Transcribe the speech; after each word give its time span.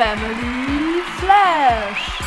Family 0.00 1.02
Flash. 1.16 2.20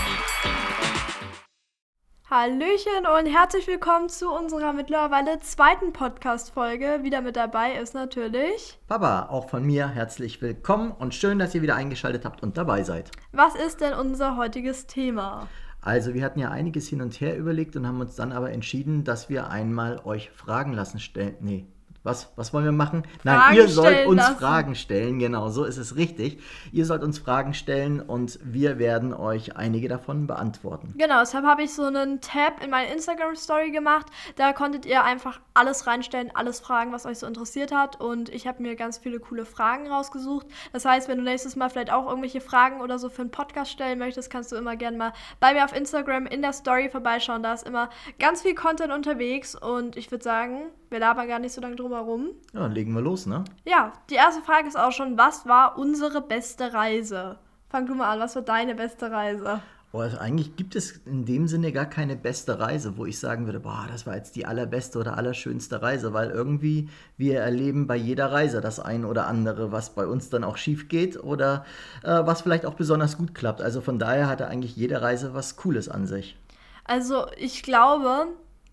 Hallöchen 2.29 3.07
und 3.18 3.28
herzlich 3.28 3.66
willkommen 3.66 4.09
zu 4.09 4.29
unserer 4.29 4.73
mittlerweile 4.73 5.39
zweiten 5.39 5.94
Podcast-Folge. 5.94 6.99
Wieder 7.04 7.21
mit 7.21 7.38
dabei 7.38 7.76
ist 7.76 7.94
natürlich 7.94 8.78
Papa, 8.89 9.29
auch 9.29 9.49
von 9.49 9.63
mir 9.66 9.88
herzlich 9.88 10.41
willkommen 10.41 10.91
und 10.91 11.16
schön, 11.16 11.39
dass 11.39 11.55
ihr 11.55 11.62
wieder 11.62 11.76
eingeschaltet 11.76 12.26
habt 12.26 12.44
und 12.44 12.57
dabei 12.57 12.84
seid. 12.84 13.09
Was 13.31 13.55
ist 13.55 13.80
denn 13.80 13.94
unser 13.94 14.35
heutiges 14.35 14.85
Thema? 14.88 15.48
Also, 15.80 16.13
wir 16.13 16.26
hatten 16.26 16.40
ja 16.40 16.49
einiges 16.52 16.90
hin 16.90 17.02
und 17.02 17.22
her 17.22 17.38
überlegt 17.38 17.77
und 17.77 17.88
haben 17.88 18.02
uns 18.02 18.17
dann 18.17 18.34
aber 18.34 18.52
entschieden, 18.52 19.05
dass 19.05 19.30
wir 19.30 19.49
einmal 19.49 20.02
euch 20.03 20.30
Fragen 20.31 20.73
lassen 20.73 20.99
stellen. 20.99 21.38
Nee, 21.40 21.67
was, 22.04 22.31
was 22.36 22.52
wollen 22.54 22.65
wir 22.65 22.71
machen? 22.71 23.04
Nein, 23.23 23.39
Fragen 23.39 23.55
ihr 23.55 23.67
sollt 23.67 24.07
uns 24.07 24.17
lassen. 24.17 24.38
Fragen 24.38 24.75
stellen, 24.75 25.20
genau, 25.20 25.49
so 25.49 25.63
ist 25.66 25.77
es 25.77 25.95
richtig. 25.95 26.41
Ihr 26.71 26.85
sollt 26.85 27.03
uns 27.03 27.20
Fragen 27.20 27.53
stellen 27.53 28.02
und 28.02 28.39
wir 28.43 28.80
werden 28.80 29.13
euch 29.13 29.55
einige 29.55 29.88
davon 29.88 30.26
beantworten. 30.26 30.95
Genau, 30.98 31.20
deshalb 31.20 31.45
habe 31.45 31.62
ich 31.62 31.73
so 31.73 31.84
einen 31.84 32.20
Tab 32.20 32.63
in 32.63 32.71
meine 32.71 32.91
Instagram-Story 32.91 33.71
gemacht. 33.71 34.07
Da 34.35 34.53
konntet 34.53 34.85
ihr 34.88 35.03
einfach 35.03 35.40
alles 35.53 35.85
reinstellen, 35.85 36.31
alles 36.34 36.59
fragen, 36.59 36.91
was 36.91 37.05
euch 37.05 37.20
so 37.20 37.27
interessiert 37.27 37.71
hat. 37.71 38.02
Und 38.02 38.29
ich 38.29 38.48
habe 38.48 38.63
mir 38.63 38.76
ganz 38.76 38.98
viele 38.98 39.20
coole 39.20 39.45
Fragen 39.45 39.88
rausgesucht. 39.88 40.48
Das 40.73 40.85
heißt, 40.85 41.07
wenn 41.07 41.20
du 41.20 41.23
nächstes 41.23 41.55
Mal 41.55 41.70
vielleicht 41.70 41.91
auch 41.91 42.07
irgendwelche 42.07 42.41
Fragen 42.41 42.81
oder 42.81 42.98
so 42.98 43.09
für 43.09 43.21
einen 43.21 43.31
Podcast 43.31 43.71
stellen 43.71 43.99
möchtest, 43.99 44.31
kannst 44.31 44.52
du 44.52 44.55
immer 44.55 44.76
gerne 44.76 44.98
mal 44.98 45.13
bei 45.40 45.54
mir 45.54 45.63
auf 45.63 45.76
Instagram 45.76 46.26
in 46.26 46.41
der 46.41 46.54
Story 46.54 46.90
vorbeischauen. 46.90 47.43
Da 47.43 47.54
ist 47.54 47.68
immer 47.68 47.90
ganz 48.18 48.41
viel 48.41 48.55
Content 48.55 48.91
unterwegs. 48.91 49.54
Und 49.55 49.98
ich 49.98 50.09
würde 50.09 50.23
sagen, 50.23 50.71
wir 50.91 51.00
labern 51.00 51.27
gar 51.27 51.40
nicht 51.40 51.54
so 51.54 51.62
lange 51.62 51.77
drum 51.77 51.94
herum. 51.94 52.31
Ja, 52.54 52.59
dann 52.59 52.73
legen 52.73 52.94
wir 52.94 53.02
los, 53.02 53.26
ne? 53.26 53.45
Ja, 53.66 53.94
die 54.09 54.16
erste 54.16 54.41
Frage 54.41 54.68
ist 54.68 54.77
auch 54.77 54.91
schon, 54.91 55.18
was 55.18 55.45
war 55.45 55.77
unsere 55.77 56.22
beste 56.22 56.73
Reise? 56.73 57.40
Fang 57.70 57.85
du 57.85 57.96
mal 57.96 58.12
an, 58.12 58.20
was 58.20 58.35
war 58.35 58.41
deine 58.41 58.76
beste 58.76 59.10
Reise? 59.10 59.62
Boah, 59.93 60.04
also 60.04 60.18
eigentlich 60.20 60.55
gibt 60.55 60.76
es 60.76 60.91
in 61.05 61.26
dem 61.26 61.48
Sinne 61.48 61.71
gar 61.71 61.85
keine 61.85 62.15
beste 62.15 62.60
Reise, 62.60 62.98
wo 62.98 63.05
ich 63.05 63.20
sagen 63.20 63.46
würde, 63.46 63.60
boah, 63.60 63.88
das 63.90 64.06
war 64.06 64.16
jetzt 64.16 64.35
die 64.38 64.46
allerbeste 64.46 65.00
oder 65.00 65.18
allerschönste 65.18 65.81
Reise, 65.81 66.13
weil 66.13 66.30
irgendwie 66.30 66.90
wir 67.18 67.40
erleben 67.40 67.88
bei 67.88 67.97
jeder 67.97 68.31
Reise 68.31 68.62
das 68.62 68.80
ein 68.80 69.03
oder 69.03 69.28
andere, 69.28 69.72
was 69.72 69.96
bei 69.96 70.06
uns 70.06 70.30
dann 70.30 70.46
auch 70.46 70.58
schief 70.58 70.88
geht 70.88 71.22
oder 71.22 71.66
äh, 72.03 72.25
was 72.25 72.41
vielleicht 72.41 72.66
auch 72.66 72.75
besonders 72.75 73.18
gut 73.18 73.35
klappt. 73.35 73.62
Also 73.62 73.81
von 73.81 74.00
daher 74.00 74.28
hatte 74.28 74.47
eigentlich 74.47 74.75
jede 74.78 75.02
Reise 75.02 75.34
was 75.34 75.58
Cooles 75.58 75.90
an 75.90 76.06
sich. 76.06 76.38
Also 76.85 77.28
ich 77.38 77.63
glaube, 77.63 78.28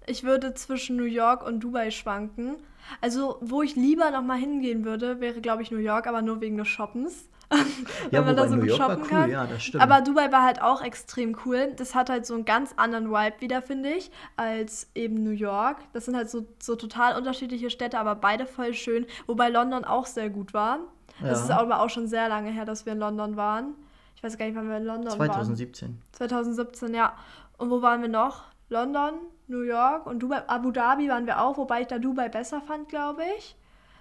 ich 0.08 0.24
würde 0.24 0.54
zwischen 0.54 0.96
New 0.96 1.04
York 1.04 1.46
und 1.46 1.60
Dubai 1.60 1.90
schwanken. 1.90 2.56
Also 3.00 3.36
wo 3.40 3.62
ich 3.62 3.76
lieber 3.76 4.10
noch 4.10 4.22
mal 4.22 4.38
hingehen 4.38 4.84
würde, 4.84 5.20
wäre 5.20 5.40
glaube 5.40 5.62
ich 5.62 5.70
New 5.70 5.78
York, 5.78 6.06
aber 6.06 6.22
nur 6.22 6.40
wegen 6.40 6.56
des 6.56 6.68
Shoppens. 6.68 7.28
Ja, 8.10 8.20
Wenn 8.20 8.26
man 8.26 8.36
da 8.36 8.48
so 8.48 8.56
New 8.56 8.60
gut 8.60 8.70
York 8.70 8.80
shoppen 8.80 9.02
cool, 9.02 9.08
kann. 9.08 9.30
ja, 9.30 9.46
das 9.46 9.62
stimmt. 9.62 9.82
Aber 9.82 10.02
Dubai 10.02 10.30
war 10.32 10.42
halt 10.42 10.60
auch 10.60 10.82
extrem 10.82 11.36
cool. 11.44 11.72
Das 11.76 11.94
hat 11.94 12.10
halt 12.10 12.26
so 12.26 12.34
einen 12.34 12.44
ganz 12.44 12.74
anderen 12.76 13.10
Vibe 13.10 13.40
wieder, 13.40 13.62
finde 13.62 13.90
ich, 13.90 14.10
als 14.36 14.90
eben 14.94 15.22
New 15.24 15.30
York. 15.30 15.78
Das 15.92 16.04
sind 16.04 16.14
halt 16.16 16.28
so, 16.30 16.46
so 16.58 16.76
total 16.76 17.16
unterschiedliche 17.16 17.70
Städte, 17.70 17.98
aber 17.98 18.14
beide 18.14 18.44
voll 18.46 18.74
schön. 18.74 19.06
Wobei 19.26 19.48
London 19.48 19.84
auch 19.84 20.06
sehr 20.06 20.28
gut 20.30 20.52
war. 20.54 20.80
Ja. 21.22 21.32
ist 21.32 21.50
aber 21.50 21.80
auch 21.80 21.90
schon 21.90 22.06
sehr 22.06 22.28
lange 22.28 22.50
her, 22.50 22.64
dass 22.64 22.86
wir 22.86 22.92
in 22.92 22.98
London 22.98 23.36
waren. 23.36 23.74
Ich 24.14 24.22
weiß 24.22 24.36
gar 24.36 24.46
nicht, 24.46 24.54
wann 24.56 24.68
wir 24.68 24.76
in 24.76 24.84
London 24.84 25.08
waren. 25.18 25.30
2017. 25.30 25.98
2017, 26.12 26.94
ja. 26.94 27.14
Und 27.56 27.70
wo 27.70 27.82
waren 27.82 28.02
wir 28.02 28.08
noch? 28.08 28.44
London, 28.68 29.14
New 29.48 29.62
York 29.62 30.06
und 30.06 30.20
Dubai. 30.22 30.42
Abu 30.48 30.70
Dhabi 30.70 31.08
waren 31.08 31.26
wir 31.26 31.40
auch, 31.40 31.56
wobei 31.56 31.80
ich 31.82 31.86
da 31.86 31.98
Dubai 31.98 32.28
besser 32.28 32.60
fand, 32.60 32.88
glaube 32.88 33.22
ich. 33.38 33.56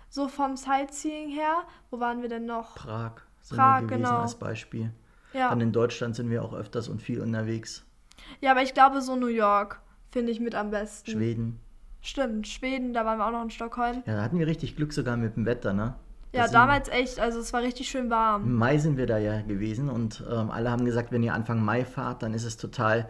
So 0.09 0.27
vom 0.27 0.55
Sightseeing 0.55 1.29
her. 1.29 1.63
Wo 1.89 1.99
waren 1.99 2.21
wir 2.21 2.29
denn 2.29 2.45
noch? 2.45 2.75
Prag 2.75 3.13
sind 3.41 3.57
Prag, 3.57 3.81
wir 3.81 3.87
gewesen 3.87 4.03
genau. 4.03 4.21
als 4.21 4.35
Beispiel. 4.35 4.91
Ja. 5.33 5.49
Dann 5.49 5.61
in 5.61 5.71
Deutschland 5.71 6.15
sind 6.15 6.29
wir 6.29 6.43
auch 6.43 6.53
öfters 6.53 6.87
und 6.87 7.01
viel 7.01 7.21
unterwegs. 7.21 7.85
ja, 8.41 8.51
aber 8.51 8.61
ich 8.61 8.73
glaube 8.73 9.01
so 9.01 9.15
New 9.15 9.27
York 9.27 9.81
finde 10.09 10.31
ich 10.31 10.39
mit 10.39 10.55
am 10.55 10.71
besten. 10.71 11.11
Schweden. 11.11 11.59
Stimmt, 12.01 12.47
Schweden, 12.47 12.93
da 12.93 13.05
waren 13.05 13.17
wir 13.17 13.27
auch 13.27 13.31
noch 13.31 13.43
in 13.43 13.49
Stockholm. 13.49 14.03
Ja, 14.05 14.15
da 14.15 14.21
hatten 14.21 14.39
wir 14.39 14.47
richtig 14.47 14.75
Glück 14.75 14.93
sogar 14.93 15.17
mit 15.17 15.35
dem 15.35 15.45
Wetter, 15.45 15.73
ne? 15.73 15.95
Ja, 16.31 16.43
Das 16.43 16.51
damals 16.51 16.89
echt, 16.89 17.19
also 17.19 17.39
es 17.39 17.51
war 17.53 17.61
richtig 17.61 17.89
schön 17.89 18.09
warm. 18.09 18.43
Im 18.43 18.53
Mai 18.55 18.77
sind 18.77 18.97
wir 18.97 19.07
da 19.07 19.17
ja 19.17 19.41
gewesen 19.41 19.89
und 19.89 20.23
ähm, 20.29 20.51
alle 20.51 20.69
haben 20.71 20.85
gesagt, 20.85 21.11
wenn 21.11 21.23
ihr 21.23 21.33
Anfang 21.33 21.63
Mai 21.63 21.83
fahrt, 21.85 22.21
dann 22.23 22.33
ist 22.33 22.43
es 22.43 22.57
total 22.57 23.09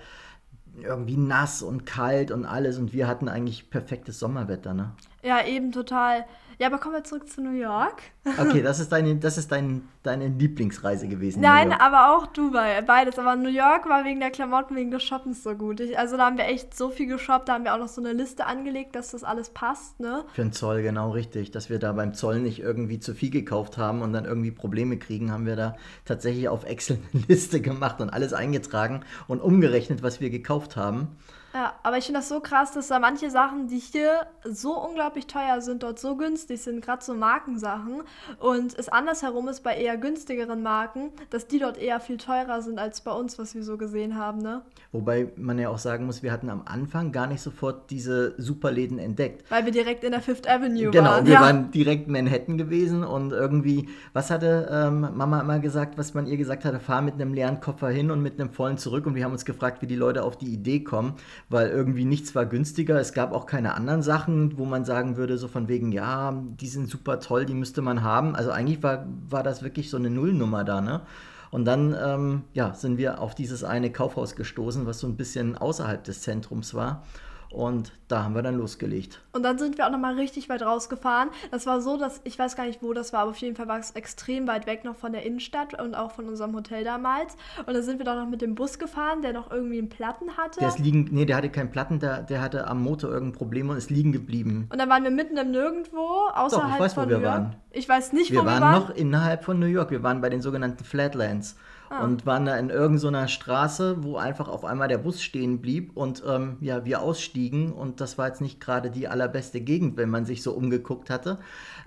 irgendwie 0.82 1.18
nass 1.18 1.62
und 1.62 1.86
kalt 1.86 2.32
und 2.32 2.46
alles 2.46 2.78
und 2.78 2.94
wir 2.94 3.08
hatten 3.08 3.28
eigentlich 3.30 3.70
perfektes 3.70 4.20
Sommerwetter, 4.20 4.74
ne? 4.74 4.92
Ja, 5.24 5.46
eben 5.46 5.72
total. 5.72 6.26
Ja, 6.60 6.68
aber 6.68 6.80
kommen 6.80 6.96
wir 6.96 7.04
zurück 7.04 7.30
zu 7.30 7.42
New 7.42 7.52
York. 7.52 8.02
Okay, 8.26 8.62
das 8.64 8.80
ist 8.80 8.92
deine, 8.92 9.16
das 9.18 9.38
ist 9.38 9.52
dein, 9.52 9.88
deine 10.02 10.28
Lieblingsreise 10.28 11.08
gewesen. 11.08 11.40
Nein, 11.40 11.72
aber 11.72 12.18
auch 12.18 12.26
Dubai, 12.26 12.82
beides. 12.82 13.20
Aber 13.20 13.36
New 13.36 13.50
York 13.50 13.88
war 13.88 14.06
wegen 14.06 14.20
der 14.20 14.32
Klamotten, 14.32 14.76
wegen 14.76 14.90
des 14.90 15.04
Shoppens 15.04 15.44
so 15.44 15.54
gut. 15.54 15.80
Ich, 15.80 16.00
also 16.00 16.18
da 16.18 16.26
haben 16.26 16.38
wir 16.40 16.46
echt 16.46 16.76
so 16.76 16.90
viel 16.90 17.06
geshoppt, 17.06 17.48
da 17.48 17.54
haben 17.54 17.64
wir 17.64 17.76
auch 17.76 17.80
noch 17.80 17.88
so 17.88 18.02
eine 18.02 18.12
Liste 18.12 18.48
angelegt, 18.48 18.96
dass 18.96 19.12
das 19.12 19.24
alles 19.24 19.52
passt, 19.52 20.00
ne? 20.00 20.26
Für 20.34 20.42
den 20.42 20.52
Zoll 20.52 20.82
genau 20.82 21.12
richtig, 21.12 21.52
dass 21.52 21.70
wir 21.70 21.78
da 21.78 21.94
beim 21.94 22.16
Zoll 22.16 22.40
nicht 22.40 22.60
irgendwie 22.60 23.00
zu 23.00 23.14
viel 23.14 23.30
gekauft 23.30 23.78
haben 23.78 24.02
und 24.02 24.12
dann 24.12 24.26
irgendwie 24.26 24.52
Probleme 24.52 24.98
kriegen, 24.98 25.32
haben 25.32 25.46
wir 25.46 25.56
da 25.56 25.76
tatsächlich 26.06 26.50
auf 26.50 26.64
Excel 26.64 26.98
eine 27.14 27.24
Liste 27.28 27.62
gemacht 27.62 28.02
und 28.02 28.10
alles 28.10 28.34
eingetragen 28.34 29.02
und 29.28 29.42
umgerechnet, 29.42 30.02
was 30.02 30.22
wir 30.22 30.32
gekauft 30.32 30.76
haben. 30.76 31.18
Ja, 31.58 31.74
aber 31.82 31.98
ich 31.98 32.06
finde 32.06 32.20
das 32.20 32.30
so 32.30 32.40
krass, 32.40 32.72
dass 32.72 32.88
da 32.88 33.00
manche 33.00 33.32
Sachen, 33.32 33.68
die 33.68 33.80
hier 33.80 34.28
so 34.44 34.80
unglaublich 34.80 35.26
teuer 35.26 35.60
sind, 35.60 35.82
dort 35.82 35.98
so 35.98 36.16
günstig 36.16 36.62
sind, 36.62 36.86
gerade 36.86 37.04
so 37.04 37.16
Markensachen. 37.16 38.04
Und 38.38 38.78
es 38.78 38.90
andersherum 38.90 39.48
ist 39.48 39.62
bei 39.64 39.76
eher 39.76 39.98
günstigeren 39.98 40.62
Marken, 40.62 41.10
dass 41.32 41.48
die 41.48 41.58
dort 41.58 41.80
eher 41.80 42.00
viel 42.00 42.18
teurer 42.18 42.62
sind 42.62 42.78
als 42.78 43.02
bei 43.02 43.12
uns, 43.12 43.40
was 43.40 43.56
wir 43.56 43.64
so 43.64 43.76
gesehen 43.76 44.16
haben, 44.18 44.38
ne? 44.38 44.62
Wobei 44.92 45.32
man 45.36 45.58
ja 45.58 45.70
auch 45.70 45.80
sagen 45.80 46.06
muss, 46.06 46.22
wir 46.22 46.32
hatten 46.32 46.52
am 46.52 46.62
Anfang 46.66 47.12
gar 47.12 47.26
nicht 47.26 47.42
sofort 47.42 47.90
diese 47.90 48.36
Superläden 48.40 49.00
entdeckt. 49.00 49.50
Weil 49.50 49.66
wir 49.66 49.72
direkt 49.72 50.04
in 50.04 50.12
der 50.12 50.22
Fifth 50.22 50.48
Avenue 50.48 50.92
Genau, 50.92 51.10
waren. 51.10 51.26
wir 51.26 51.34
ja. 51.34 51.42
waren 51.42 51.72
direkt 51.72 52.06
in 52.06 52.14
Manhattan 52.14 52.60
gewesen 52.60 53.04
und 53.04 53.32
irgendwie, 53.32 53.90
was 54.14 54.30
hatte 54.30 54.70
ähm, 54.72 55.08
Mama 55.16 55.42
immer 55.42 55.58
gesagt, 55.58 55.98
was 55.98 56.14
man 56.14 56.28
ihr 56.28 56.38
gesagt 56.38 56.66
hatte, 56.66 56.80
fahr 56.80 57.02
mit 57.02 57.16
einem 57.16 57.34
leeren 57.34 57.62
Koffer 57.62 57.90
hin 57.90 58.12
und 58.12 58.22
mit 58.22 58.40
einem 58.40 58.52
vollen 58.52 58.78
zurück 58.78 59.08
und 59.08 59.16
wir 59.16 59.24
haben 59.24 59.32
uns 59.32 59.44
gefragt, 59.44 59.82
wie 59.82 59.88
die 59.88 59.96
Leute 59.96 60.24
auf 60.24 60.38
die 60.38 60.54
Idee 60.54 60.84
kommen, 60.84 61.16
weil 61.50 61.70
irgendwie 61.70 62.06
nichts 62.06 62.36
war 62.36 62.46
günstiger, 62.46 63.00
es 63.00 63.14
gab 63.14 63.32
auch 63.32 63.46
keine 63.46 63.74
anderen 63.76 64.02
Sachen, 64.02 64.58
wo 64.58 64.66
man 64.66 64.84
sagen 64.84 65.16
würde, 65.16 65.38
so 65.38 65.48
von 65.48 65.68
wegen, 65.68 65.92
ja, 65.92 66.34
die 66.60 66.68
sind 66.68 66.90
super 66.90 67.20
toll, 67.20 67.46
die 67.46 67.54
müsste 67.54 67.82
man 67.82 68.04
haben. 68.04 68.36
Also 68.36 68.52
eigentlich 68.52 68.84
war, 68.84 69.06
war 69.30 69.44
das 69.44 69.64
wirklich 69.64 69.90
so 69.90 69.98
eine 69.98 70.10
Nullnummer 70.10 70.64
da, 70.64 70.82
ne? 70.82 71.02
Und 71.50 71.64
dann 71.64 71.96
ähm, 71.98 72.44
ja, 72.54 72.74
sind 72.74 72.98
wir 72.98 73.22
auf 73.22 73.34
dieses 73.34 73.64
eine 73.64 73.90
Kaufhaus 73.90 74.36
gestoßen, 74.36 74.86
was 74.86 75.00
so 75.00 75.08
ein 75.08 75.16
bisschen 75.16 75.58
außerhalb 75.58 76.04
des 76.04 76.22
Zentrums 76.22 76.74
war. 76.74 77.04
Und 77.50 77.94
da 78.08 78.24
haben 78.24 78.36
wir 78.36 78.42
dann 78.42 78.56
losgelegt. 78.58 79.22
Und 79.32 79.44
dann 79.44 79.58
sind 79.58 79.78
wir 79.78 79.88
auch 79.88 79.92
nochmal 79.92 80.16
richtig 80.16 80.50
weit 80.50 80.62
rausgefahren. 80.62 81.30
Das 81.52 81.66
war 81.66 81.82
so, 81.82 81.98
dass 81.98 82.20
ich 82.26 82.38
weiß 82.38 82.56
gar 82.56 82.66
nicht, 82.66 82.84
wo 82.84 82.94
das 82.94 83.14
war, 83.14 83.22
aber 83.22 83.32
auf 83.32 83.38
jeden 83.38 83.56
Fall 83.56 83.68
war 83.68 83.80
es 83.80 83.92
extrem 83.92 84.48
weit 84.48 84.68
weg 84.68 84.84
noch 84.84 84.96
von 84.96 85.12
der 85.14 85.24
Innenstadt 85.24 85.80
und 85.82 85.96
auch 85.96 86.12
von 86.12 86.28
unserem 86.28 86.54
Hotel 86.56 86.84
damals. 86.84 87.36
Und 87.66 87.74
dann 87.74 87.84
sind 87.84 88.00
wir 88.00 88.06
doch 88.06 88.16
noch 88.16 88.28
mit 88.30 88.42
dem 88.42 88.56
Bus 88.56 88.80
gefahren, 88.80 89.22
der 89.22 89.34
noch 89.34 89.50
irgendwie 89.52 89.78
einen 89.78 89.90
Platten 89.90 90.36
hatte. 90.38 90.60
Der 90.60 90.70
ist 90.70 90.80
liegen, 90.80 91.08
nee, 91.12 91.26
der 91.26 91.38
hatte 91.38 91.50
keinen 91.50 91.72
Platten, 91.72 92.00
der, 92.00 92.22
der 92.24 92.42
hatte 92.42 92.68
am 92.68 92.82
Motor 92.84 93.12
irgendein 93.12 93.38
Problem 93.38 93.70
und 93.70 93.78
ist 93.78 93.90
liegen 93.90 94.12
geblieben. 94.12 94.68
und 94.72 94.78
dann 94.80 94.90
waren 94.90 95.04
wir 95.04 95.12
mitten 95.12 95.38
im 95.38 95.52
Nirgendwo, 95.52 96.28
außerhalb 96.34 96.80
weiß, 96.80 96.98
wo 96.98 97.02
von 97.02 97.10
wir 97.10 97.18
New 97.18 97.24
York. 97.24 97.34
waren. 97.36 97.56
Ich 97.72 97.88
weiß 97.88 98.14
nicht, 98.14 98.32
Wir 98.32 98.42
wo 98.42 98.46
waren 98.46 98.60
wir 98.60 98.66
waren. 98.66 98.82
noch 98.82 98.90
innerhalb 98.90 99.44
von 99.44 99.60
New 99.60 99.66
York, 99.68 99.92
wir 99.92 100.04
waren 100.04 100.22
bei 100.22 100.30
den 100.30 100.42
sogenannten 100.42 100.84
Flatlands 100.84 101.56
Ah. 101.90 102.04
und 102.04 102.26
waren 102.26 102.46
da 102.46 102.58
in 102.58 102.70
irgendeiner 102.70 103.28
Straße, 103.28 104.04
wo 104.04 104.18
einfach 104.18 104.50
auf 104.50 104.66
einmal 104.66 104.88
der 104.88 104.98
Bus 104.98 105.22
stehen 105.22 105.62
blieb 105.62 105.96
und 105.96 106.22
ähm, 106.28 106.58
ja, 106.60 106.84
wir 106.86 107.02
ausstiegen 107.02 107.72
und 107.72 108.02
das 108.02 108.18
war 108.18 108.28
jetzt 108.28 108.42
nicht 108.42 108.60
gerade 108.60 108.90
die 108.92 109.08
allerbeste 109.08 109.62
Gegend, 109.62 109.96
wenn 109.96 110.10
man 110.10 110.26
sich 110.26 110.44
so 110.44 110.52
umgeguckt 110.52 111.10
hatte. 111.10 111.40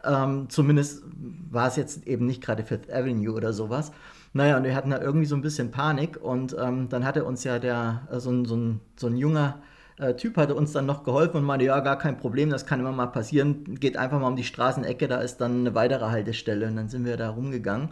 Ähm, 0.05 0.49
zumindest 0.49 1.05
war 1.51 1.69
es 1.69 1.77
jetzt 1.77 2.07
eben 2.07 2.27
nicht 2.27 2.43
gerade 2.43 2.65
Fifth 2.65 2.91
Avenue 2.91 3.35
oder 3.35 3.53
sowas. 3.53 3.93
Naja, 4.33 4.57
und 4.57 4.65
wir 4.65 4.75
hatten 4.75 4.91
da 4.91 5.01
irgendwie 5.01 5.27
so 5.27 5.35
ein 5.35 5.43
bisschen 5.43 5.71
Panik 5.71 6.17
und 6.23 6.57
ähm, 6.59 6.89
dann 6.89 7.05
hatte 7.05 7.25
uns 7.25 7.45
ja 7.45 7.59
der, 7.59 8.03
äh, 8.11 8.21
so, 8.21 8.31
ein, 8.31 8.45
so, 8.45 8.77
so 8.97 9.07
ein 9.07 9.17
junger 9.17 9.61
äh, 10.01 10.15
Typ 10.15 10.39
hatte 10.39 10.55
uns 10.55 10.73
dann 10.73 10.87
noch 10.87 11.05
geholfen 11.05 11.37
und 11.37 11.45
meinte, 11.45 11.67
ja, 11.67 11.79
gar 11.81 11.99
kein 11.99 12.17
Problem, 12.17 12.49
das 12.49 12.65
kann 12.65 12.81
immer 12.81 12.93
mal 12.93 13.09
passieren. 13.09 13.75
Geht 13.79 13.99
einfach 13.99 14.19
mal 14.19 14.29
um 14.29 14.37
die 14.37 14.45
Straßenecke, 14.45 15.09
da 15.09 15.21
ist 15.21 15.39
dann 15.43 15.61
eine 15.61 15.75
weitere 15.75 16.07
Haltestelle. 16.07 16.69
Und 16.69 16.77
dann 16.77 16.89
sind 16.89 17.05
wir 17.05 17.19
da 17.19 17.29
rumgegangen. 17.29 17.91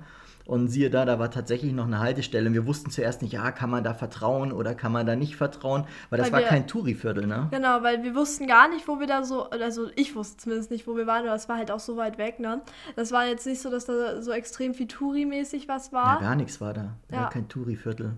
Und 0.49 0.69
siehe 0.69 0.89
da, 0.89 1.05
da 1.05 1.19
war 1.19 1.31
tatsächlich 1.31 1.75
noch 1.75 1.85
eine 1.85 1.99
Haltestelle. 1.99 2.47
Und 2.49 2.55
wir 2.55 2.67
wussten 2.67 2.89
zuerst 2.91 3.21
nicht, 3.21 3.33
ja, 3.35 3.51
kann 3.53 3.69
man 3.69 3.85
da 3.85 3.93
vertrauen 3.93 4.51
oder 4.51 4.75
kann 4.75 4.93
man 4.93 5.05
da 5.07 5.15
nicht 5.15 5.37
vertrauen, 5.37 5.85
weil 6.09 6.17
das 6.19 6.29
Weil 6.29 6.33
war 6.33 6.41
wir- 6.41 6.47
kein 6.49 6.67
Touri-Viertel, 6.67 7.27
ne? 7.27 7.49
Genau, 7.51 7.83
weil 7.83 8.03
wir 8.03 8.15
wussten 8.15 8.47
gar 8.47 8.67
nicht, 8.71 8.89
wo 8.89 8.99
wir 8.99 9.07
da 9.07 9.25
so, 9.25 9.51
also 9.51 9.89
ich 9.95 10.17
wusste 10.17 10.39
zumindest 10.39 10.71
nicht, 10.71 10.87
wo 10.87 10.97
wir 10.97 11.07
waren, 11.07 11.27
aber 11.27 11.35
es 11.35 11.51
war 11.51 11.59
halt 11.59 11.71
auch 11.71 11.81
so 11.81 11.99
weit 11.99 12.17
weg, 12.17 12.41
ne? 12.41 12.63
Das 12.97 13.13
war 13.13 13.27
jetzt 13.27 13.47
nicht 13.47 13.61
so, 13.61 13.71
dass 13.71 13.85
da 13.85 14.23
so 14.23 14.31
extrem 14.33 14.73
viel 14.73 14.87
Touri-mäßig 14.87 15.69
was 15.69 15.89
Ja, 15.89 15.93
war. 15.93 16.19
gar 16.21 16.35
nichts 16.35 16.63
war 16.63 16.73
da. 16.73 16.95
Ja. 17.13 17.25
War 17.25 17.29
kein 17.31 17.47
Touri-Viertel. 17.51 18.13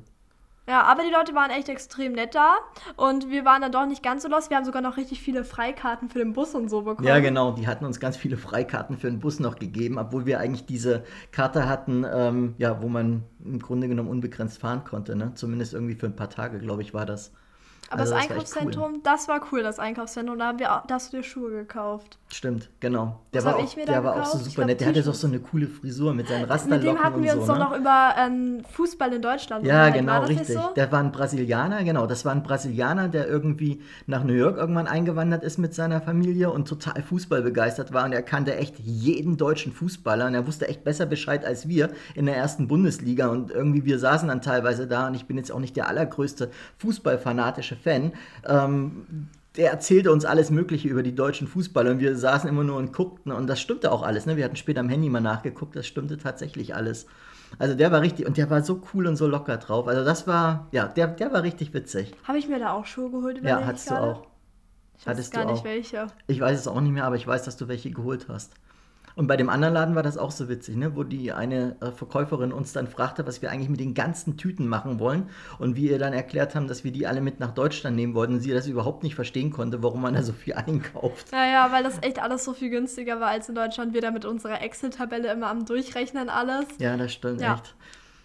Ja, 0.71 0.85
aber 0.85 1.03
die 1.03 1.11
Leute 1.11 1.35
waren 1.35 1.51
echt 1.51 1.69
extrem 1.69 2.13
nett 2.13 2.37
da 2.37 2.55
und 2.95 3.29
wir 3.29 3.45
waren 3.45 3.61
dann 3.61 3.73
doch 3.73 3.87
nicht 3.87 4.05
ganz 4.05 4.23
so 4.23 4.29
los. 4.29 4.51
Wir 4.51 4.57
haben 4.57 4.65
sogar 4.65 4.83
noch 4.83 4.97
richtig 4.97 5.21
viele 5.21 5.43
Freikarten 5.43 6.09
für 6.09 6.21
den 6.21 6.33
Bus 6.33 6.55
und 6.55 6.69
so 6.69 6.83
bekommen. 6.83 7.09
Ja, 7.09 7.19
genau. 7.19 7.51
Die 7.51 7.67
hatten 7.67 7.85
uns 7.85 7.99
ganz 7.99 8.17
viele 8.17 8.37
Freikarten 8.37 8.97
für 8.97 9.11
den 9.11 9.19
Bus 9.19 9.41
noch 9.41 9.57
gegeben, 9.57 9.99
obwohl 9.99 10.27
wir 10.27 10.39
eigentlich 10.39 10.67
diese 10.67 11.03
Karte 11.33 11.69
hatten, 11.69 12.07
ähm, 12.09 12.55
ja, 12.59 12.81
wo 12.81 12.89
man 12.89 13.25
im 13.45 13.59
Grunde 13.59 13.89
genommen 13.89 14.09
unbegrenzt 14.09 14.61
fahren 14.61 14.85
konnte. 14.85 15.17
Ne? 15.17 15.33
Zumindest 15.35 15.75
irgendwie 15.75 15.97
für 15.97 16.07
ein 16.07 16.15
paar 16.15 16.31
Tage, 16.31 16.61
glaube 16.61 16.83
ich, 16.83 16.95
war 16.95 17.05
das. 17.05 17.33
Aber 17.91 18.03
also 18.03 18.15
das, 18.15 18.23
das 18.23 18.31
Einkaufszentrum, 18.31 18.93
cool. 18.95 19.01
das 19.03 19.27
war 19.27 19.41
cool, 19.51 19.63
das 19.65 19.81
Einkaufszentrum. 19.81 20.39
Da, 20.39 20.47
haben 20.47 20.61
wir, 20.61 20.85
da 20.87 20.95
hast 20.95 21.13
du 21.13 21.17
dir 21.17 21.23
Schuhe 21.25 21.51
gekauft. 21.51 22.19
Stimmt, 22.29 22.71
genau. 22.79 23.21
Der, 23.35 23.45
war 23.45 23.57
auch, 23.57 23.75
der 23.75 24.05
war 24.05 24.23
auch 24.23 24.27
so 24.27 24.39
super 24.39 24.55
glaub, 24.55 24.67
nett. 24.69 24.81
Der 24.81 24.89
hatte 24.89 25.03
doch 25.03 25.15
so 25.15 25.27
eine 25.27 25.41
coole 25.41 25.67
Frisur 25.67 26.15
mit 26.15 26.29
seinen 26.29 26.45
Rasterlocken 26.45 26.87
Mit 26.87 26.97
dem 26.97 27.03
hatten 27.03 27.23
wir 27.25 27.33
uns 27.35 27.47
so, 27.47 27.53
doch 27.53 27.59
ne? 27.59 27.65
noch 27.65 27.77
über 27.77 28.15
ähm, 28.17 28.63
Fußball 28.71 29.13
in 29.13 29.23
Deutschland 29.23 29.67
Ja, 29.67 29.89
genau, 29.89 30.23
richtig. 30.23 30.57
So? 30.57 30.71
Der 30.77 30.93
war 30.93 31.01
ein 31.01 31.11
Brasilianer, 31.11 31.83
genau. 31.83 32.07
Das 32.07 32.25
war 32.25 32.31
ein 32.31 32.45
Brasilianer, 32.45 33.09
der 33.09 33.27
irgendwie 33.27 33.83
nach 34.07 34.23
New 34.23 34.35
York 34.35 34.57
irgendwann 34.57 34.87
eingewandert 34.87 35.43
ist 35.43 35.59
mit 35.59 35.75
seiner 35.75 36.01
Familie 36.01 36.53
und 36.53 36.69
total 36.69 37.03
Fußball 37.03 37.43
begeistert 37.43 37.93
war. 37.93 38.05
Und 38.05 38.13
er 38.13 38.23
kannte 38.23 38.55
echt 38.55 38.79
jeden 38.79 39.37
deutschen 39.37 39.73
Fußballer. 39.73 40.29
Und 40.29 40.35
er 40.35 40.47
wusste 40.47 40.69
echt 40.69 40.85
besser 40.85 41.07
Bescheid 41.07 41.45
als 41.45 41.67
wir 41.67 41.91
in 42.15 42.27
der 42.27 42.37
ersten 42.37 42.69
Bundesliga. 42.69 43.27
Und 43.27 43.51
irgendwie, 43.51 43.85
wir 43.85 43.99
saßen 43.99 44.29
dann 44.29 44.43
teilweise 44.43 44.87
da. 44.87 45.09
Und 45.09 45.15
ich 45.15 45.27
bin 45.27 45.37
jetzt 45.37 45.51
auch 45.51 45.59
nicht 45.59 45.75
der 45.75 45.89
allergrößte 45.89 46.53
Fußballfanatische 46.79 47.80
Fan. 47.81 48.13
Ähm, 48.47 49.29
der 49.57 49.73
erzählte 49.73 50.13
uns 50.13 50.25
alles 50.25 50.51
Mögliche 50.51 50.89
über 50.89 51.03
die 51.03 51.15
deutschen 51.15 51.49
Fußballer 51.49 51.91
und 51.91 51.99
wir 51.99 52.17
saßen 52.17 52.49
immer 52.49 52.63
nur 52.63 52.77
und 52.77 52.93
guckten 52.93 53.33
und 53.33 53.49
das 53.49 53.61
stimmte 53.61 53.91
auch 53.91 54.03
alles. 54.03 54.27
Ne? 54.27 54.37
Wir 54.37 54.45
hatten 54.45 54.57
später 54.57 54.81
am 54.81 54.89
Handy 54.89 55.09
mal 55.09 55.21
nachgeguckt, 55.21 55.75
das 55.75 55.87
stimmte 55.87 56.19
tatsächlich 56.19 56.75
alles. 56.75 57.07
Also 57.59 57.75
der 57.75 57.91
war 57.91 58.01
richtig 58.01 58.27
und 58.27 58.37
der 58.37 58.49
war 58.49 58.63
so 58.63 58.81
cool 58.95 59.09
und 59.09 59.17
so 59.17 59.27
locker 59.27 59.57
drauf. 59.57 59.89
Also 59.89 60.05
das 60.05 60.29
war, 60.29 60.69
ja, 60.71 60.87
der, 60.87 61.09
der 61.09 61.33
war 61.33 61.43
richtig 61.43 61.75
witzig. 61.75 62.15
Habe 62.25 62.39
ich 62.39 62.49
mir 62.49 62.61
da 62.61 62.73
auch 62.73 62.87
Schuhe 62.87 63.11
geholt? 63.11 63.43
Ja, 63.43 63.65
hattest 63.65 63.91
du 63.91 63.95
auch. 63.95 64.27
Ich 64.99 65.07
weiß 65.07 65.15
Hattest 65.15 65.33
gar 65.33 65.47
nicht 65.47 65.65
welche. 65.65 66.07
Ich 66.27 66.41
weiß 66.41 66.59
es 66.59 66.69
auch 66.69 66.81
nicht 66.81 66.93
mehr, 66.93 67.05
aber 67.05 67.17
ich 67.17 67.27
weiß, 67.27 67.43
dass 67.43 67.57
du 67.57 67.69
welche 67.69 67.91
geholt 67.91 68.27
hast. 68.29 68.53
Und 69.17 69.27
bei 69.27 69.37
dem 69.37 69.49
anderen 69.49 69.75
Laden 69.75 69.95
war 69.95 70.03
das 70.03 70.17
auch 70.17 70.31
so 70.31 70.49
witzig, 70.49 70.77
ne? 70.77 70.97
wo 70.97 71.05
die 71.05 71.33
eine 71.33 71.77
äh, 71.81 71.91
Verkäuferin 71.91 72.53
uns 72.53 72.73
dann 72.73 72.87
fragte, 72.87 73.27
was 73.27 73.43
wir 73.43 73.51
eigentlich 73.51 73.69
mit 73.69 73.81
den 73.81 73.95
ganzen 73.95 74.37
Tüten 74.37 74.69
machen 74.69 74.99
wollen. 74.99 75.29
Und 75.59 75.77
wir 75.77 75.93
ihr 75.93 75.99
dann 75.99 76.13
erklärt 76.13 76.55
haben, 76.55 76.69
dass 76.69 76.85
wir 76.85 76.93
die 76.93 77.07
alle 77.07 77.21
mit 77.21 77.41
nach 77.41 77.53
Deutschland 77.53 77.97
nehmen 77.97 78.15
wollten 78.15 78.35
und 78.35 78.41
sie 78.41 78.53
das 78.53 78.67
überhaupt 78.67 79.03
nicht 79.03 79.15
verstehen 79.15 79.51
konnte, 79.51 79.83
warum 79.83 80.03
man 80.03 80.15
da 80.15 80.23
so 80.23 80.33
viel 80.33 80.55
einkauft. 80.55 81.33
Naja, 81.33 81.71
weil 81.73 81.83
das 81.83 81.99
echt 82.03 82.23
alles 82.23 82.45
so 82.45 82.53
viel 82.53 82.71
günstiger 82.71 83.21
war 83.21 83.29
als 83.29 83.49
in 83.49 83.55
Deutschland. 83.55 83.95
Wir 83.95 84.01
da 84.01 84.11
mit 84.11 84.25
unserer 84.25 84.63
Excel-Tabelle 84.63 85.31
immer 85.33 85.49
am 85.49 85.65
Durchrechnen 85.65 86.29
alles. 86.29 86.67
Ja, 86.79 86.97
das 86.97 87.13
stimmt 87.13 87.41
ja. 87.41 87.55
echt. 87.55 87.75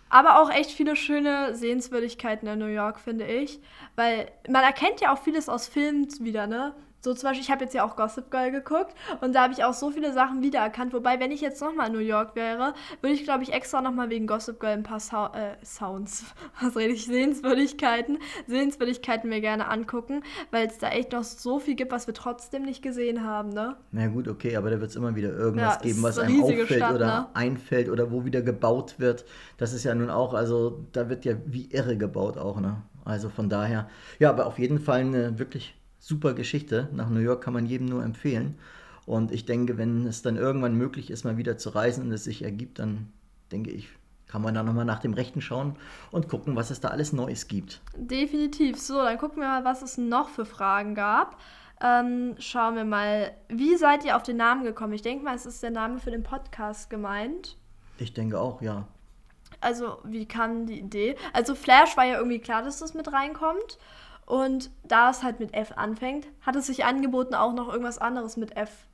Aber 0.09 0.41
auch 0.41 0.51
echt 0.51 0.71
viele 0.71 0.95
schöne 0.95 1.55
Sehenswürdigkeiten 1.55 2.47
in 2.47 2.59
New 2.59 2.65
York, 2.67 2.99
finde 2.99 3.25
ich. 3.25 3.59
Weil 3.95 4.31
man 4.47 4.63
erkennt 4.63 5.01
ja 5.01 5.13
auch 5.13 5.17
vieles 5.17 5.49
aus 5.49 5.67
Filmen 5.67 6.07
wieder, 6.21 6.47
ne? 6.47 6.73
So 7.05 7.13
zum 7.13 7.29
Beispiel, 7.29 7.43
ich 7.43 7.51
habe 7.51 7.63
jetzt 7.63 7.75
ja 7.75 7.85
auch 7.85 7.95
Gossip 7.95 8.31
Girl 8.31 8.49
geguckt 8.49 8.95
und 9.21 9.35
da 9.35 9.43
habe 9.43 9.53
ich 9.53 9.63
auch 9.63 9.75
so 9.75 9.91
viele 9.91 10.11
Sachen 10.11 10.41
wiedererkannt. 10.41 10.91
Wobei, 10.91 11.19
wenn 11.19 11.29
ich 11.29 11.39
jetzt 11.39 11.61
nochmal 11.61 11.89
in 11.89 11.93
New 11.93 11.99
York 11.99 12.35
wäre, 12.35 12.73
würde 13.01 13.13
ich, 13.13 13.23
glaube 13.23 13.43
ich, 13.43 13.53
extra 13.53 13.79
nochmal 13.79 14.09
wegen 14.09 14.25
Gossip 14.25 14.59
Girl 14.59 14.73
ein 14.73 14.81
paar 14.81 14.99
Sou 14.99 15.27
äh, 15.27 15.63
Sounds, 15.63 16.25
was 16.61 16.75
rede 16.75 16.93
ich, 16.93 17.05
Sehenswürdigkeiten, 17.05 18.17
Sehenswürdigkeiten 18.47 19.29
mir 19.29 19.39
gerne 19.39 19.67
angucken, 19.67 20.23
weil 20.49 20.65
es 20.65 20.79
da 20.79 20.89
echt 20.89 21.11
noch 21.11 21.23
so 21.23 21.59
viel 21.59 21.75
gibt, 21.75 21.91
was 21.91 22.07
wir 22.07 22.15
trotzdem 22.15 22.63
nicht 22.63 22.81
gesehen 22.81 23.23
haben, 23.23 23.49
ne? 23.49 23.77
Na 23.91 24.07
gut, 24.07 24.27
okay, 24.27 24.55
aber 24.55 24.71
da 24.71 24.81
wird 24.81 24.89
es 24.89 24.95
immer 24.95 25.15
wieder 25.15 25.29
irgendwas 25.29 25.75
ja, 25.75 25.81
geben, 25.81 26.01
was 26.01 26.17
einem 26.17 26.41
auffällt 26.41 26.69
Stadt, 26.71 26.95
oder 26.95 27.05
ne? 27.05 27.27
einfällt 27.35 27.87
oder 27.87 28.11
wo 28.11 28.25
wieder 28.25 28.41
gebaut 28.41 28.95
wird. 28.97 29.25
Das 29.57 29.73
ist 29.73 29.83
ja 29.83 29.93
nun 29.93 30.09
auch, 30.09 30.33
also 30.33 30.83
da 30.91 31.07
wird 31.07 31.23
ja 31.23 31.35
wie 31.45 31.69
irre 31.71 31.97
gebaut 31.97 32.39
auch, 32.39 32.59
ne? 32.59 32.81
Also 33.03 33.29
von 33.29 33.47
daher, 33.47 33.87
ja, 34.17 34.31
aber 34.31 34.47
auf 34.47 34.57
jeden 34.57 34.79
Fall 34.79 35.01
eine 35.01 35.37
wirklich 35.37 35.75
super 36.05 36.35
Geschichte. 36.35 36.87
Nach 36.93 37.09
New 37.09 37.19
York 37.19 37.43
kann 37.43 37.53
man 37.53 37.65
jedem 37.65 37.87
nur 37.87 38.03
empfehlen. 38.03 38.59
Und 39.07 39.31
ich 39.31 39.45
denke, 39.45 39.79
wenn 39.79 40.05
es 40.05 40.21
dann 40.21 40.37
irgendwann 40.37 40.75
möglich 40.75 41.09
ist, 41.09 41.23
mal 41.23 41.37
wieder 41.37 41.57
zu 41.57 41.69
reisen 41.69 42.05
und 42.05 42.11
es 42.11 42.23
sich 42.23 42.43
ergibt, 42.43 42.77
dann 42.77 43.11
denke 43.51 43.71
ich, 43.71 43.89
kann 44.27 44.43
man 44.43 44.53
da 44.53 44.61
nochmal 44.61 44.85
nach 44.85 44.99
dem 44.99 45.13
Rechten 45.13 45.41
schauen 45.41 45.77
und 46.11 46.29
gucken, 46.29 46.55
was 46.55 46.69
es 46.69 46.79
da 46.79 46.89
alles 46.89 47.11
Neues 47.11 47.47
gibt. 47.47 47.81
Definitiv. 47.95 48.79
So, 48.79 49.01
dann 49.01 49.17
gucken 49.17 49.41
wir 49.41 49.47
mal, 49.47 49.65
was 49.65 49.81
es 49.81 49.97
noch 49.97 50.29
für 50.29 50.45
Fragen 50.45 50.93
gab. 50.93 51.39
Ähm, 51.81 52.35
schauen 52.37 52.75
wir 52.75 52.85
mal, 52.85 53.31
wie 53.49 53.75
seid 53.75 54.05
ihr 54.05 54.15
auf 54.15 54.23
den 54.23 54.37
Namen 54.37 54.63
gekommen? 54.63 54.93
Ich 54.93 55.01
denke 55.01 55.25
mal, 55.25 55.35
es 55.35 55.47
ist 55.47 55.63
der 55.63 55.71
Name 55.71 55.97
für 55.97 56.11
den 56.11 56.23
Podcast 56.23 56.91
gemeint. 56.91 57.57
Ich 57.97 58.13
denke 58.13 58.39
auch, 58.39 58.61
ja. 58.61 58.87
Also, 59.59 59.97
wie 60.03 60.27
kam 60.27 60.67
die 60.67 60.79
Idee? 60.79 61.15
Also, 61.33 61.55
Flash 61.55 61.97
war 61.97 62.05
ja 62.05 62.17
irgendwie 62.17 62.39
klar, 62.39 62.61
dass 62.61 62.79
das 62.79 62.93
mit 62.93 63.11
reinkommt. 63.11 63.79
Und 64.25 64.71
da 64.83 65.11
es 65.11 65.23
halt 65.23 65.39
mit 65.39 65.53
F 65.53 65.73
anfängt, 65.75 66.27
hat 66.41 66.55
es 66.55 66.67
sich 66.67 66.83
angeboten, 66.83 67.35
auch 67.35 67.53
noch 67.53 67.69
irgendwas 67.69 67.99
anderes 67.99 68.37
mit 68.37 68.57
F 68.57 68.87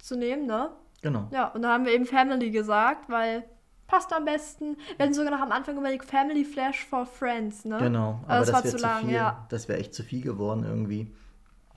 zu 0.00 0.16
nehmen, 0.16 0.46
ne? 0.46 0.70
Genau. 1.02 1.28
Ja, 1.32 1.48
und 1.48 1.62
dann 1.62 1.72
haben 1.72 1.84
wir 1.84 1.92
eben 1.92 2.06
Family 2.06 2.50
gesagt, 2.50 3.08
weil 3.08 3.44
passt 3.88 4.12
am 4.12 4.24
besten. 4.24 4.76
Wir 4.96 5.04
hatten 5.04 5.14
sogar 5.14 5.32
noch 5.32 5.40
am 5.40 5.52
Anfang 5.52 5.76
überlegt, 5.76 6.04
Family 6.04 6.44
Flash 6.44 6.84
for 6.86 7.04
Friends, 7.04 7.64
ne? 7.64 7.78
Genau, 7.78 8.20
aber, 8.22 8.34
aber 8.34 8.38
das, 8.38 8.46
das 8.46 8.54
war 8.54 8.64
zu 8.64 8.76
lang, 8.78 9.04
viel, 9.04 9.14
ja. 9.14 9.46
Das 9.50 9.68
wäre 9.68 9.78
echt 9.80 9.94
zu 9.94 10.02
viel 10.02 10.22
geworden 10.22 10.64
irgendwie. 10.64 11.12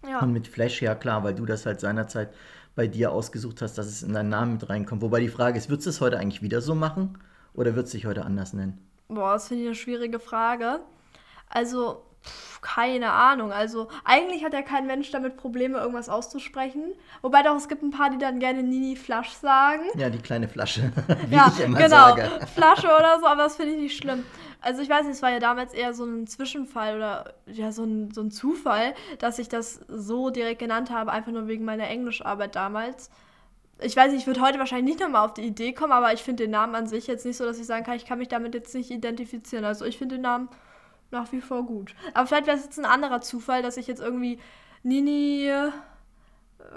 Ja. 0.07 0.19
Und 0.21 0.31
mit 0.31 0.47
Flash, 0.47 0.81
ja 0.81 0.95
klar, 0.95 1.23
weil 1.23 1.33
du 1.33 1.45
das 1.45 1.65
halt 1.65 1.79
seinerzeit 1.79 2.33
bei 2.75 2.87
dir 2.87 3.11
ausgesucht 3.11 3.61
hast, 3.61 3.77
dass 3.77 3.87
es 3.87 4.03
in 4.03 4.13
deinen 4.13 4.29
Namen 4.29 4.53
mit 4.53 4.69
reinkommt. 4.69 5.01
Wobei 5.01 5.19
die 5.19 5.29
Frage 5.29 5.57
ist, 5.57 5.69
würdest 5.69 5.87
du 5.87 5.89
es 5.89 6.01
heute 6.01 6.19
eigentlich 6.19 6.41
wieder 6.41 6.61
so 6.61 6.75
machen 6.75 7.17
oder 7.53 7.75
wird 7.75 7.87
es 7.87 7.91
sich 7.91 8.05
heute 8.05 8.23
anders 8.25 8.53
nennen? 8.53 8.77
Boah, 9.07 9.33
das 9.33 9.47
finde 9.47 9.63
ich 9.63 9.69
eine 9.69 9.75
schwierige 9.75 10.19
Frage. 10.19 10.81
Also, 11.49 12.03
keine 12.65 13.11
Ahnung. 13.11 13.51
Also 13.51 13.89
eigentlich 14.03 14.43
hat 14.43 14.53
ja 14.53 14.63
kein 14.63 14.87
Mensch 14.87 15.11
damit 15.11 15.37
Probleme, 15.37 15.77
irgendwas 15.77 16.09
auszusprechen. 16.09 16.93
Wobei 17.21 17.43
doch, 17.43 17.55
es 17.55 17.67
gibt 17.67 17.83
ein 17.83 17.91
paar, 17.91 18.09
die 18.09 18.17
dann 18.17 18.39
gerne 18.39 18.63
Nini 18.63 18.95
Flasch 18.95 19.29
sagen. 19.29 19.83
Ja, 19.95 20.09
die 20.09 20.17
kleine 20.17 20.47
Flasche, 20.47 20.91
wie 21.27 21.35
ja, 21.35 21.51
ich 21.55 21.63
immer 21.63 21.77
genau. 21.77 21.89
sage. 21.89 22.29
Flasche 22.55 22.87
oder 22.87 23.19
so, 23.19 23.27
aber 23.27 23.43
das 23.43 23.55
finde 23.55 23.73
ich 23.73 23.81
nicht 23.81 23.97
schlimm. 23.97 24.25
Also 24.61 24.81
ich 24.81 24.89
weiß 24.89 25.03
nicht, 25.03 25.13
es 25.13 25.21
war 25.21 25.29
ja 25.29 25.39
damals 25.39 25.75
eher 25.75 25.93
so 25.93 26.05
ein 26.05 26.25
Zwischenfall 26.25 26.95
oder 26.95 27.35
ja, 27.45 27.71
so 27.71 27.83
ein, 27.83 28.11
so 28.11 28.21
ein 28.21 28.31
Zufall, 28.31 28.95
dass 29.19 29.37
ich 29.37 29.47
das 29.47 29.81
so 29.87 30.31
direkt 30.31 30.57
genannt 30.57 30.89
habe, 30.89 31.11
einfach 31.11 31.31
nur 31.31 31.47
wegen 31.47 31.65
meiner 31.65 31.87
Englischarbeit 31.87 32.55
damals. 32.55 33.11
Ich 33.79 33.95
weiß 33.95 34.11
nicht, 34.11 34.21
ich 34.21 34.27
würde 34.27 34.41
heute 34.41 34.57
wahrscheinlich 34.57 34.95
nicht 34.95 35.01
nochmal 35.01 35.23
auf 35.23 35.35
die 35.35 35.43
Idee 35.43 35.73
kommen, 35.73 35.91
aber 35.91 36.13
ich 36.13 36.23
finde 36.23 36.45
den 36.45 36.51
Namen 36.51 36.73
an 36.73 36.87
sich 36.87 37.05
jetzt 37.05 37.27
nicht 37.27 37.37
so, 37.37 37.45
dass 37.45 37.59
ich 37.59 37.67
sagen 37.67 37.85
kann, 37.85 37.97
ich 37.97 38.05
kann 38.05 38.17
mich 38.17 38.29
damit 38.29 38.55
jetzt 38.55 38.73
nicht 38.73 38.89
identifizieren. 38.89 39.65
Also 39.65 39.85
ich 39.85 39.99
finde 39.99 40.15
den 40.15 40.23
Namen 40.23 40.49
nach 41.11 41.31
wie 41.31 41.41
vor 41.41 41.63
gut. 41.63 41.95
Aber 42.13 42.27
vielleicht 42.27 42.47
wäre 42.47 42.57
es 42.57 42.63
jetzt 42.63 42.79
ein 42.79 42.85
anderer 42.85 43.21
Zufall, 43.21 43.61
dass 43.61 43.77
ich 43.77 43.87
jetzt 43.87 44.01
irgendwie 44.01 44.39
Nini, 44.83 45.47
äh, 45.47 45.71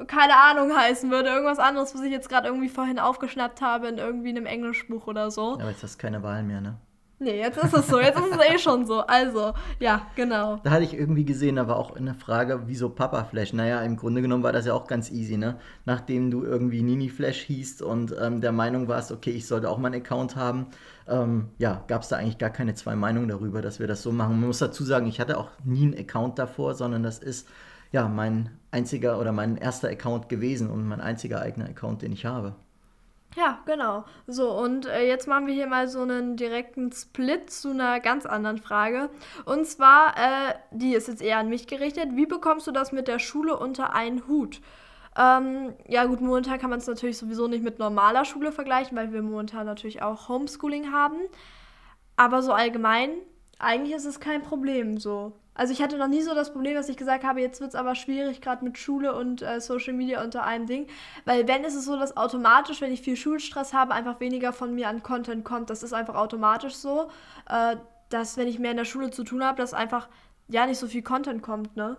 keine 0.06 0.36
Ahnung, 0.36 0.76
heißen 0.76 1.10
würde. 1.10 1.28
Irgendwas 1.30 1.58
anderes, 1.58 1.94
was 1.94 2.02
ich 2.02 2.12
jetzt 2.12 2.28
gerade 2.28 2.48
irgendwie 2.48 2.68
vorhin 2.68 2.98
aufgeschnappt 2.98 3.60
habe 3.60 3.88
in 3.88 3.98
irgendwie 3.98 4.30
einem 4.30 4.46
Englischbuch 4.46 5.06
oder 5.06 5.30
so. 5.30 5.54
Aber 5.54 5.70
jetzt 5.70 5.82
hast 5.82 5.96
du 5.96 6.02
keine 6.02 6.22
Wahl 6.22 6.42
mehr, 6.42 6.60
ne? 6.60 6.76
Nee, 7.20 7.40
jetzt 7.40 7.58
ist 7.58 7.74
es 7.74 7.88
so. 7.88 7.98
Jetzt 7.98 8.18
ist 8.18 8.30
es 8.30 8.54
eh 8.54 8.58
schon 8.58 8.86
so. 8.86 9.00
Also, 9.00 9.52
ja, 9.80 10.06
genau. 10.14 10.60
Da 10.62 10.70
hatte 10.70 10.84
ich 10.84 10.94
irgendwie 10.94 11.24
gesehen, 11.24 11.56
war 11.56 11.76
auch 11.76 11.96
eine 11.96 12.14
Frage, 12.14 12.62
wieso 12.66 12.90
Papa 12.90 13.24
Flash? 13.24 13.52
Naja, 13.52 13.82
im 13.82 13.96
Grunde 13.96 14.22
genommen 14.22 14.44
war 14.44 14.52
das 14.52 14.66
ja 14.66 14.74
auch 14.74 14.86
ganz 14.86 15.10
easy, 15.10 15.36
ne? 15.36 15.56
Nachdem 15.84 16.30
du 16.30 16.44
irgendwie 16.44 16.82
Nini 16.82 17.08
Flash 17.08 17.40
hießt 17.42 17.82
und 17.82 18.14
ähm, 18.20 18.40
der 18.40 18.52
Meinung 18.52 18.86
warst, 18.86 19.10
okay, 19.10 19.30
ich 19.30 19.48
sollte 19.48 19.68
auch 19.68 19.78
mal 19.78 19.88
einen 19.88 20.02
Account 20.02 20.36
haben, 20.36 20.66
ähm, 21.08 21.48
ja, 21.58 21.82
gab 21.88 22.02
es 22.02 22.08
da 22.08 22.16
eigentlich 22.16 22.38
gar 22.38 22.50
keine 22.50 22.74
zwei 22.74 22.94
Meinungen 22.94 23.28
darüber, 23.28 23.62
dass 23.62 23.80
wir 23.80 23.88
das 23.88 24.02
so 24.02 24.12
machen. 24.12 24.38
Man 24.38 24.46
muss 24.46 24.58
dazu 24.58 24.84
sagen, 24.84 25.08
ich 25.08 25.18
hatte 25.18 25.38
auch 25.38 25.50
nie 25.64 25.86
einen 25.86 25.98
Account 25.98 26.38
davor, 26.38 26.74
sondern 26.74 27.02
das 27.02 27.18
ist 27.18 27.48
ja 27.90 28.06
mein 28.06 28.50
einziger 28.70 29.18
oder 29.18 29.32
mein 29.32 29.56
erster 29.56 29.88
Account 29.88 30.28
gewesen 30.28 30.70
und 30.70 30.86
mein 30.86 31.00
einziger 31.00 31.40
eigener 31.40 31.66
Account, 31.68 32.02
den 32.02 32.12
ich 32.12 32.26
habe. 32.26 32.54
Ja, 33.38 33.60
genau. 33.66 34.04
So, 34.26 34.50
und 34.50 34.86
äh, 34.86 35.06
jetzt 35.06 35.28
machen 35.28 35.46
wir 35.46 35.54
hier 35.54 35.68
mal 35.68 35.86
so 35.86 36.00
einen 36.00 36.36
direkten 36.36 36.90
Split 36.90 37.50
zu 37.50 37.70
einer 37.70 38.00
ganz 38.00 38.26
anderen 38.26 38.58
Frage. 38.58 39.10
Und 39.44 39.64
zwar, 39.64 40.16
äh, 40.16 40.54
die 40.72 40.92
ist 40.92 41.06
jetzt 41.06 41.22
eher 41.22 41.38
an 41.38 41.48
mich 41.48 41.68
gerichtet. 41.68 42.16
Wie 42.16 42.26
bekommst 42.26 42.66
du 42.66 42.72
das 42.72 42.90
mit 42.90 43.06
der 43.06 43.20
Schule 43.20 43.56
unter 43.56 43.94
einen 43.94 44.26
Hut? 44.26 44.60
Ähm, 45.16 45.72
ja, 45.86 46.06
gut, 46.06 46.20
momentan 46.20 46.58
kann 46.58 46.70
man 46.70 46.80
es 46.80 46.88
natürlich 46.88 47.16
sowieso 47.16 47.46
nicht 47.46 47.62
mit 47.62 47.78
normaler 47.78 48.24
Schule 48.24 48.50
vergleichen, 48.50 48.96
weil 48.96 49.12
wir 49.12 49.22
momentan 49.22 49.66
natürlich 49.66 50.02
auch 50.02 50.28
Homeschooling 50.28 50.90
haben. 50.90 51.18
Aber 52.16 52.42
so 52.42 52.52
allgemein, 52.52 53.10
eigentlich 53.60 53.94
ist 53.94 54.04
es 54.04 54.18
kein 54.18 54.42
Problem 54.42 54.98
so. 54.98 55.32
Also 55.58 55.72
ich 55.72 55.82
hatte 55.82 55.98
noch 55.98 56.06
nie 56.06 56.22
so 56.22 56.36
das 56.36 56.52
Problem, 56.52 56.74
dass 56.74 56.88
ich 56.88 56.96
gesagt 56.96 57.24
habe, 57.24 57.40
jetzt 57.40 57.60
wird 57.60 57.70
es 57.70 57.74
aber 57.74 57.96
schwierig, 57.96 58.40
gerade 58.40 58.64
mit 58.64 58.78
Schule 58.78 59.12
und 59.12 59.42
äh, 59.42 59.60
Social 59.60 59.92
Media 59.92 60.22
unter 60.22 60.44
einem 60.44 60.66
Ding. 60.66 60.86
Weil 61.24 61.48
wenn 61.48 61.64
ist 61.64 61.74
es 61.74 61.84
so, 61.84 61.98
dass 61.98 62.16
automatisch, 62.16 62.80
wenn 62.80 62.92
ich 62.92 63.02
viel 63.02 63.16
Schulstress 63.16 63.72
habe, 63.72 63.92
einfach 63.92 64.20
weniger 64.20 64.52
von 64.52 64.72
mir 64.72 64.88
an 64.88 65.02
Content 65.02 65.44
kommt. 65.44 65.68
Das 65.68 65.82
ist 65.82 65.92
einfach 65.92 66.14
automatisch 66.14 66.74
so, 66.74 67.10
äh, 67.50 67.74
dass 68.08 68.36
wenn 68.36 68.46
ich 68.46 68.60
mehr 68.60 68.70
in 68.70 68.76
der 68.76 68.84
Schule 68.84 69.10
zu 69.10 69.24
tun 69.24 69.42
habe, 69.42 69.58
dass 69.58 69.74
einfach 69.74 70.08
ja 70.46 70.64
nicht 70.64 70.78
so 70.78 70.86
viel 70.86 71.02
Content 71.02 71.42
kommt, 71.42 71.76
ne? 71.76 71.96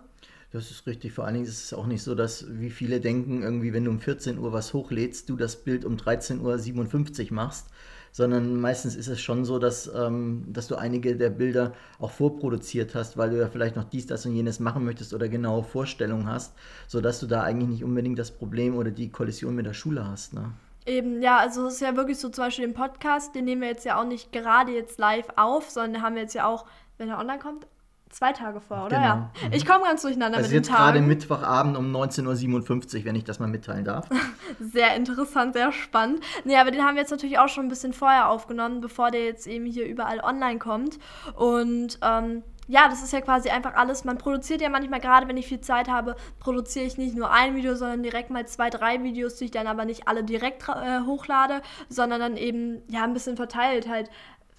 Das 0.52 0.70
ist 0.70 0.86
richtig. 0.86 1.12
Vor 1.12 1.26
allen 1.26 1.34
Dingen 1.34 1.46
ist 1.46 1.62
es 1.62 1.74
auch 1.74 1.86
nicht 1.86 2.02
so, 2.02 2.14
dass 2.14 2.46
wie 2.48 2.70
viele 2.70 2.98
denken, 2.98 3.42
irgendwie, 3.42 3.74
wenn 3.74 3.84
du 3.84 3.90
um 3.90 4.00
14 4.00 4.38
Uhr 4.38 4.54
was 4.54 4.72
hochlädst, 4.72 5.28
du 5.28 5.36
das 5.36 5.62
Bild 5.62 5.84
um 5.84 5.96
13.57 5.96 7.26
Uhr 7.26 7.34
machst 7.34 7.66
sondern 8.12 8.60
meistens 8.60 8.96
ist 8.96 9.08
es 9.08 9.20
schon 9.20 9.44
so, 9.44 9.58
dass, 9.58 9.90
ähm, 9.94 10.44
dass 10.48 10.68
du 10.68 10.76
einige 10.76 11.16
der 11.16 11.30
Bilder 11.30 11.72
auch 11.98 12.10
vorproduziert 12.10 12.94
hast, 12.94 13.16
weil 13.16 13.30
du 13.30 13.38
ja 13.38 13.48
vielleicht 13.48 13.76
noch 13.76 13.84
dies, 13.84 14.06
das 14.06 14.26
und 14.26 14.34
jenes 14.34 14.60
machen 14.60 14.84
möchtest 14.84 15.14
oder 15.14 15.28
genaue 15.28 15.64
Vorstellungen 15.64 16.26
hast, 16.26 16.54
sodass 16.86 17.20
du 17.20 17.26
da 17.26 17.42
eigentlich 17.42 17.68
nicht 17.68 17.84
unbedingt 17.84 18.18
das 18.18 18.30
Problem 18.30 18.76
oder 18.76 18.90
die 18.90 19.10
Kollision 19.10 19.54
mit 19.54 19.66
der 19.66 19.74
Schule 19.74 20.06
hast. 20.06 20.34
Ne? 20.34 20.52
Eben, 20.86 21.22
ja, 21.22 21.38
also 21.38 21.66
es 21.66 21.74
ist 21.74 21.80
ja 21.80 21.96
wirklich 21.96 22.18
so 22.18 22.28
zum 22.30 22.44
Beispiel 22.44 22.66
den 22.66 22.74
Podcast, 22.74 23.34
den 23.34 23.44
nehmen 23.44 23.62
wir 23.62 23.68
jetzt 23.68 23.84
ja 23.84 24.00
auch 24.00 24.06
nicht 24.06 24.32
gerade 24.32 24.72
jetzt 24.72 24.98
live 24.98 25.28
auf, 25.36 25.70
sondern 25.70 26.02
haben 26.02 26.14
wir 26.14 26.22
jetzt 26.22 26.34
ja 26.34 26.46
auch, 26.46 26.66
wenn 26.98 27.08
er 27.08 27.18
online 27.18 27.38
kommt, 27.38 27.66
zwei 28.10 28.32
Tage 28.32 28.60
vor, 28.60 28.86
oder? 28.86 28.96
Genau. 28.96 29.02
Ja. 29.02 29.30
Mhm. 29.46 29.52
Ich 29.52 29.64
komme 29.64 29.84
ganz 29.84 30.02
durcheinander 30.02 30.38
also 30.38 30.54
mit 30.54 30.64
den 30.64 30.70
Tagen. 30.70 30.84
gerade 30.84 31.00
Mittwochabend 31.00 31.76
um 31.76 31.94
19.57 31.94 32.98
Uhr, 32.98 33.04
wenn 33.04 33.16
ich 33.16 33.24
das 33.24 33.38
mal 33.38 33.48
mitteilen 33.48 33.84
darf. 33.84 34.08
sehr 34.60 34.94
interessant, 34.96 35.54
sehr 35.54 35.72
spannend. 35.72 36.20
Nee, 36.44 36.56
aber 36.56 36.70
den 36.70 36.84
haben 36.84 36.94
wir 36.94 37.02
jetzt 37.02 37.10
natürlich 37.10 37.38
auch 37.38 37.48
schon 37.48 37.66
ein 37.66 37.68
bisschen 37.68 37.92
vorher 37.92 38.28
aufgenommen, 38.28 38.80
bevor 38.80 39.10
der 39.10 39.24
jetzt 39.24 39.46
eben 39.46 39.64
hier 39.64 39.86
überall 39.86 40.20
online 40.20 40.58
kommt. 40.58 40.98
Und 41.36 41.98
ähm, 42.02 42.42
ja, 42.70 42.88
das 42.88 43.02
ist 43.02 43.12
ja 43.12 43.20
quasi 43.20 43.48
einfach 43.48 43.74
alles. 43.74 44.04
Man 44.04 44.16
produziert 44.16 44.60
ja 44.60 44.68
manchmal, 44.68 45.00
gerade 45.00 45.26
wenn 45.26 45.36
ich 45.36 45.48
viel 45.48 45.60
Zeit 45.60 45.88
habe, 45.88 46.14
produziere 46.38 46.84
ich 46.84 46.98
nicht 46.98 47.16
nur 47.16 47.32
ein 47.32 47.56
Video, 47.56 47.74
sondern 47.74 48.04
direkt 48.04 48.30
mal 48.30 48.46
zwei, 48.46 48.70
drei 48.70 49.02
Videos, 49.02 49.36
die 49.36 49.46
ich 49.46 49.50
dann 49.50 49.66
aber 49.66 49.84
nicht 49.84 50.06
alle 50.06 50.22
direkt 50.22 50.68
äh, 50.68 51.00
hochlade, 51.04 51.62
sondern 51.88 52.20
dann 52.20 52.36
eben 52.36 52.82
ja 52.88 53.02
ein 53.02 53.12
bisschen 53.12 53.36
verteilt 53.36 53.88
halt 53.88 54.08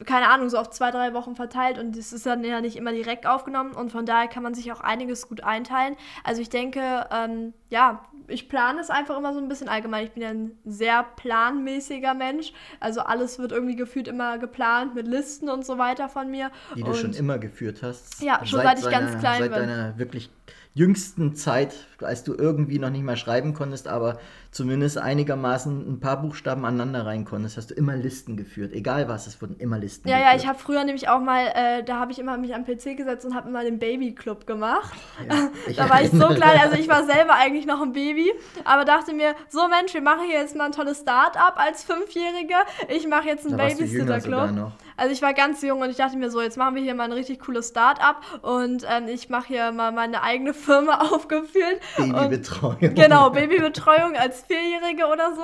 keine 0.05 0.29
Ahnung, 0.29 0.49
so 0.49 0.57
auf 0.57 0.69
zwei, 0.69 0.91
drei 0.91 1.13
Wochen 1.13 1.35
verteilt 1.35 1.77
und 1.77 1.97
das 1.97 2.13
ist 2.13 2.25
dann 2.25 2.43
ja 2.43 2.61
nicht 2.61 2.75
immer 2.75 2.91
direkt 2.91 3.27
aufgenommen 3.27 3.73
und 3.73 3.91
von 3.91 4.05
daher 4.05 4.27
kann 4.27 4.43
man 4.43 4.53
sich 4.53 4.71
auch 4.71 4.81
einiges 4.81 5.27
gut 5.27 5.43
einteilen. 5.43 5.95
Also 6.23 6.41
ich 6.41 6.49
denke, 6.49 7.07
ähm, 7.11 7.53
ja, 7.69 8.05
ich 8.27 8.49
plane 8.49 8.79
es 8.79 8.89
einfach 8.89 9.17
immer 9.17 9.33
so 9.33 9.39
ein 9.39 9.47
bisschen 9.47 9.67
allgemein. 9.67 10.05
Ich 10.05 10.11
bin 10.11 10.23
ja 10.23 10.29
ein 10.29 10.51
sehr 10.65 11.03
planmäßiger 11.03 12.13
Mensch. 12.13 12.53
Also 12.79 13.01
alles 13.01 13.39
wird 13.39 13.51
irgendwie 13.51 13.75
gefühlt 13.75 14.07
immer 14.07 14.37
geplant 14.37 14.95
mit 14.95 15.07
Listen 15.07 15.49
und 15.49 15.65
so 15.65 15.77
weiter 15.77 16.09
von 16.09 16.29
mir. 16.29 16.51
Die 16.75 16.83
du 16.83 16.93
schon 16.93 17.13
immer 17.13 17.39
geführt 17.39 17.81
hast. 17.83 18.21
Ja, 18.21 18.45
schon 18.45 18.61
seit, 18.61 18.79
seit 18.79 18.85
ich 18.85 18.97
ganz 18.99 19.19
klein 19.19 19.39
seit 19.39 19.51
bin. 19.51 19.59
Seit 19.59 19.69
deiner 19.69 19.97
wirklich 19.97 20.29
jüngsten 20.73 21.35
Zeit, 21.35 21.73
als 21.99 22.23
du 22.23 22.33
irgendwie 22.33 22.79
noch 22.79 22.89
nicht 22.89 23.03
mal 23.03 23.17
schreiben 23.17 23.53
konntest, 23.53 23.89
aber 23.89 24.19
zumindest 24.51 24.97
einigermaßen 24.97 25.93
ein 25.93 25.99
paar 25.99 26.21
Buchstaben 26.21 26.65
aneinander 26.65 27.05
rein 27.05 27.25
konntest, 27.25 27.57
hast 27.57 27.71
du 27.71 27.73
immer 27.73 27.95
Listen 27.97 28.37
geführt. 28.37 28.73
Egal 28.73 29.09
was, 29.09 29.27
es 29.27 29.41
wurden 29.41 29.57
immer 29.57 29.77
Listen 29.77 30.07
ja, 30.07 30.15
geführt. 30.15 30.33
Ja, 30.33 30.39
ich 30.39 30.47
habe 30.47 30.59
früher 30.59 30.83
nämlich 30.85 31.09
auch 31.09 31.19
mal, 31.19 31.47
äh, 31.53 31.83
da 31.83 31.99
habe 31.99 32.13
ich 32.13 32.19
immer 32.19 32.37
mich 32.37 32.55
am 32.55 32.63
PC 32.63 32.95
gesetzt 32.95 33.25
und 33.25 33.35
habe 33.35 33.49
immer 33.49 33.63
den 33.63 33.79
Babyclub 33.79 34.47
gemacht. 34.47 34.93
Ja, 35.29 35.49
da 35.75 35.89
war 35.89 36.01
ich 36.01 36.11
so 36.11 36.27
klein, 36.27 36.59
also 36.61 36.77
ich 36.77 36.87
war 36.87 37.05
selber 37.05 37.33
eigentlich 37.35 37.65
noch 37.65 37.81
ein 37.81 37.91
Baby, 37.91 38.31
aber 38.63 38.85
dachte 38.85 39.13
mir, 39.13 39.35
so 39.49 39.67
Mensch, 39.67 39.93
wir 39.93 40.01
machen 40.01 40.23
hier 40.25 40.39
jetzt 40.39 40.55
mal 40.55 40.65
ein 40.65 40.71
tolles 40.71 40.99
Start-up 40.99 41.55
als 41.57 41.83
Fünfjährige. 41.83 42.55
Ich 42.87 43.07
mache 43.07 43.27
jetzt 43.27 43.45
einen 43.45 43.57
Babysitter-Club. 43.57 44.71
Also 45.01 45.13
ich 45.13 45.23
war 45.23 45.33
ganz 45.33 45.63
jung 45.63 45.81
und 45.81 45.89
ich 45.89 45.97
dachte 45.97 46.15
mir 46.15 46.29
so, 46.29 46.43
jetzt 46.43 46.57
machen 46.57 46.75
wir 46.75 46.83
hier 46.83 46.93
mal 46.93 47.05
ein 47.05 47.11
richtig 47.11 47.39
cooles 47.39 47.69
Start-up 47.69 48.21
und 48.43 48.85
ähm, 48.87 49.07
ich 49.07 49.29
mache 49.29 49.47
hier 49.47 49.71
mal 49.71 49.91
meine 49.91 50.21
eigene 50.21 50.53
Firma 50.53 50.99
aufgeführt. 51.11 51.79
Babybetreuung. 51.97 52.77
genau, 52.93 53.31
Babybetreuung 53.31 54.15
als 54.15 54.43
Vierjährige 54.43 55.07
oder 55.07 55.33
so. 55.33 55.41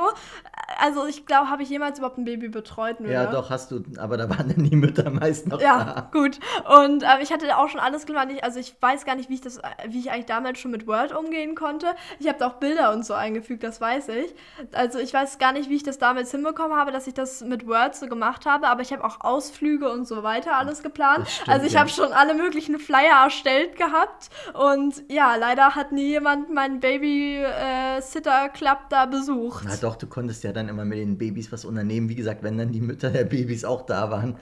Also 0.79 1.05
ich 1.05 1.25
glaube, 1.25 1.49
habe 1.49 1.63
ich 1.63 1.69
jemals 1.69 1.97
überhaupt 1.97 2.17
ein 2.17 2.25
Baby 2.25 2.49
betreut? 2.49 2.99
Nur, 2.99 3.11
ja, 3.11 3.25
ne? 3.25 3.31
doch, 3.31 3.49
hast 3.49 3.71
du, 3.71 3.83
aber 3.97 4.17
da 4.17 4.29
waren 4.29 4.47
dann 4.55 4.63
die 4.63 4.75
Mütter 4.75 5.09
meist 5.09 5.47
noch 5.47 5.59
ja, 5.59 5.83
da. 5.83 6.09
gut. 6.11 6.39
Und 6.83 7.03
äh, 7.03 7.21
ich 7.21 7.31
hatte 7.31 7.57
auch 7.57 7.69
schon 7.69 7.79
alles 7.79 8.05
gemacht. 8.05 8.27
Also 8.41 8.59
ich 8.59 8.75
weiß 8.79 9.05
gar 9.05 9.15
nicht, 9.15 9.29
wie 9.29 9.35
ich 9.35 9.41
das, 9.41 9.59
wie 9.87 9.99
ich 9.99 10.11
eigentlich 10.11 10.25
damals 10.25 10.59
schon 10.59 10.71
mit 10.71 10.87
Word 10.87 11.15
umgehen 11.15 11.55
konnte. 11.55 11.87
Ich 12.19 12.27
habe 12.27 12.37
da 12.39 12.47
auch 12.47 12.55
Bilder 12.55 12.91
und 12.93 13.05
so 13.05 13.13
eingefügt, 13.13 13.63
das 13.63 13.81
weiß 13.81 14.09
ich. 14.09 14.35
Also 14.73 14.99
ich 14.99 15.13
weiß 15.13 15.37
gar 15.37 15.53
nicht, 15.53 15.69
wie 15.69 15.75
ich 15.75 15.83
das 15.83 15.97
damals 15.97 16.31
hinbekommen 16.31 16.77
habe, 16.77 16.91
dass 16.91 17.07
ich 17.07 17.13
das 17.13 17.41
mit 17.41 17.67
Word 17.67 17.95
so 17.95 18.07
gemacht 18.07 18.45
habe, 18.45 18.67
aber 18.67 18.81
ich 18.81 18.91
habe 18.91 19.03
auch 19.03 19.21
Ausflüge 19.21 19.91
und 19.91 20.07
so 20.07 20.23
weiter 20.23 20.55
alles 20.57 20.83
geplant. 20.83 21.27
Stimmt, 21.27 21.49
also 21.49 21.65
ich 21.65 21.73
ja. 21.73 21.79
habe 21.79 21.89
schon 21.89 22.13
alle 22.13 22.33
möglichen 22.33 22.79
Flyer 22.79 23.23
erstellt 23.23 23.75
gehabt 23.75 24.29
und 24.53 25.03
ja, 25.09 25.35
leider 25.35 25.75
hat 25.75 25.91
nie 25.91 26.07
jemand 26.07 26.53
meinen 26.53 26.79
Baby-Sitter-Club 26.79 28.77
äh, 28.77 28.89
da 28.89 29.05
besucht. 29.05 29.65
Na 29.67 29.75
doch, 29.75 29.95
du 29.95 30.07
konntest 30.07 30.43
ja 30.43 30.51
dann 30.51 30.66
immer 30.69 30.85
mit 30.85 30.97
den 30.97 31.17
Babys 31.17 31.51
was 31.51 31.65
unternehmen. 31.65 32.09
Wie 32.09 32.15
gesagt, 32.15 32.43
wenn 32.43 32.57
dann 32.57 32.71
die 32.71 32.81
Mütter 32.81 33.09
der 33.09 33.25
Babys 33.25 33.65
auch 33.65 33.85
da 33.85 34.11
waren, 34.11 34.35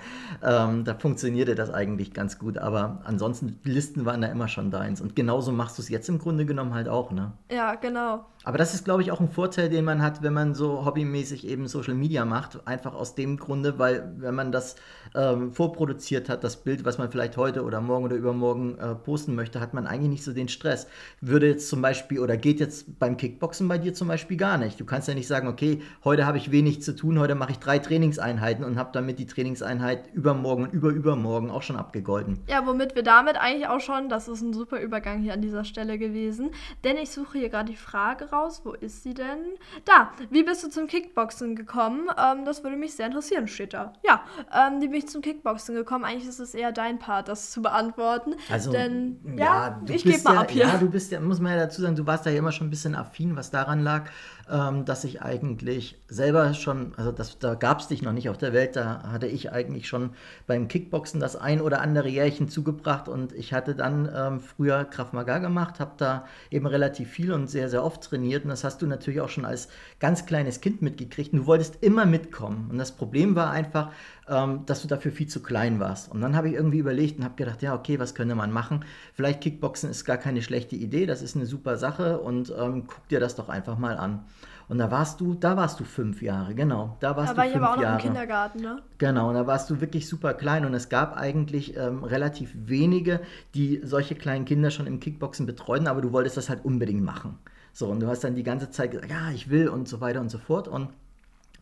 ähm, 0.43 0.83
da 0.83 0.95
funktionierte 0.95 1.55
das 1.55 1.69
eigentlich 1.71 2.13
ganz 2.13 2.39
gut. 2.39 2.57
Aber 2.57 3.01
ansonsten, 3.03 3.59
Listen 3.63 4.05
waren 4.05 4.21
da 4.21 4.27
immer 4.27 4.47
schon 4.47 4.71
deins. 4.71 5.01
Und 5.01 5.15
genauso 5.15 5.51
machst 5.51 5.77
du 5.77 5.81
es 5.81 5.89
jetzt 5.89 6.09
im 6.09 6.19
Grunde 6.19 6.45
genommen 6.45 6.73
halt 6.73 6.87
auch, 6.87 7.11
ne? 7.11 7.33
Ja, 7.51 7.75
genau. 7.75 8.25
Aber 8.45 8.59
das 8.59 8.75
ist, 8.75 8.85
glaube 8.85 9.01
ich, 9.01 9.11
auch 9.11 9.19
ein 9.19 9.27
Vorteil, 9.27 9.69
den 9.69 9.83
man 9.85 10.03
hat, 10.03 10.21
wenn 10.21 10.33
man 10.33 10.53
so 10.53 10.85
hobbymäßig 10.85 11.47
eben 11.47 11.67
Social 11.67 11.95
Media 11.95 12.25
macht. 12.25 12.67
Einfach 12.67 12.93
aus 12.93 13.15
dem 13.15 13.37
Grunde, 13.37 13.79
weil 13.79 14.13
wenn 14.17 14.35
man 14.35 14.51
das 14.51 14.75
ähm, 15.15 15.51
vorproduziert 15.51 16.29
hat, 16.29 16.43
das 16.43 16.57
Bild, 16.57 16.85
was 16.85 16.99
man 16.99 17.09
vielleicht 17.09 17.37
heute 17.37 17.63
oder 17.63 17.81
morgen 17.81 18.05
oder 18.05 18.15
übermorgen 18.15 18.77
äh, 18.77 18.93
posten 18.93 19.33
möchte, 19.33 19.59
hat 19.59 19.73
man 19.73 19.87
eigentlich 19.87 20.09
nicht 20.09 20.23
so 20.23 20.31
den 20.31 20.47
Stress. 20.47 20.85
Würde 21.21 21.47
jetzt 21.47 21.67
zum 21.69 21.81
Beispiel 21.81 22.19
oder 22.19 22.37
geht 22.37 22.59
jetzt 22.59 22.99
beim 22.99 23.17
Kickboxen 23.17 23.67
bei 23.67 23.79
dir 23.79 23.95
zum 23.95 24.09
Beispiel 24.09 24.37
gar 24.37 24.59
nicht. 24.59 24.79
Du 24.79 24.85
kannst 24.85 25.07
ja 25.07 25.15
nicht 25.15 25.27
sagen, 25.27 25.47
okay, 25.47 25.81
heute 26.03 26.27
habe 26.27 26.37
ich 26.37 26.51
wenig 26.51 26.83
zu 26.83 26.95
tun, 26.95 27.17
heute 27.17 27.33
mache 27.33 27.53
ich 27.53 27.57
drei 27.57 27.79
Trainingseinheiten 27.79 28.63
und 28.63 28.77
habe 28.77 28.91
damit 28.93 29.17
die 29.17 29.25
Trainingseinheit 29.25 30.13
übermorgen 30.13 30.65
und 30.65 30.71
überübermorgen 30.71 31.49
auch 31.49 31.63
schon 31.63 31.77
abgegolten. 31.77 32.43
Ja, 32.47 32.67
womit 32.67 32.93
wir 32.93 33.01
damit 33.01 33.37
eigentlich 33.37 33.67
auch 33.67 33.79
schon, 33.79 34.07
das 34.07 34.27
ist 34.27 34.43
ein 34.43 34.53
super 34.53 34.79
Übergang 34.79 35.23
hier 35.23 35.33
an 35.33 35.41
dieser 35.41 35.63
Stelle 35.63 35.97
gewesen, 35.97 36.51
denn 36.83 36.97
ich 36.97 37.09
suche 37.09 37.39
hier 37.39 37.49
gerade 37.49 37.71
die 37.71 37.75
Frage 37.75 38.25
raus 38.25 38.34
raus. 38.35 38.61
Wo 38.63 38.73
ist 38.73 39.03
sie 39.03 39.13
denn? 39.13 39.55
Da. 39.85 40.11
Wie 40.29 40.43
bist 40.43 40.63
du 40.63 40.69
zum 40.69 40.87
Kickboxen 40.87 41.55
gekommen? 41.55 42.09
Ähm, 42.17 42.45
das 42.45 42.63
würde 42.63 42.77
mich 42.77 42.93
sehr 42.93 43.07
interessieren, 43.07 43.47
steht 43.47 43.73
da. 43.73 43.93
Ja, 44.05 44.23
ähm, 44.53 44.81
wie 44.81 44.87
bin 44.87 44.99
ich 44.99 45.07
zum 45.07 45.21
Kickboxen 45.21 45.75
gekommen? 45.75 46.05
Eigentlich 46.05 46.27
ist 46.27 46.39
es 46.39 46.53
eher 46.53 46.71
dein 46.71 46.99
Part, 46.99 47.27
das 47.27 47.51
zu 47.51 47.61
beantworten. 47.61 48.35
Also, 48.49 48.71
Denn, 48.71 49.19
ja, 49.37 49.79
ja 49.79 49.81
ich 49.87 50.03
gebe 50.03 50.21
mal 50.23 50.35
ja, 50.35 50.41
ab 50.41 50.51
hier. 50.51 50.65
Ja, 50.65 50.77
du 50.77 50.89
bist 50.89 51.11
ja, 51.11 51.19
muss 51.19 51.39
man 51.39 51.53
ja 51.53 51.59
dazu 51.59 51.81
sagen, 51.81 51.95
du 51.95 52.05
warst 52.05 52.25
da 52.25 52.29
ja 52.29 52.39
immer 52.39 52.51
schon 52.51 52.67
ein 52.67 52.69
bisschen 52.69 52.95
affin, 52.95 53.35
was 53.35 53.51
daran 53.51 53.81
lag, 53.81 54.09
ähm, 54.49 54.85
dass 54.85 55.03
ich 55.03 55.21
eigentlich 55.21 55.97
selber 56.07 56.53
schon, 56.53 56.93
also 56.97 57.11
das, 57.11 57.39
da 57.39 57.55
gab 57.55 57.79
es 57.79 57.87
dich 57.87 58.01
noch 58.01 58.11
nicht 58.11 58.29
auf 58.29 58.37
der 58.37 58.53
Welt, 58.53 58.75
da 58.75 59.03
hatte 59.03 59.27
ich 59.27 59.51
eigentlich 59.51 59.87
schon 59.87 60.11
beim 60.45 60.67
Kickboxen 60.67 61.19
das 61.19 61.35
ein 61.35 61.61
oder 61.61 61.81
andere 61.81 62.09
Jährchen 62.09 62.47
zugebracht 62.47 63.07
und 63.07 63.33
ich 63.33 63.53
hatte 63.53 63.75
dann 63.75 64.09
ähm, 64.15 64.39
früher 64.39 64.85
Krav 64.85 65.13
Maga 65.13 65.39
gemacht, 65.39 65.79
habe 65.79 65.93
da 65.97 66.25
eben 66.51 66.67
relativ 66.67 67.09
viel 67.09 67.31
und 67.31 67.49
sehr, 67.49 67.69
sehr 67.69 67.83
oft 67.83 68.03
trainiert 68.03 68.43
und 68.43 68.49
das 68.49 68.63
hast 68.63 68.81
du 68.81 68.87
natürlich 68.87 69.21
auch 69.21 69.29
schon 69.29 69.45
als 69.45 69.67
ganz 69.99 70.25
kleines 70.25 70.61
Kind 70.61 70.81
mitgekriegt 70.81 71.33
und 71.33 71.39
du 71.39 71.45
wolltest 71.47 71.81
immer 71.81 72.05
mitkommen 72.05 72.67
und 72.69 72.77
das 72.77 72.91
Problem 72.91 73.35
war 73.35 73.51
einfach, 73.51 73.91
ähm, 74.27 74.65
dass 74.65 74.81
du 74.81 74.87
dafür 74.87 75.11
viel 75.11 75.27
zu 75.27 75.41
klein 75.41 75.79
warst. 75.79 76.11
Und 76.11 76.21
dann 76.21 76.35
habe 76.35 76.49
ich 76.49 76.55
irgendwie 76.55 76.79
überlegt 76.79 77.19
und 77.19 77.25
habe 77.25 77.35
gedacht, 77.35 77.61
ja, 77.61 77.75
okay, 77.75 77.99
was 77.99 78.15
könnte 78.15 78.35
man 78.35 78.51
machen? 78.51 78.83
Vielleicht 79.13 79.41
Kickboxen 79.41 79.89
ist 79.89 80.05
gar 80.05 80.17
keine 80.17 80.41
schlechte 80.41 80.75
Idee, 80.75 81.05
das 81.05 81.21
ist 81.21 81.35
eine 81.35 81.45
super 81.45 81.77
Sache 81.77 82.19
und 82.19 82.53
ähm, 82.57 82.87
guck 82.87 83.07
dir 83.09 83.19
das 83.19 83.35
doch 83.35 83.49
einfach 83.49 83.77
mal 83.77 83.97
an. 83.97 84.25
Und 84.67 84.79
da 84.79 84.89
warst 84.89 85.21
du, 85.21 85.35
da 85.35 85.55
warst 85.55 85.79
du 85.79 85.83
fünf 85.83 86.21
Jahre, 86.23 86.55
genau. 86.55 86.97
Da 86.99 87.15
warst 87.15 87.33
da 87.33 87.37
war 87.37 87.45
du 87.45 87.51
fünf 87.51 87.61
ich 87.61 87.63
aber 87.63 87.77
auch 87.77 87.81
Jahre. 87.81 87.97
noch 87.97 88.03
im 88.03 88.07
Kindergarten, 88.07 88.59
ne? 88.61 88.81
Genau, 88.97 89.29
und 89.29 89.35
da 89.35 89.45
warst 89.45 89.69
du 89.69 89.79
wirklich 89.79 90.07
super 90.07 90.33
klein 90.33 90.65
und 90.65 90.73
es 90.73 90.89
gab 90.89 91.15
eigentlich 91.15 91.77
ähm, 91.77 92.03
relativ 92.03 92.51
wenige, 92.55 93.19
die 93.53 93.81
solche 93.83 94.15
kleinen 94.15 94.45
Kinder 94.45 94.71
schon 94.71 94.87
im 94.87 94.99
Kickboxen 94.99 95.45
betreuten, 95.45 95.87
aber 95.87 96.01
du 96.01 96.11
wolltest 96.11 96.37
das 96.37 96.49
halt 96.49 96.65
unbedingt 96.65 97.03
machen. 97.03 97.37
So, 97.73 97.87
und 97.87 97.99
du 97.99 98.07
hast 98.07 98.23
dann 98.23 98.35
die 98.35 98.43
ganze 98.43 98.71
Zeit 98.71 98.91
gesagt, 98.91 99.11
ja, 99.11 99.31
ich 99.31 99.49
will 99.49 99.67
und 99.67 99.87
so 99.87 100.01
weiter 100.01 100.21
und 100.21 100.29
so 100.29 100.37
fort. 100.37 100.67
Und 100.67 100.89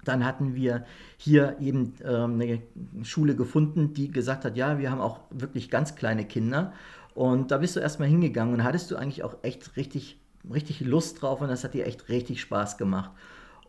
dann 0.05 0.25
hatten 0.25 0.53
wir 0.53 0.85
hier 1.17 1.57
eben 1.59 1.93
ähm, 2.05 2.39
eine 2.39 2.61
Schule 3.03 3.35
gefunden, 3.35 3.93
die 3.93 4.11
gesagt 4.11 4.45
hat, 4.45 4.55
ja, 4.55 4.77
wir 4.77 4.91
haben 4.91 5.01
auch 5.01 5.21
wirklich 5.31 5.69
ganz 5.69 5.95
kleine 5.95 6.25
Kinder. 6.25 6.71
Und 7.15 7.51
da 7.51 7.57
bist 7.57 7.75
du 7.75 7.79
erstmal 7.79 8.09
hingegangen 8.09 8.53
und 8.53 8.63
hattest 8.63 8.91
du 8.91 8.95
eigentlich 8.95 9.23
auch 9.23 9.37
echt 9.43 9.75
richtig, 9.75 10.19
richtig 10.51 10.81
Lust 10.81 11.21
drauf 11.21 11.41
und 11.41 11.49
das 11.49 11.63
hat 11.63 11.73
dir 11.73 11.85
echt 11.85 12.09
richtig 12.09 12.41
Spaß 12.41 12.77
gemacht. 12.77 13.11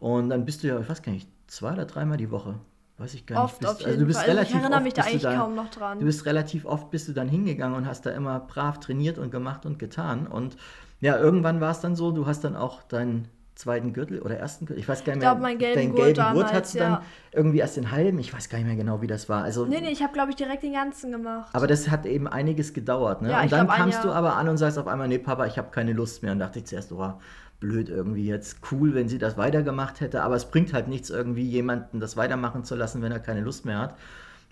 Und 0.00 0.30
dann 0.30 0.44
bist 0.44 0.62
du 0.62 0.68
ja, 0.68 0.78
ich 0.78 0.88
weiß 0.88 1.02
gar 1.02 1.12
nicht, 1.12 1.28
zwei 1.46 1.72
oder 1.72 1.84
dreimal 1.84 2.16
die 2.16 2.30
Woche. 2.30 2.56
Weiß 2.98 3.14
ich 3.14 3.26
gar 3.26 3.44
oft, 3.44 3.60
nicht. 3.60 3.72
Bist, 3.72 3.86
also 3.86 3.98
du 3.98 4.06
bist 4.06 4.20
Fall. 4.20 4.28
relativ 4.28 4.54
ich 4.54 4.60
erinnere 4.60 4.80
mich 4.80 4.94
da 4.94 5.02
eigentlich 5.02 5.22
da, 5.22 5.36
kaum 5.36 5.54
noch 5.54 5.70
dran. 5.70 5.98
Du 5.98 6.06
bist 6.06 6.26
relativ 6.26 6.64
oft 6.64 6.90
bist 6.90 7.08
du 7.08 7.12
dann 7.12 7.28
hingegangen 7.28 7.76
und 7.76 7.86
hast 7.86 8.06
da 8.06 8.10
immer 8.10 8.38
brav 8.40 8.78
trainiert 8.78 9.18
und 9.18 9.30
gemacht 9.30 9.66
und 9.66 9.78
getan. 9.78 10.26
Und 10.26 10.56
ja, 11.00 11.18
irgendwann 11.18 11.60
war 11.60 11.72
es 11.72 11.80
dann 11.80 11.96
so, 11.96 12.12
du 12.12 12.26
hast 12.26 12.44
dann 12.44 12.54
auch 12.54 12.82
deinen 12.82 13.28
zweiten 13.54 13.92
Gürtel 13.92 14.20
oder 14.20 14.36
ersten 14.36 14.66
Gürtel. 14.66 14.80
Ich 14.80 14.88
weiß 14.88 15.04
gar 15.04 15.12
nicht 15.12 15.20
mehr. 15.20 15.28
Ich 15.28 15.32
glaube, 15.32 15.42
mein 15.42 15.58
gelben 15.58 15.80
deinen 15.80 15.94
gelben 15.94 16.32
Gurt 16.32 16.52
hattest 16.52 16.74
du 16.74 16.78
ja. 16.78 16.88
dann 16.88 17.02
irgendwie 17.32 17.58
erst 17.58 17.76
den 17.76 17.90
halben. 17.90 18.18
Ich 18.18 18.34
weiß 18.34 18.48
gar 18.48 18.58
nicht 18.58 18.66
mehr 18.66 18.76
genau, 18.76 19.00
wie 19.00 19.06
das 19.06 19.28
war. 19.28 19.44
Also, 19.44 19.64
nee, 19.66 19.80
nee, 19.80 19.90
ich 19.90 20.02
habe, 20.02 20.12
glaube 20.12 20.30
ich, 20.30 20.36
direkt 20.36 20.62
den 20.62 20.72
ganzen 20.72 21.12
gemacht. 21.12 21.50
Aber 21.52 21.66
das 21.66 21.88
hat 21.88 22.04
eben 22.06 22.26
einiges 22.26 22.72
gedauert. 22.72 23.22
Ne? 23.22 23.30
Ja, 23.30 23.42
und 23.42 23.52
dann 23.52 23.66
glaub, 23.66 23.78
kamst 23.78 24.04
du 24.04 24.10
aber 24.10 24.36
an 24.36 24.48
und 24.48 24.56
sagst 24.56 24.78
auf 24.78 24.88
einmal, 24.88 25.08
nee, 25.08 25.18
Papa, 25.18 25.46
ich 25.46 25.56
habe 25.58 25.70
keine 25.70 25.92
Lust 25.92 26.22
mehr. 26.22 26.32
Und 26.32 26.40
dachte 26.40 26.58
ich 26.58 26.66
zuerst, 26.66 26.90
oh, 26.92 27.12
blöd 27.60 27.88
irgendwie 27.88 28.26
jetzt 28.26 28.58
cool, 28.72 28.94
wenn 28.94 29.08
sie 29.08 29.18
das 29.18 29.36
weitergemacht 29.36 30.00
hätte. 30.00 30.22
Aber 30.22 30.34
es 30.34 30.46
bringt 30.46 30.72
halt 30.72 30.88
nichts, 30.88 31.10
irgendwie 31.10 31.44
jemanden 31.44 32.00
das 32.00 32.16
weitermachen 32.16 32.64
zu 32.64 32.74
lassen, 32.74 33.02
wenn 33.02 33.12
er 33.12 33.20
keine 33.20 33.40
Lust 33.40 33.64
mehr 33.64 33.78
hat. 33.78 33.94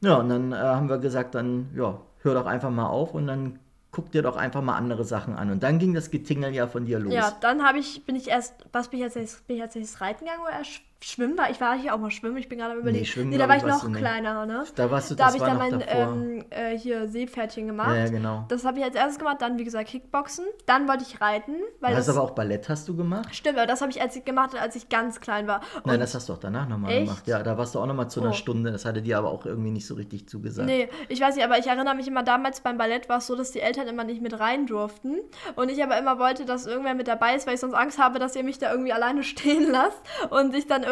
Ja, 0.01 0.17
und 0.17 0.29
dann 0.29 0.53
äh, 0.53 0.57
haben 0.57 0.89
wir 0.89 0.99
gesagt, 0.99 1.35
dann, 1.35 1.71
ja, 1.75 1.99
hör 2.23 2.35
doch 2.35 2.47
einfach 2.47 2.71
mal 2.71 2.87
auf 2.87 3.15
und 3.15 3.27
dann 3.27 3.59
guck 3.93 4.11
dir 4.11 4.23
doch 4.23 4.37
einfach 4.37 4.63
mal 4.63 4.77
andere 4.77 5.05
Sachen 5.05 5.37
an. 5.37 5.51
Und 5.51 5.63
dann 5.63 5.79
ging 5.79 5.95
das 5.95 6.11
Getingel 6.11 6.53
ja 6.55 6.67
von 6.67 6.87
dir 6.87 6.99
los. 6.99 7.13
Ja, 7.13 7.37
dann 7.41 7.63
ich, 7.79 8.05
bin 8.05 8.17
ich 8.17 8.29
erst, 8.29 8.55
was 8.73 8.89
bin 8.89 8.99
ich 8.99 9.05
als 9.05 9.15
nächstes, 9.15 9.43
bin 9.43 9.57
ich 9.57 9.63
als 9.63 9.75
reiten 10.01 10.25
gegangen 10.25 10.43
oder 10.43 10.59
erst 10.59 10.81
schwimmen? 11.03 11.37
War, 11.39 11.51
ich 11.51 11.61
war 11.61 11.77
hier 11.79 11.95
auch 11.95 11.99
mal 11.99 12.11
schwimmen, 12.11 12.37
ich 12.37 12.49
bin 12.49 12.59
gerade 12.59 12.73
am 12.73 12.79
überlegen. 12.81 13.01
Nee, 13.01 13.07
schwimmen, 13.07 13.31
nee, 13.31 13.39
da 13.39 13.49
war 13.49 13.57
ich, 13.57 13.63
noch 13.63 13.91
kleiner, 13.93 14.47
ne? 14.47 14.65
Da 14.75 14.91
warst 14.91 15.11
du, 15.11 15.15
Da 15.15 15.25
das 15.31 15.35
habe 15.35 15.37
ich 15.39 15.43
dann 15.43 15.59
mein 15.59 15.85
ähm, 15.87 16.45
äh, 16.51 16.77
hier 16.79 17.09
Seepferdchen 17.09 17.67
gemacht. 17.67 17.91
Ja, 17.97 18.05
ja, 18.05 18.09
genau. 18.11 18.45
Das 18.49 18.65
habe 18.65 18.79
ich 18.79 18.85
als 18.85 18.95
erstes 18.95 19.19
gemacht, 19.19 19.39
dann 19.41 19.59
wie 19.59 19.65
gesagt 19.65 19.89
Kickboxen. 19.89 20.45
Dann 20.67 20.89
wollte 20.89 21.05
ich 21.05 21.21
reiten, 21.21 21.55
weil 21.81 21.93
Du 21.93 21.97
hast 21.99 22.09
das 22.09 22.17
aber 22.17 22.25
auch 22.27 22.33
Ballett 22.35 22.69
hast 22.69 22.89
du 22.89 22.97
gemacht? 22.97 23.35
stimmt, 23.35 23.59
aber 23.59 23.67
das 23.67 23.81
habe 23.81 23.91
ich 23.91 24.01
als 24.01 24.13
gemacht, 24.25 24.55
als 24.61 24.77
ich 24.77 24.89
ganz 24.89 25.21
klein 25.21 25.47
war. 25.47 25.61
Nein, 25.85 25.95
Und- 25.95 26.01
das 26.01 26.15
hast 26.15 26.29
du 26.29 26.35
auch 26.35 26.39
danach 26.39 26.69
nochmal 26.69 27.01
gemacht. 27.01 27.27
Ja, 27.27 27.43
da 27.43 27.57
warst 27.59 27.75
du 27.75 27.81
auch 27.81 27.87
nochmal 27.87 28.09
zu 28.11 28.21
einer 28.21 28.31
Oh. 28.31 28.35
Stunde. 28.35 28.71
Das 28.71 28.85
hatte 28.85 29.03
dir 29.03 29.19
aber 29.19 29.31
auch 29.31 29.45
irgendwie 29.47 29.71
nicht 29.71 29.87
so 29.87 29.95
richtig 29.95 30.29
zugesagt. 30.29 30.69
Nee, 30.69 30.89
ich 31.09 31.21
weiß 31.21 31.35
nicht, 31.37 31.45
aber 31.45 31.59
ich 31.59 31.67
erinnere 31.67 31.95
mich 31.95 32.07
immer, 32.09 32.23
damals 32.23 32.61
beim 32.61 32.79
Ballett 32.79 33.09
war 33.09 33.19
es 33.19 33.27
so, 33.27 33.35
dass 33.37 33.51
die 33.53 33.61
Eltern 33.61 33.89
immer 33.89 34.05
nicht 34.05 34.21
mit 34.23 34.39
rein 34.39 34.67
durften. 34.67 35.17
Und 35.57 35.71
ich 35.71 35.83
aber 35.83 35.99
immer 35.99 36.19
wollte, 36.19 36.45
dass 36.45 36.67
irgendwer 36.67 36.95
mit 36.95 37.09
dabei 37.09 37.35
ist, 37.35 37.47
weil 37.47 37.55
ich 37.55 37.61
sonst 37.61 37.75
Angst 37.75 37.99
habe, 37.99 38.19
dass 38.19 38.37
ihr 38.37 38.45
mich 38.45 38.59
da 38.59 38.71
irgendwie 38.71 38.93
alleine 38.93 39.23
stehen 39.33 39.71
lasst 39.71 39.99
und 40.31 40.55
ich 40.55 40.67
dann 40.67 40.83
irgendwie, 40.83 40.92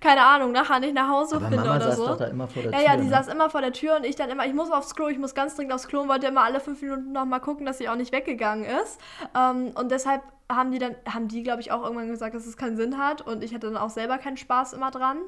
keine 0.00 0.22
Ahnung, 0.22 0.52
nachher 0.52 0.80
nicht 0.80 0.94
nach 0.94 1.08
Hause 1.08 1.36
aber 1.36 1.48
finde 1.48 1.64
Mama 1.64 1.76
oder 1.76 1.84
saß 1.86 1.96
so. 1.96 2.06
doch 2.06 2.16
da 2.18 2.26
immer 2.26 2.48
vor 2.48 2.62
der 2.62 2.72
ja, 2.72 2.78
Tür. 2.78 2.86
ja, 2.86 2.96
die 2.96 3.04
ne? 3.04 3.10
saß 3.10 3.28
immer 3.28 3.50
vor 3.50 3.60
der 3.60 3.72
Tür 3.72 3.96
und 3.96 4.04
ich 4.04 4.16
dann 4.16 4.30
immer, 4.30 4.46
ich 4.46 4.54
muss 4.54 4.70
aufs 4.70 4.94
Klo, 4.94 5.08
ich 5.08 5.18
muss 5.18 5.34
ganz 5.34 5.56
dringend 5.56 5.72
aufs 5.72 5.88
Klo 5.88 6.02
und 6.02 6.08
wollte 6.08 6.26
immer 6.26 6.42
alle 6.42 6.60
fünf 6.60 6.80
Minuten 6.82 7.12
nochmal 7.12 7.40
gucken, 7.40 7.66
dass 7.66 7.78
sie 7.78 7.88
auch 7.88 7.96
nicht 7.96 8.12
weggegangen 8.12 8.64
ist. 8.64 9.00
Ähm, 9.36 9.72
und 9.74 9.90
deshalb 9.90 10.22
haben 10.50 10.70
die 10.72 10.78
dann, 10.78 10.94
haben 11.08 11.28
die, 11.28 11.42
glaube 11.42 11.60
ich, 11.60 11.72
auch 11.72 11.82
irgendwann 11.82 12.08
gesagt, 12.08 12.34
dass 12.34 12.46
es 12.46 12.56
keinen 12.56 12.76
Sinn 12.76 12.98
hat 12.98 13.22
und 13.22 13.42
ich 13.42 13.54
hatte 13.54 13.66
dann 13.66 13.76
auch 13.76 13.90
selber 13.90 14.18
keinen 14.18 14.36
Spaß 14.36 14.74
immer 14.74 14.90
dran. 14.90 15.18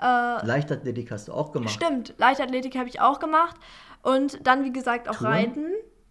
Äh, 0.00 0.44
Leichtathletik 0.44 1.10
hast 1.10 1.28
du 1.28 1.32
auch 1.32 1.52
gemacht. 1.52 1.72
Stimmt, 1.72 2.14
Leichtathletik 2.18 2.76
habe 2.76 2.88
ich 2.88 3.00
auch 3.00 3.18
gemacht. 3.18 3.56
Und 4.02 4.46
dann, 4.46 4.64
wie 4.64 4.72
gesagt, 4.72 5.08
auch 5.08 5.16
Touren? 5.16 5.32
Reiten. 5.32 5.66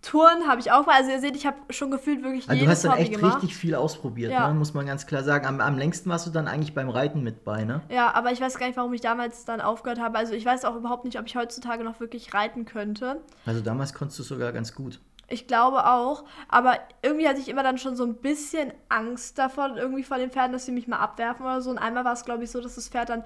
Touren 0.05 0.47
habe 0.47 0.59
ich 0.61 0.71
auch 0.71 0.85
mal. 0.85 0.95
Also 0.95 1.09
ihr 1.11 1.19
seht, 1.19 1.35
ich 1.35 1.45
habe 1.45 1.57
schon 1.71 1.89
gefühlt 1.89 2.21
wirklich 2.23 2.43
Also 2.47 2.51
du 2.53 2.57
jedes 2.59 2.69
hast 2.71 2.83
dann 2.85 2.91
Hobby 2.93 3.01
echt 3.01 3.13
gemacht. 3.13 3.35
richtig 3.37 3.55
viel 3.57 3.73
ausprobiert, 3.75 4.31
Ja. 4.31 4.47
ne? 4.47 4.53
muss 4.53 4.73
man 4.73 4.85
ganz 4.85 5.07
klar 5.07 5.23
sagen. 5.23 5.45
Am, 5.47 5.59
am 5.61 5.77
längsten 5.77 6.09
warst 6.09 6.27
du 6.27 6.31
dann 6.31 6.47
eigentlich 6.47 6.73
beim 6.75 6.89
Reiten 6.89 7.23
mit 7.23 7.43
bei, 7.43 7.63
ne? 7.63 7.81
Ja, 7.89 8.13
aber 8.13 8.31
ich 8.31 8.39
weiß 8.39 8.57
gar 8.59 8.67
nicht, 8.67 8.77
warum 8.77 8.93
ich 8.93 9.01
damals 9.01 9.45
dann 9.45 9.61
aufgehört 9.61 9.99
habe. 9.99 10.17
Also 10.17 10.33
ich 10.33 10.45
weiß 10.45 10.63
auch 10.65 10.75
überhaupt 10.75 11.05
nicht, 11.05 11.19
ob 11.19 11.25
ich 11.25 11.35
heutzutage 11.35 11.83
noch 11.83 11.99
wirklich 11.99 12.33
reiten 12.33 12.65
könnte. 12.65 13.21
Also 13.45 13.61
damals 13.61 13.93
konntest 13.93 14.19
du 14.19 14.23
sogar 14.23 14.51
ganz 14.51 14.75
gut. 14.75 14.99
Ich 15.27 15.47
glaube 15.47 15.87
auch, 15.87 16.23
aber 16.49 16.77
irgendwie 17.01 17.27
hatte 17.27 17.39
ich 17.39 17.49
immer 17.49 17.63
dann 17.63 17.79
schon 17.79 17.95
so 17.95 18.03
ein 18.05 18.13
bisschen 18.15 18.71
Angst 18.89 19.39
davon, 19.39 19.75
irgendwie 19.75 20.03
vor 20.03 20.17
den 20.17 20.29
Pferden, 20.29 20.51
dass 20.53 20.67
sie 20.67 20.71
mich 20.71 20.87
mal 20.87 20.99
abwerfen 20.99 21.43
oder 21.47 21.61
so. 21.61 21.71
Und 21.71 21.79
einmal 21.79 22.05
war 22.05 22.13
es, 22.13 22.25
glaube 22.25 22.43
ich, 22.43 22.51
so, 22.51 22.61
dass 22.61 22.75
das 22.75 22.89
Pferd 22.89 23.09
dann 23.09 23.23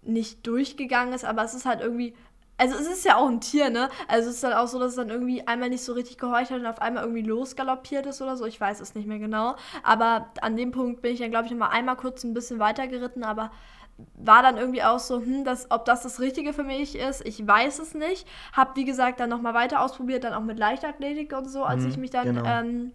nicht 0.00 0.46
durchgegangen 0.46 1.12
ist, 1.12 1.26
aber 1.26 1.44
es 1.44 1.52
ist 1.52 1.66
halt 1.66 1.80
irgendwie. 1.82 2.14
Also 2.58 2.76
es 2.76 2.86
ist 2.86 3.04
ja 3.04 3.16
auch 3.16 3.28
ein 3.28 3.40
Tier, 3.40 3.70
ne? 3.70 3.88
Also 4.06 4.28
es 4.28 4.36
ist 4.36 4.44
dann 4.44 4.52
auch 4.52 4.68
so, 4.68 4.78
dass 4.78 4.90
es 4.90 4.96
dann 4.96 5.08
irgendwie 5.10 5.46
einmal 5.48 5.68
nicht 5.68 5.82
so 5.82 5.92
richtig 5.94 6.18
gehorcht 6.18 6.50
hat 6.50 6.60
und 6.60 6.66
auf 6.66 6.80
einmal 6.80 7.02
irgendwie 7.02 7.22
losgaloppiert 7.22 8.06
ist 8.06 8.22
oder 8.22 8.36
so. 8.36 8.44
Ich 8.46 8.60
weiß 8.60 8.80
es 8.80 8.94
nicht 8.94 9.08
mehr 9.08 9.18
genau. 9.18 9.56
Aber 9.82 10.28
an 10.42 10.56
dem 10.56 10.70
Punkt 10.70 11.02
bin 11.02 11.12
ich 11.12 11.20
dann, 11.20 11.30
glaube 11.30 11.46
ich, 11.46 11.50
noch 11.50 11.58
mal 11.58 11.68
einmal 11.70 11.96
kurz 11.96 12.22
ein 12.22 12.34
bisschen 12.34 12.60
weiter 12.60 12.86
geritten, 12.86 13.24
aber 13.24 13.50
war 14.14 14.42
dann 14.42 14.56
irgendwie 14.58 14.82
auch 14.82 14.98
so, 14.98 15.20
hm, 15.20 15.44
das, 15.44 15.70
ob 15.70 15.84
das 15.86 16.02
das 16.02 16.20
Richtige 16.20 16.52
für 16.52 16.62
mich 16.64 16.96
ist, 16.96 17.26
ich 17.26 17.46
weiß 17.46 17.78
es 17.80 17.94
nicht. 17.94 18.26
Hab, 18.52 18.76
wie 18.76 18.84
gesagt, 18.84 19.20
dann 19.20 19.28
nochmal 19.30 19.54
weiter 19.54 19.80
ausprobiert, 19.80 20.24
dann 20.24 20.34
auch 20.34 20.40
mit 20.42 20.58
Leichtathletik 20.58 21.32
und 21.36 21.48
so, 21.48 21.64
als 21.64 21.84
Mhm, 21.84 21.88
ich 21.90 21.96
mich 21.96 22.10
dann 22.10 22.26
genau. 22.26 22.44
ähm, 22.46 22.92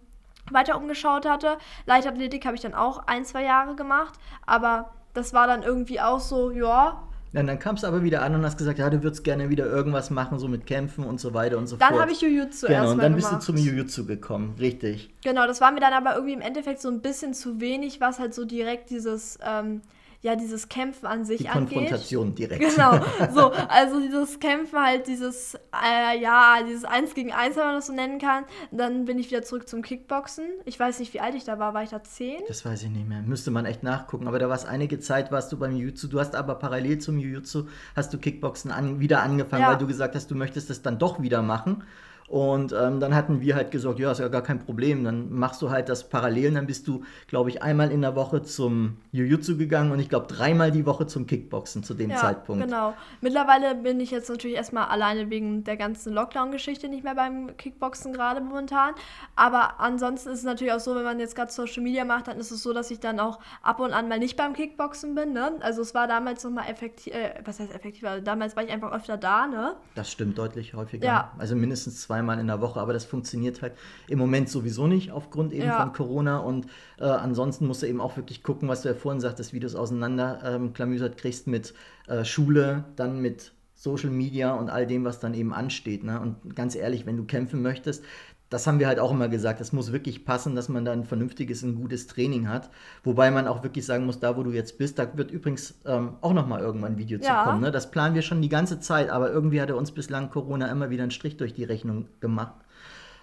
weiter 0.50 0.76
umgeschaut 0.76 1.26
hatte. 1.28 1.58
Leichtathletik 1.86 2.44
habe 2.46 2.56
ich 2.56 2.62
dann 2.62 2.74
auch 2.74 3.06
ein, 3.06 3.24
zwei 3.24 3.44
Jahre 3.44 3.76
gemacht, 3.76 4.14
aber 4.46 4.92
das 5.14 5.32
war 5.34 5.46
dann 5.46 5.62
irgendwie 5.62 6.00
auch 6.00 6.20
so, 6.20 6.50
ja. 6.50 7.02
Ja, 7.32 7.42
dann 7.42 7.58
kamst 7.58 7.82
du 7.82 7.86
aber 7.86 8.02
wieder 8.02 8.22
an 8.22 8.34
und 8.34 8.44
hast 8.44 8.56
gesagt, 8.56 8.78
ja, 8.78 8.88
du 8.88 9.02
würdest 9.02 9.22
gerne 9.22 9.50
wieder 9.50 9.66
irgendwas 9.66 10.10
machen, 10.10 10.38
so 10.38 10.48
mit 10.48 10.66
Kämpfen 10.66 11.04
und 11.04 11.20
so 11.20 11.34
weiter 11.34 11.58
und 11.58 11.66
so 11.66 11.76
Dann 11.76 11.90
fort. 11.90 12.00
habe 12.02 12.12
ich 12.12 12.20
Jujutsu 12.22 12.66
Genau, 12.66 12.78
erstmal 12.78 12.94
und 12.94 13.02
dann 13.02 13.14
bist 13.16 13.28
gemacht. 13.28 13.42
du 13.42 13.46
zum 13.46 13.56
Jujutsu 13.56 14.06
gekommen, 14.06 14.54
richtig. 14.58 15.10
Genau, 15.22 15.46
das 15.46 15.60
war 15.60 15.70
mir 15.72 15.80
dann 15.80 15.92
aber 15.92 16.14
irgendwie 16.14 16.32
im 16.34 16.40
Endeffekt 16.40 16.80
so 16.80 16.88
ein 16.88 17.00
bisschen 17.00 17.34
zu 17.34 17.60
wenig, 17.60 18.00
was 18.00 18.18
halt 18.18 18.32
so 18.34 18.44
direkt 18.44 18.90
dieses, 18.90 19.38
ähm, 19.46 19.82
ja, 20.20 20.34
dieses 20.34 20.68
Kämpfen 20.68 21.06
an 21.06 21.24
sich 21.24 21.38
Die 21.42 21.48
angeht. 21.48 21.74
Konfrontation 21.74 22.34
direkt. 22.34 22.60
Genau, 22.60 22.98
so, 23.34 23.52
also 23.52 24.00
dieses 24.00 24.40
Kämpfen 24.40 24.76
halt, 24.78 25.06
dieses, 25.06 25.54
äh, 25.54 26.20
ja, 26.20 26.56
dieses 26.66 26.84
Eins 26.84 27.14
gegen 27.14 27.32
Eins, 27.32 27.56
wenn 27.56 27.64
man 27.64 27.74
das 27.76 27.86
so 27.86 27.92
nennen 27.92 28.18
kann. 28.18 28.44
Dann 28.72 29.04
bin 29.04 29.18
ich 29.20 29.30
wieder 29.30 29.42
zurück 29.42 29.68
zum 29.68 29.80
Kickboxen. 29.82 30.44
Ich 30.64 30.78
weiß 30.78 30.98
nicht, 30.98 31.14
wie 31.14 31.20
alt 31.20 31.36
ich 31.36 31.44
da 31.44 31.60
war, 31.60 31.72
war 31.72 31.84
ich 31.84 31.90
da 31.90 32.02
zehn? 32.02 32.40
Das 32.48 32.64
weiß 32.64 32.82
ich 32.82 32.90
nicht 32.90 33.08
mehr. 33.08 33.22
Müsste 33.22 33.52
man 33.52 33.64
echt 33.64 33.84
nachgucken. 33.84 34.26
Aber 34.26 34.40
da 34.40 34.48
war 34.48 34.56
es 34.56 34.64
einige 34.64 34.98
Zeit, 34.98 35.30
warst 35.30 35.52
du 35.52 35.56
beim 35.56 35.76
Jiu-Jitsu. 35.76 36.08
Du 36.08 36.18
hast 36.18 36.34
aber 36.34 36.56
parallel 36.56 36.98
zum 36.98 37.18
Jiu-Jitsu, 37.18 37.66
hast 37.94 38.12
du 38.12 38.18
Kickboxen 38.18 38.72
an, 38.72 38.98
wieder 38.98 39.22
angefangen, 39.22 39.62
Ja. 39.62 39.70
weil 39.70 39.78
du 39.78 39.86
gesagt 39.86 40.16
hast, 40.16 40.30
du 40.30 40.34
möchtest 40.34 40.68
das 40.68 40.82
dann 40.82 40.98
doch 40.98 41.22
wieder 41.22 41.42
machen. 41.42 41.84
Und 42.28 42.74
ähm, 42.78 43.00
dann 43.00 43.14
hatten 43.14 43.40
wir 43.40 43.56
halt 43.56 43.70
gesagt, 43.70 43.98
ja, 43.98 44.12
ist 44.12 44.18
ja 44.20 44.28
gar 44.28 44.42
kein 44.42 44.58
Problem. 44.58 45.02
Dann 45.02 45.32
machst 45.32 45.62
du 45.62 45.70
halt 45.70 45.88
das 45.88 46.08
parallel. 46.08 46.48
Und 46.48 46.54
dann 46.56 46.66
bist 46.66 46.86
du, 46.86 47.02
glaube 47.26 47.48
ich, 47.48 47.62
einmal 47.62 47.90
in 47.90 48.02
der 48.02 48.14
Woche 48.16 48.42
zum 48.42 48.98
Jiu-Jitsu 49.12 49.56
gegangen 49.56 49.92
und 49.92 49.98
ich 49.98 50.10
glaube 50.10 50.26
dreimal 50.26 50.70
die 50.70 50.84
Woche 50.84 51.06
zum 51.06 51.26
Kickboxen 51.26 51.82
zu 51.82 51.94
dem 51.94 52.10
Ja, 52.10 52.16
Zeitpunkt. 52.16 52.62
genau. 52.64 52.92
Mittlerweile 53.22 53.74
bin 53.74 53.98
ich 54.00 54.10
jetzt 54.10 54.28
natürlich 54.28 54.56
erstmal 54.58 54.88
alleine 54.88 55.30
wegen 55.30 55.64
der 55.64 55.78
ganzen 55.78 56.12
Lockdown-Geschichte 56.12 56.88
nicht 56.88 57.02
mehr 57.02 57.14
beim 57.14 57.56
Kickboxen 57.56 58.12
gerade 58.12 58.42
momentan. 58.42 58.94
Aber 59.34 59.80
ansonsten 59.80 60.28
ist 60.28 60.40
es 60.40 60.44
natürlich 60.44 60.72
auch 60.74 60.80
so, 60.80 60.94
wenn 60.94 61.04
man 61.04 61.18
jetzt 61.20 61.34
gerade 61.34 61.50
Social 61.50 61.82
Media 61.82 62.04
macht, 62.04 62.28
dann 62.28 62.38
ist 62.38 62.50
es 62.50 62.62
so, 62.62 62.74
dass 62.74 62.90
ich 62.90 63.00
dann 63.00 63.20
auch 63.20 63.38
ab 63.62 63.80
und 63.80 63.92
an 63.94 64.06
mal 64.08 64.18
nicht 64.18 64.36
beim 64.36 64.52
Kickboxen 64.52 65.14
bin. 65.14 65.32
Ne? 65.32 65.52
Also 65.60 65.80
es 65.80 65.94
war 65.94 66.06
damals 66.06 66.44
nochmal 66.44 66.68
effektiv, 66.68 67.14
äh, 67.14 67.34
was 67.44 67.58
heißt 67.58 67.74
effektiv? 67.74 68.04
Also 68.04 68.22
damals 68.22 68.54
war 68.54 68.64
ich 68.64 68.70
einfach 68.70 68.92
öfter 68.92 69.16
da, 69.16 69.46
ne? 69.46 69.76
Das 69.94 70.10
stimmt 70.12 70.36
deutlich 70.36 70.74
häufiger. 70.74 71.06
Ja. 71.06 71.32
Also 71.38 71.56
mindestens 71.56 72.00
zweimal 72.18 72.38
in 72.40 72.46
der 72.48 72.60
Woche, 72.60 72.80
aber 72.80 72.92
das 72.92 73.04
funktioniert 73.04 73.62
halt 73.62 73.74
im 74.08 74.18
Moment 74.18 74.48
sowieso 74.48 74.86
nicht 74.86 75.12
aufgrund 75.12 75.52
eben 75.52 75.66
Ja. 75.66 75.80
von 75.80 75.92
Corona. 75.92 76.38
Und 76.38 76.66
äh, 76.98 77.04
ansonsten 77.04 77.66
musst 77.66 77.82
du 77.82 77.86
eben 77.86 78.00
auch 78.00 78.16
wirklich 78.16 78.42
gucken, 78.42 78.68
was 78.68 78.82
du 78.82 78.88
ja 78.88 78.94
vorhin 78.94 79.20
sagtest, 79.20 79.52
wie 79.52 79.60
du 79.60 79.66
es 79.66 79.74
auseinander 79.76 80.40
ähm, 80.44 80.72
klamüsert 80.72 81.16
kriegst 81.16 81.46
mit 81.46 81.74
äh, 82.08 82.24
Schule, 82.24 82.84
dann 82.96 83.20
mit 83.20 83.52
Social 83.74 84.10
Media 84.10 84.52
und 84.54 84.70
all 84.70 84.86
dem, 84.86 85.04
was 85.04 85.20
dann 85.20 85.34
eben 85.34 85.54
ansteht. 85.54 86.02
Ne? 86.02 86.20
Und 86.20 86.56
ganz 86.56 86.74
ehrlich, 86.74 87.06
wenn 87.06 87.16
du 87.16 87.24
kämpfen 87.24 87.62
möchtest, 87.62 88.02
das 88.50 88.66
haben 88.66 88.78
wir 88.78 88.86
halt 88.86 88.98
auch 88.98 89.10
immer 89.10 89.28
gesagt, 89.28 89.60
es 89.60 89.72
muss 89.72 89.92
wirklich 89.92 90.24
passen, 90.24 90.54
dass 90.54 90.68
man 90.70 90.84
da 90.84 90.92
ein 90.92 91.04
vernünftiges, 91.04 91.62
ein 91.62 91.74
gutes 91.74 92.06
Training 92.06 92.48
hat. 92.48 92.70
Wobei 93.04 93.30
man 93.30 93.46
auch 93.46 93.62
wirklich 93.62 93.84
sagen 93.84 94.06
muss, 94.06 94.20
da 94.20 94.36
wo 94.36 94.42
du 94.42 94.50
jetzt 94.52 94.78
bist, 94.78 94.98
da 94.98 95.06
wird 95.18 95.30
übrigens 95.30 95.74
ähm, 95.84 96.14
auch 96.22 96.32
nochmal 96.32 96.60
irgendwann 96.60 96.92
ein 96.92 96.98
Video 96.98 97.18
Ja. 97.18 97.44
zu 97.44 97.50
kommen. 97.50 97.60
Ne? 97.60 97.70
Das 97.70 97.90
planen 97.90 98.14
wir 98.14 98.22
schon 98.22 98.40
die 98.40 98.48
ganze 98.48 98.80
Zeit, 98.80 99.10
aber 99.10 99.30
irgendwie 99.30 99.60
hat 99.60 99.68
er 99.68 99.76
uns 99.76 99.92
bislang 99.92 100.30
Corona 100.30 100.68
immer 100.70 100.88
wieder 100.90 101.02
einen 101.02 101.10
Strich 101.10 101.36
durch 101.36 101.52
die 101.52 101.64
Rechnung 101.64 102.06
gemacht. 102.20 102.54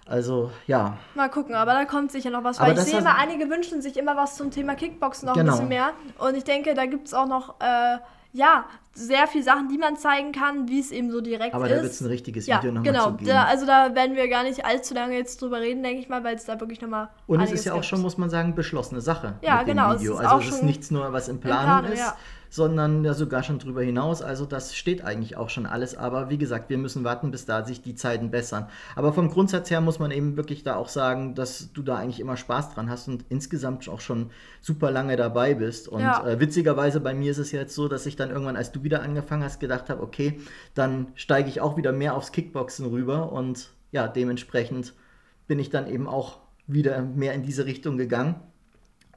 Also 0.08 0.52
ja, 0.68 0.98
Mal 1.16 1.28
gucken, 1.28 1.56
aber 1.56 1.72
da 1.72 1.84
kommt 1.84 2.12
sicher 2.12 2.30
noch 2.30 2.44
was. 2.44 2.58
Aber 2.58 2.66
Weil 2.68 2.72
ich 2.74 2.78
das 2.78 2.90
sehe 2.90 3.00
immer, 3.00 3.16
einige 3.18 3.50
wünschen 3.50 3.82
sich 3.82 3.96
immer 3.96 4.16
was 4.16 4.36
zum 4.36 4.52
Thema 4.52 4.76
Kickboxen 4.76 5.26
noch 5.26 5.34
Genau. 5.34 5.50
ein 5.54 5.54
bisschen 5.56 5.68
mehr. 5.68 5.90
Und 6.18 6.36
ich 6.36 6.44
denke, 6.44 6.74
da 6.74 6.86
gibt 6.86 7.08
es 7.08 7.14
auch 7.14 7.26
noch, 7.26 7.56
äh, 7.60 7.98
ja, 8.32 8.66
sehr 8.92 9.26
viele 9.26 9.44
Sachen, 9.44 9.68
die 9.68 9.78
man 9.78 9.96
zeigen 9.96 10.32
kann, 10.32 10.68
wie 10.68 10.80
es 10.80 10.90
eben 10.90 11.10
so 11.10 11.20
direkt 11.20 11.54
aber 11.54 11.66
ist. 11.66 11.76
da 11.76 11.82
wird 11.82 11.92
es 11.92 12.00
ein 12.00 12.06
richtiges 12.06 12.46
ja, 12.46 12.58
Video 12.58 12.72
nochmal 12.72 12.92
genau. 12.92 13.10
zu 13.10 13.16
geben. 13.18 13.26
Da, 13.30 13.44
also 13.44 13.66
da 13.66 13.94
werden 13.94 14.16
wir 14.16 14.28
gar 14.28 14.42
nicht 14.42 14.64
allzu 14.64 14.94
lange 14.94 15.14
jetzt 15.16 15.40
drüber 15.40 15.60
reden, 15.60 15.82
denke 15.82 16.00
ich 16.00 16.08
mal, 16.08 16.24
weil 16.24 16.36
es 16.36 16.44
da 16.44 16.58
wirklich 16.58 16.80
nochmal. 16.80 17.08
Und 17.26 17.40
es 17.40 17.52
ist 17.52 17.64
ja 17.64 17.74
auch 17.74 17.82
schon, 17.82 18.00
muss 18.00 18.16
man 18.16 18.30
sagen, 18.30 18.54
beschlossene 18.54 19.00
Sache 19.00 19.34
Ja, 19.42 19.58
mit 19.58 19.68
dem 19.68 19.76
genau, 19.76 19.92
es 19.92 20.00
Video. 20.00 20.14
ist 20.14 20.24
also 20.24 20.48
es 20.48 20.54
ist 20.56 20.62
nichts 20.62 20.90
nur, 20.90 21.12
was 21.12 21.28
in 21.28 21.40
Planung, 21.40 21.64
Planung, 21.64 21.92
ist, 21.92 21.98
ja. 22.00 22.16
Sondern 22.56 23.04
ja 23.04 23.14
sogar 23.14 23.42
schon 23.42 23.58
drüber 23.58 23.82
hinaus. 23.82 24.22
Also 24.22 24.46
das 24.46 24.74
steht 24.74 25.04
eigentlich 25.04 25.36
auch 25.36 25.50
schon 25.50 25.66
alles. 25.66 25.96
Aber 25.96 26.30
wie 26.30 26.38
gesagt, 26.38 26.70
wir 26.70 26.78
müssen 26.78 27.04
warten, 27.04 27.30
bis 27.30 27.44
da 27.46 27.64
sich 27.64 27.82
die 27.82 27.94
Zeiten 27.94 28.30
bessern. 28.30 28.66
Aber 28.96 29.12
vom 29.12 29.28
Grundsatz 29.30 29.70
her 29.70 29.80
muss 29.80 29.98
man 29.98 30.10
eben 30.10 30.36
wirklich 30.36 30.64
da 30.64 30.76
auch 30.76 30.88
sagen, 30.88 31.34
dass 31.34 31.72
du 31.72 31.82
da 31.82 31.96
eigentlich 31.96 32.18
immer 32.18 32.36
Spaß 32.36 32.74
dran 32.74 32.90
hast 32.90 33.06
und 33.08 33.24
insgesamt 33.28 33.88
auch 33.88 34.00
schon 34.00 34.30
super 34.60 34.90
lange 34.90 35.16
dabei 35.16 35.54
bist. 35.54 35.86
Und 35.86 36.00
Ja. 36.00 36.26
äh, 36.26 36.40
witzigerweise 36.40 37.00
bei 37.00 37.14
mir 37.14 37.30
ist 37.30 37.38
es 37.38 37.52
jetzt 37.52 37.74
so, 37.74 37.86
dass 37.86 38.06
ich 38.06 38.16
dann 38.16 38.30
irgendwann, 38.30 38.56
als 38.56 38.72
du 38.72 38.82
wieder 38.82 39.02
angefangen 39.02 39.44
hast, 39.44 39.60
gedacht 39.60 39.90
habe, 39.90 40.02
okay, 40.02 40.40
dann 40.74 41.08
steige 41.14 41.48
ich 41.48 41.60
auch 41.60 41.76
wieder 41.76 41.92
mehr 41.92 42.14
aufs 42.16 42.32
Kickboxen 42.32 42.86
rüber 42.86 43.30
und 43.32 43.70
ja, 43.92 44.08
dementsprechend 44.08 44.94
bin 45.46 45.58
ich 45.58 45.70
dann 45.70 45.86
eben 45.86 46.08
auch 46.08 46.38
wieder 46.66 47.02
mehr 47.02 47.34
in 47.34 47.42
diese 47.42 47.66
Richtung 47.66 47.98
gegangen. 47.98 48.36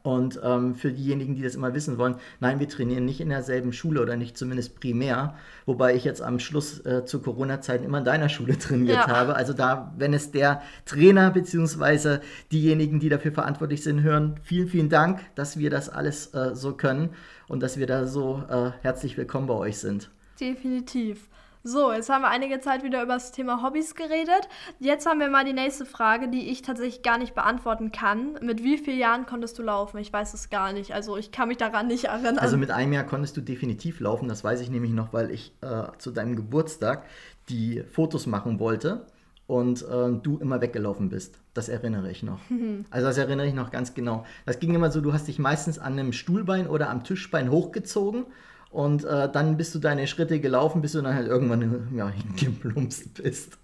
Und 0.01 0.39
ähm, 0.43 0.75
für 0.75 0.91
diejenigen, 0.93 1.35
die 1.35 1.41
das 1.41 1.55
immer 1.55 1.73
wissen 1.73 1.97
wollen, 1.97 2.15
nein, 2.39 2.59
wir 2.59 2.69
trainieren 2.69 3.05
nicht 3.05 3.19
in 3.19 3.29
derselben 3.29 3.73
Schule 3.73 4.01
oder 4.01 4.15
nicht 4.15 4.37
zumindest 4.37 4.79
primär, 4.79 5.35
wobei 5.65 5.93
ich 5.95 6.05
jetzt 6.05 6.21
am 6.21 6.39
Schluss 6.39 6.79
äh, 6.85 7.03
zu 7.05 7.21
Corona-Zeiten 7.21 7.83
immer 7.83 7.97
in 7.99 8.05
deiner 8.05 8.29
Schule 8.29 8.57
trainiert 8.57 8.95
Ja. 8.95 9.07
habe. 9.07 9.35
Also 9.35 9.53
da, 9.53 9.93
wenn 9.97 10.13
es 10.13 10.31
der 10.31 10.61
Trainer 10.85 11.31
bzw. 11.31 12.19
diejenigen, 12.51 12.99
die 12.99 13.09
dafür 13.09 13.31
verantwortlich 13.33 13.83
sind, 13.83 14.01
hören, 14.01 14.35
vielen, 14.41 14.67
vielen 14.69 14.89
Dank, 14.89 15.19
dass 15.35 15.57
wir 15.57 15.69
das 15.69 15.89
alles 15.89 16.33
äh, 16.33 16.55
so 16.55 16.73
können 16.73 17.09
und 17.47 17.61
dass 17.61 17.77
wir 17.77 17.87
da 17.87 18.07
so 18.07 18.43
äh, 18.49 18.71
herzlich 18.81 19.17
willkommen 19.17 19.47
bei 19.47 19.53
euch 19.55 19.79
sind. 19.79 20.09
Definitiv. 20.39 21.27
So, 21.63 21.91
jetzt 21.91 22.09
haben 22.09 22.21
wir 22.21 22.29
einige 22.29 22.61
Zeit 22.61 22.83
wieder 22.83 23.03
über 23.03 23.15
das 23.15 23.33
Thema 23.33 23.61
Hobbys 23.61 23.93
geredet. 23.93 24.47
Jetzt 24.79 25.05
haben 25.05 25.19
wir 25.19 25.29
mal 25.29 25.43
die 25.43 25.51
nächste 25.53 25.85
Frage, 25.85 26.29
die 26.29 26.49
ich 26.49 26.61
tatsächlich 26.61 27.01
gar 27.03 27.17
nicht 27.17 27.35
beantworten 27.35 27.91
kann. 27.91 28.39
Mit 28.41 28.63
wie 28.63 28.77
vielen 28.77 28.97
Jahren 28.97 29.25
konntest 29.25 29.59
du 29.59 29.63
laufen? 29.63 29.97
Ich 29.97 30.11
weiß 30.13 30.33
es 30.33 30.49
gar 30.49 30.71
nicht. 30.71 30.93
Also 30.93 31.17
ich 31.17 31.31
kann 31.31 31.49
mich 31.49 31.57
daran 31.57 31.87
nicht 31.87 32.05
erinnern. 32.05 32.39
Also 32.39 32.55
mit 32.55 32.71
einem 32.71 32.93
Jahr 32.93 33.03
konntest 33.03 33.35
du 33.35 33.41
definitiv 33.41 33.99
laufen, 33.99 34.29
das 34.29 34.43
weiß 34.43 34.61
ich 34.61 34.69
nämlich 34.69 34.93
noch, 34.93 35.11
weil 35.11 35.31
ich 35.31 35.53
äh, 35.61 35.83
zu 35.97 36.11
deinem 36.11 36.37
Geburtstag 36.37 37.03
die 37.49 37.83
Fotos 37.83 38.25
machen 38.25 38.59
wollte. 38.59 39.05
und 39.47 39.81
äh, 39.81 40.11
du 40.11 40.37
immer 40.37 40.61
weggelaufen 40.61 41.09
bist. 41.09 41.39
Das 41.55 41.69
erinnere 41.69 42.09
ich 42.11 42.23
noch. 42.23 42.39
Also 42.91 43.07
das 43.07 43.17
erinnere 43.17 43.47
ich 43.47 43.53
noch 43.53 43.71
ganz 43.71 43.93
genau. 43.95 44.25
Das 44.45 44.59
ging 44.59 44.73
immer 44.75 44.91
so, 44.91 45.01
du 45.01 45.11
hast 45.11 45.27
dich 45.27 45.39
meistens 45.39 45.79
an 45.79 45.93
einem 45.93 46.13
Stuhlbein 46.13 46.67
oder 46.67 46.89
am 46.89 47.03
Tischbein 47.03 47.49
hochgezogen 47.51 48.25
und 48.71 49.03
äh, 49.03 49.31
dann 49.31 49.57
bist 49.57 49.73
du 49.73 49.79
deine 49.79 50.05
Schritte 50.05 50.39
gelaufen, 50.39 50.81
bis 50.81 50.91
du 50.91 51.01
dann 51.01 51.15
halt 51.15 51.27
irgendwann 51.27 51.89
ja, 51.95 52.09
hingeplumpst 52.09 53.15
bist. 53.15 53.57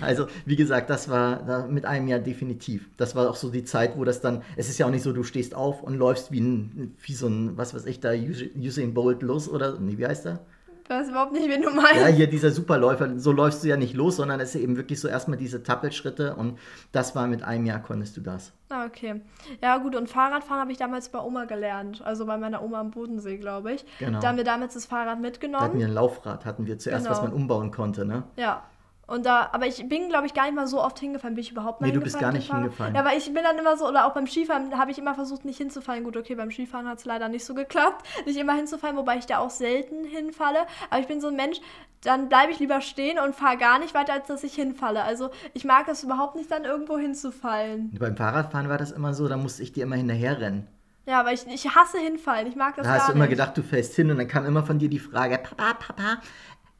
Also, 0.00 0.28
wie 0.46 0.54
gesagt, 0.54 0.90
das 0.90 1.08
war 1.08 1.42
da 1.44 1.66
mit 1.66 1.84
einem 1.84 2.06
Jahr 2.06 2.20
definitiv. 2.20 2.88
Das 2.96 3.16
war 3.16 3.28
auch 3.28 3.36
so 3.36 3.50
die 3.50 3.64
Zeit, 3.64 3.96
wo 3.96 4.04
das 4.04 4.20
dann, 4.20 4.42
es 4.56 4.68
ist 4.68 4.78
ja 4.78 4.86
auch 4.86 4.90
nicht 4.90 5.02
so, 5.02 5.12
du 5.12 5.24
stehst 5.24 5.54
auf 5.54 5.82
und 5.82 5.96
läufst 5.96 6.30
wie, 6.30 6.40
ein, 6.40 6.94
wie 7.02 7.14
so 7.14 7.26
ein, 7.26 7.56
was 7.56 7.74
weiß 7.74 7.86
ich, 7.86 7.98
da 7.98 8.12
Usain 8.12 8.94
Bolt 8.94 9.22
los 9.22 9.48
oder, 9.48 9.78
nee, 9.80 9.98
wie 9.98 10.06
heißt 10.06 10.24
der? 10.24 10.40
Ich 10.84 10.90
weiß 10.90 11.08
überhaupt 11.08 11.32
nicht, 11.32 11.48
wen 11.48 11.62
du 11.62 11.70
meinst. 11.70 11.96
Ja, 11.96 12.06
hier 12.08 12.26
dieser 12.26 12.50
Superläufer, 12.50 13.18
so 13.18 13.32
läufst 13.32 13.64
du 13.64 13.68
ja 13.68 13.78
nicht 13.78 13.94
los, 13.94 14.16
sondern 14.16 14.38
es 14.40 14.54
ist 14.54 14.60
eben 14.60 14.76
wirklich 14.76 15.00
so 15.00 15.08
erstmal 15.08 15.38
diese 15.38 15.62
Tappelschritte 15.62 16.36
und 16.36 16.58
das 16.92 17.16
war 17.16 17.26
mit 17.26 17.42
einem 17.42 17.64
Jahr 17.64 17.80
konntest 17.80 18.18
du 18.18 18.20
das. 18.20 18.52
Ah, 18.68 18.84
okay. 18.84 19.22
Ja, 19.62 19.78
gut, 19.78 19.96
und 19.96 20.10
Fahrradfahren 20.10 20.60
habe 20.60 20.72
ich 20.72 20.78
damals 20.78 21.08
bei 21.08 21.20
Oma 21.20 21.46
gelernt, 21.46 22.02
also 22.04 22.26
bei 22.26 22.36
meiner 22.36 22.62
Oma 22.62 22.80
am 22.80 22.90
Bodensee, 22.90 23.38
glaube 23.38 23.72
ich. 23.72 23.86
Genau. 23.98 24.20
Da 24.20 24.28
haben 24.28 24.36
wir 24.36 24.44
damals 24.44 24.74
das 24.74 24.84
Fahrrad 24.84 25.20
mitgenommen. 25.20 25.60
Da 25.60 25.68
hatten 25.68 25.78
wir 25.78 25.86
ein 25.86 25.94
Laufrad, 25.94 26.44
hatten 26.44 26.66
wir 26.66 26.78
zuerst, 26.78 27.04
genau. 27.06 27.16
was 27.16 27.22
man 27.22 27.32
umbauen 27.32 27.70
konnte, 27.70 28.04
ne? 28.04 28.24
Ja, 28.36 28.62
und 29.06 29.26
da, 29.26 29.50
aber 29.52 29.66
ich 29.66 29.86
bin, 29.88 30.08
glaube 30.08 30.26
ich, 30.26 30.34
gar 30.34 30.44
nicht 30.44 30.54
mal 30.54 30.66
so 30.66 30.82
oft 30.82 30.98
hingefallen. 30.98 31.34
Bin 31.34 31.42
ich 31.42 31.50
überhaupt 31.50 31.80
mal 31.80 31.88
Nee, 31.88 31.92
du 31.92 32.00
bist 32.00 32.18
gar 32.18 32.32
nicht 32.32 32.50
hingefallen. 32.50 32.94
Ja, 32.94 33.04
weil 33.04 33.18
ich 33.18 33.26
bin 33.26 33.42
dann 33.42 33.58
immer 33.58 33.76
so, 33.76 33.86
oder 33.86 34.06
auch 34.06 34.14
beim 34.14 34.26
Skifahren 34.26 34.78
habe 34.78 34.90
ich 34.90 34.98
immer 34.98 35.14
versucht, 35.14 35.44
nicht 35.44 35.58
hinzufallen. 35.58 36.04
Gut, 36.04 36.16
okay, 36.16 36.34
beim 36.34 36.50
Skifahren 36.50 36.88
hat 36.88 36.98
es 36.98 37.04
leider 37.04 37.28
nicht 37.28 37.44
so 37.44 37.54
geklappt, 37.54 38.06
nicht 38.26 38.38
immer 38.38 38.54
hinzufallen, 38.54 38.96
wobei 38.96 39.18
ich 39.18 39.26
da 39.26 39.38
auch 39.38 39.50
selten 39.50 40.04
hinfalle. 40.04 40.60
Aber 40.90 41.00
ich 41.00 41.06
bin 41.06 41.20
so 41.20 41.28
ein 41.28 41.36
Mensch, 41.36 41.60
dann 42.02 42.28
bleibe 42.28 42.52
ich 42.52 42.58
lieber 42.58 42.80
stehen 42.80 43.18
und 43.18 43.34
fahre 43.34 43.56
gar 43.56 43.78
nicht 43.78 43.94
weiter, 43.94 44.12
als 44.14 44.26
dass 44.26 44.42
ich 44.44 44.54
hinfalle. 44.54 45.02
Also 45.02 45.30
ich 45.52 45.64
mag 45.64 45.86
das 45.86 46.04
überhaupt 46.04 46.36
nicht, 46.36 46.50
dann 46.50 46.64
irgendwo 46.64 46.98
hinzufallen. 46.98 47.96
Beim 47.98 48.16
Fahrradfahren 48.16 48.68
war 48.68 48.78
das 48.78 48.90
immer 48.90 49.14
so, 49.14 49.28
da 49.28 49.36
musste 49.36 49.62
ich 49.62 49.72
dir 49.72 49.84
immer 49.84 49.96
hinterher 49.96 50.40
rennen. 50.40 50.66
Ja, 51.06 51.20
aber 51.20 51.32
ich, 51.32 51.46
ich 51.46 51.74
hasse 51.74 51.98
hinfallen. 51.98 52.46
Ich 52.46 52.56
mag 52.56 52.76
das 52.76 52.84
da 52.84 52.88
gar 52.88 52.92
nicht. 52.92 53.00
Da 53.00 53.02
hast 53.02 53.08
du 53.10 53.16
immer 53.16 53.28
gedacht, 53.28 53.56
du 53.56 53.62
fällst 53.62 53.94
hin 53.94 54.10
und 54.10 54.16
dann 54.16 54.28
kam 54.28 54.46
immer 54.46 54.62
von 54.62 54.78
dir 54.78 54.88
die 54.88 54.98
Frage, 54.98 55.38
Papa, 55.38 55.74
Papa, 55.74 56.20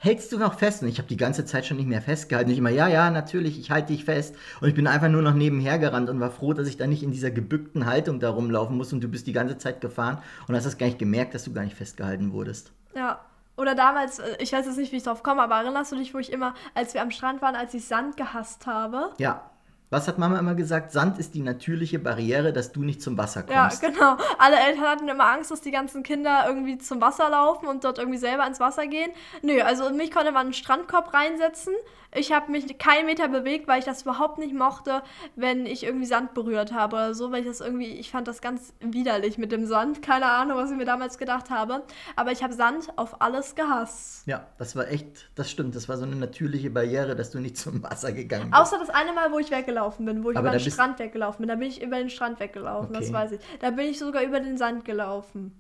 hältst 0.05 0.31
du 0.33 0.39
noch 0.39 0.59
fest? 0.59 0.83
Und 0.83 0.89
ich 0.89 0.99
habe 0.99 1.09
die 1.09 1.17
ganze 1.17 1.45
Zeit 1.45 1.65
schon 1.65 1.79
nicht 1.79 1.89
mehr 1.89 2.03
festgehalten. 2.03 2.51
Ich 2.51 2.59
immer, 2.59 2.71
ja, 2.71 2.89
ja, 2.89 3.11
natürlich, 3.11 3.59
ich 3.59 3.71
halte 3.71 3.93
dich 3.93 4.05
fest. 4.05 4.37
Und 4.61 4.69
ich 4.69 4.75
bin 4.75 4.87
einfach 4.87 5.09
nur 5.09 5.23
noch 5.23 5.35
nebenher 5.35 5.79
gerannt 5.79 6.11
und 6.11 6.21
war 6.21 6.31
froh, 6.31 6.53
dass 6.53 6.69
ich 6.69 6.77
da 6.77 6.87
nicht 6.87 7.03
in 7.03 7.11
dieser 7.11 7.31
gebückten 7.31 7.87
Haltung 7.87 8.21
da 8.21 8.31
rumlaufen 8.31 8.77
muss 8.77 8.93
und 8.93 9.03
du 9.03 9.09
bist 9.09 9.27
die 9.27 9.33
ganze 9.33 9.57
Zeit 9.57 9.81
gefahren 9.81 10.19
und 10.47 10.55
hast 10.55 10.67
das 10.67 10.79
gar 10.79 10.87
nicht 10.87 10.99
gemerkt, 10.99 11.35
dass 11.35 11.45
du 11.45 11.53
gar 11.53 11.65
nicht 11.65 11.77
festgehalten 11.77 12.33
wurdest. 12.33 12.71
Ja. 12.95 13.21
Oder 13.57 13.75
damals, 13.75 14.19
äh, 14.19 14.37
ich 14.41 14.53
weiß 14.53 14.67
jetzt 14.67 14.79
nicht, 14.79 14.93
wie 14.93 14.97
ich 14.97 15.05
drauf 15.05 15.23
komme, 15.23 15.43
aber 15.43 15.57
erinnerst 15.57 15.93
du 15.93 15.97
dich, 15.97 16.13
wo 16.13 16.19
ich 16.19 16.33
immer, 16.33 16.55
als 16.75 16.93
wir 16.93 17.03
am 17.03 17.11
Strand 17.11 17.41
waren, 17.41 17.55
als 17.55 17.73
ich 17.73 17.87
Sand 17.87 18.17
gehasst 18.17 18.67
habe? 18.67 19.11
Ja. 19.19 19.49
Was 19.95 20.09
hat 20.09 20.19
Mama 20.19 20.41
immer 20.41 20.57
gesagt? 20.57 20.91
Sand 20.91 21.21
ist 21.21 21.35
die 21.35 21.41
natürliche 21.41 22.01
Barriere, 22.01 22.53
dass 22.53 22.73
du 22.73 22.83
nicht 22.83 23.01
zum 23.01 23.17
Wasser 23.17 23.45
kommst. 23.45 23.81
Ja, 23.81 23.89
genau. 23.89 24.17
Alle 24.39 24.57
Eltern 24.57 24.89
hatten 24.89 25.09
immer 25.09 25.27
Angst, 25.27 25.53
dass 25.53 25.61
die 25.61 25.71
ganzen 25.71 26.03
Kinder 26.03 26.47
irgendwie 26.49 26.79
zum 26.79 27.01
Wasser 27.01 27.31
laufen 27.31 27.69
und 27.69 27.85
dort 27.85 27.99
irgendwie 27.99 28.19
selber 28.19 28.45
ins 28.45 28.59
Wasser 28.59 28.89
gehen. 28.89 29.13
Nö, 29.43 29.61
also 29.63 29.91
mich 29.91 30.11
konnte 30.11 30.33
man 30.33 30.47
einen 30.47 30.53
Strandkorb 30.53 31.15
reinsetzen. 31.15 31.75
Ich 32.17 32.33
habe 32.33 32.51
mich 32.51 32.79
keinen 32.79 33.07
Meter 33.07 33.29
bewegt, 33.29 33.67
weil 33.67 33.81
ich 33.81 33.85
das 33.85 34.03
überhaupt 34.03 34.39
nicht 34.39 34.55
mochte, 34.55 35.03
wenn 35.35 35.67
ich 35.67 35.83
irgendwie 35.83 36.07
Sand 36.07 36.33
berührt 36.35 36.73
habe 36.73 36.97
oder 36.97 37.15
so, 37.15 37.33
weil 37.33 37.41
ich 37.41 37.47
das 37.47 37.61
irgendwie, 37.61 37.93
ich 37.93 38.11
fand 38.11 38.29
das 38.29 38.41
ganz 38.41 38.73
widerlich 38.81 39.37
mit 39.37 39.51
dem 39.51 39.67
Sand. 39.67 40.01
Keine 40.01 40.27
Ahnung, 40.27 40.57
was 40.57 40.71
ich 40.71 40.77
mir 40.77 40.85
damals 40.85 41.19
gedacht 41.19 41.51
habe. 41.51 41.83
Aber 42.17 42.31
ich 42.31 42.43
habe 42.43 42.55
Sand 42.55 42.93
auf 42.97 43.21
alles 43.21 43.55
gehasst. 43.55 44.27
Ja, 44.27 44.47
das 44.59 44.77
war 44.77 44.89
echt, 44.89 45.31
das 45.35 45.51
stimmt. 45.51 45.75
Das 45.75 45.89
war 45.89 45.97
so 45.97 46.05
eine 46.05 46.17
natürliche 46.17 46.71
Barriere, 46.71 47.17
dass 47.17 47.31
du 47.31 47.41
nicht 47.41 47.57
zum 47.57 47.83
Wasser 47.83 48.13
gegangen 48.13 48.51
bist. 48.51 48.61
Außer 48.61 48.79
das 48.79 48.91
eine 48.91 49.13
Mal, 49.13 49.33
wo 49.33 49.39
ich 49.39 49.51
weggelaufen 49.51 50.07
bin, 50.07 50.23
wo 50.23 50.31
ich 50.31 50.37
Aber 50.37 50.51
über 50.51 50.59
den 50.59 50.71
Strand 50.71 50.99
weggelaufen 50.99 51.39
bin. 51.39 51.49
Da 51.49 51.57
bin 51.57 51.69
ich 51.69 51.83
über 51.83 51.97
den 51.97 52.11
Strand 52.11 52.39
weggelaufen, 52.39 52.91
okay. 52.91 53.01
das 53.01 53.13
weiß 53.13 53.33
ich. 53.33 53.41
Da 53.61 53.71
bin 53.71 53.87
ich 53.87 53.99
sogar 53.99 54.23
über 54.23 54.41
den 54.41 54.57
Sand 54.57 54.85
gelaufen. 54.85 55.53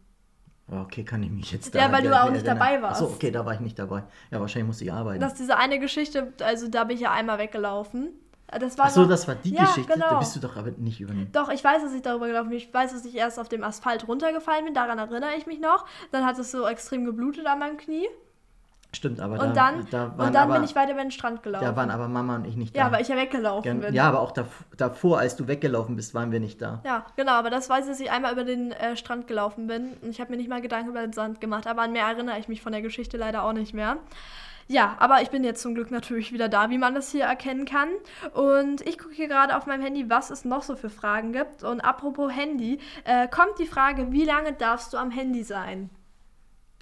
Okay, 0.66 1.04
kann 1.04 1.22
ich 1.22 1.30
mich 1.30 1.52
jetzt 1.52 1.74
da 1.74 1.78
Ja, 1.78 1.92
weil 1.92 2.02
du 2.02 2.22
auch 2.22 2.30
nicht 2.30 2.46
dabei 2.46 2.80
warst. 2.80 3.02
Achso, 3.02 3.12
okay, 3.12 3.30
da 3.30 3.44
war 3.44 3.54
ich 3.54 3.60
nicht 3.60 3.78
dabei. 3.78 4.04
Ja, 4.30 4.40
wahrscheinlich 4.40 4.66
musste 4.66 4.84
ich 4.84 4.92
arbeiten. 4.92 5.20
Das 5.20 5.32
ist 5.32 5.40
diese 5.40 5.56
eine 5.58 5.78
Geschichte, 5.78 6.32
also 6.42 6.68
da 6.68 6.84
bin 6.84 6.96
ich 6.96 7.02
ja 7.02 7.12
einmal 7.12 7.38
weggelaufen. 7.38 8.12
Das 8.46 8.78
war 8.78 8.86
Achso, 8.86 9.02
noch, 9.02 9.08
das 9.08 9.26
war 9.26 9.34
die 9.34 9.54
ja, 9.54 9.64
Geschichte? 9.64 9.92
Genau. 9.94 10.10
Da 10.10 10.18
bist 10.18 10.36
du 10.36 10.40
doch 10.40 10.56
aber 10.56 10.70
nicht 10.72 11.00
übernehmen. 11.00 11.30
Doch, 11.32 11.50
ich 11.50 11.64
weiß, 11.64 11.82
dass 11.82 11.92
ich 11.92 12.02
darüber 12.02 12.26
gelaufen 12.26 12.50
bin. 12.50 12.58
Ich 12.58 12.72
weiß, 12.72 12.92
dass 12.92 13.04
ich 13.04 13.16
erst 13.16 13.38
auf 13.38 13.48
dem 13.48 13.64
Asphalt 13.64 14.06
runtergefallen 14.06 14.64
bin. 14.64 14.74
Daran 14.74 14.98
erinnere 14.98 15.34
ich 15.36 15.46
mich 15.46 15.60
noch. 15.60 15.86
Dann 16.12 16.24
hat 16.24 16.38
es 16.38 16.50
so 16.50 16.66
extrem 16.66 17.04
geblutet 17.04 17.46
an 17.46 17.58
meinem 17.58 17.76
Knie. 17.76 18.06
Stimmt, 18.94 19.20
aber 19.20 19.34
und 19.34 19.56
da, 19.56 19.72
dann, 19.72 19.86
da 19.90 20.04
und 20.04 20.18
dann 20.18 20.36
aber, 20.36 20.54
bin 20.54 20.64
ich 20.64 20.74
weiter 20.74 20.92
über 20.92 21.02
den 21.02 21.10
Strand 21.10 21.42
gelaufen. 21.42 21.64
Da 21.64 21.76
waren 21.76 21.90
aber 21.90 22.08
Mama 22.08 22.36
und 22.36 22.46
ich 22.46 22.56
nicht 22.56 22.76
da. 22.76 22.80
Ja, 22.80 22.92
weil 22.92 23.02
ich 23.02 23.08
ja 23.08 23.16
weggelaufen 23.16 23.62
Gen 23.62 23.80
bin. 23.80 23.94
Ja, 23.94 24.08
aber 24.08 24.20
auch 24.20 24.32
davor, 24.76 25.18
als 25.18 25.36
du 25.36 25.48
weggelaufen 25.48 25.96
bist, 25.96 26.14
waren 26.14 26.32
wir 26.32 26.40
nicht 26.40 26.62
da. 26.62 26.80
Ja, 26.84 27.04
genau, 27.16 27.32
aber 27.32 27.50
das 27.50 27.68
weiß 27.68 27.84
ich, 27.84 27.90
dass 27.90 28.00
ich 28.00 28.10
einmal 28.10 28.32
über 28.32 28.44
den 28.44 28.72
äh, 28.72 28.96
Strand 28.96 29.26
gelaufen 29.26 29.66
bin. 29.66 29.94
Und 30.02 30.10
ich 30.10 30.20
habe 30.20 30.30
mir 30.30 30.36
nicht 30.36 30.48
mal 30.48 30.60
Gedanken 30.60 30.90
über 30.90 31.00
den 31.00 31.12
Sand 31.12 31.40
gemacht. 31.40 31.66
Aber 31.66 31.82
an 31.82 31.92
mehr 31.92 32.06
erinnere 32.06 32.38
ich 32.38 32.48
mich 32.48 32.62
von 32.62 32.72
der 32.72 32.82
Geschichte 32.82 33.16
leider 33.16 33.44
auch 33.44 33.52
nicht 33.52 33.74
mehr. 33.74 33.98
Ja, 34.66 34.96
aber 34.98 35.20
ich 35.20 35.30
bin 35.30 35.44
jetzt 35.44 35.60
zum 35.60 35.74
Glück 35.74 35.90
natürlich 35.90 36.32
wieder 36.32 36.48
da, 36.48 36.70
wie 36.70 36.78
man 36.78 36.94
das 36.94 37.10
hier 37.10 37.24
erkennen 37.24 37.66
kann. 37.66 37.88
Und 38.32 38.80
ich 38.86 38.98
gucke 38.98 39.14
hier 39.14 39.28
gerade 39.28 39.56
auf 39.56 39.66
meinem 39.66 39.82
Handy, 39.82 40.08
was 40.08 40.30
es 40.30 40.44
noch 40.44 40.62
so 40.62 40.76
für 40.76 40.90
Fragen 40.90 41.32
gibt. 41.32 41.62
Und 41.62 41.80
apropos 41.80 42.32
Handy, 42.32 42.78
äh, 43.04 43.28
kommt 43.28 43.58
die 43.58 43.66
Frage, 43.66 44.10
wie 44.12 44.24
lange 44.24 44.52
darfst 44.52 44.92
du 44.92 44.96
am 44.96 45.10
Handy 45.10 45.42
sein? 45.44 45.90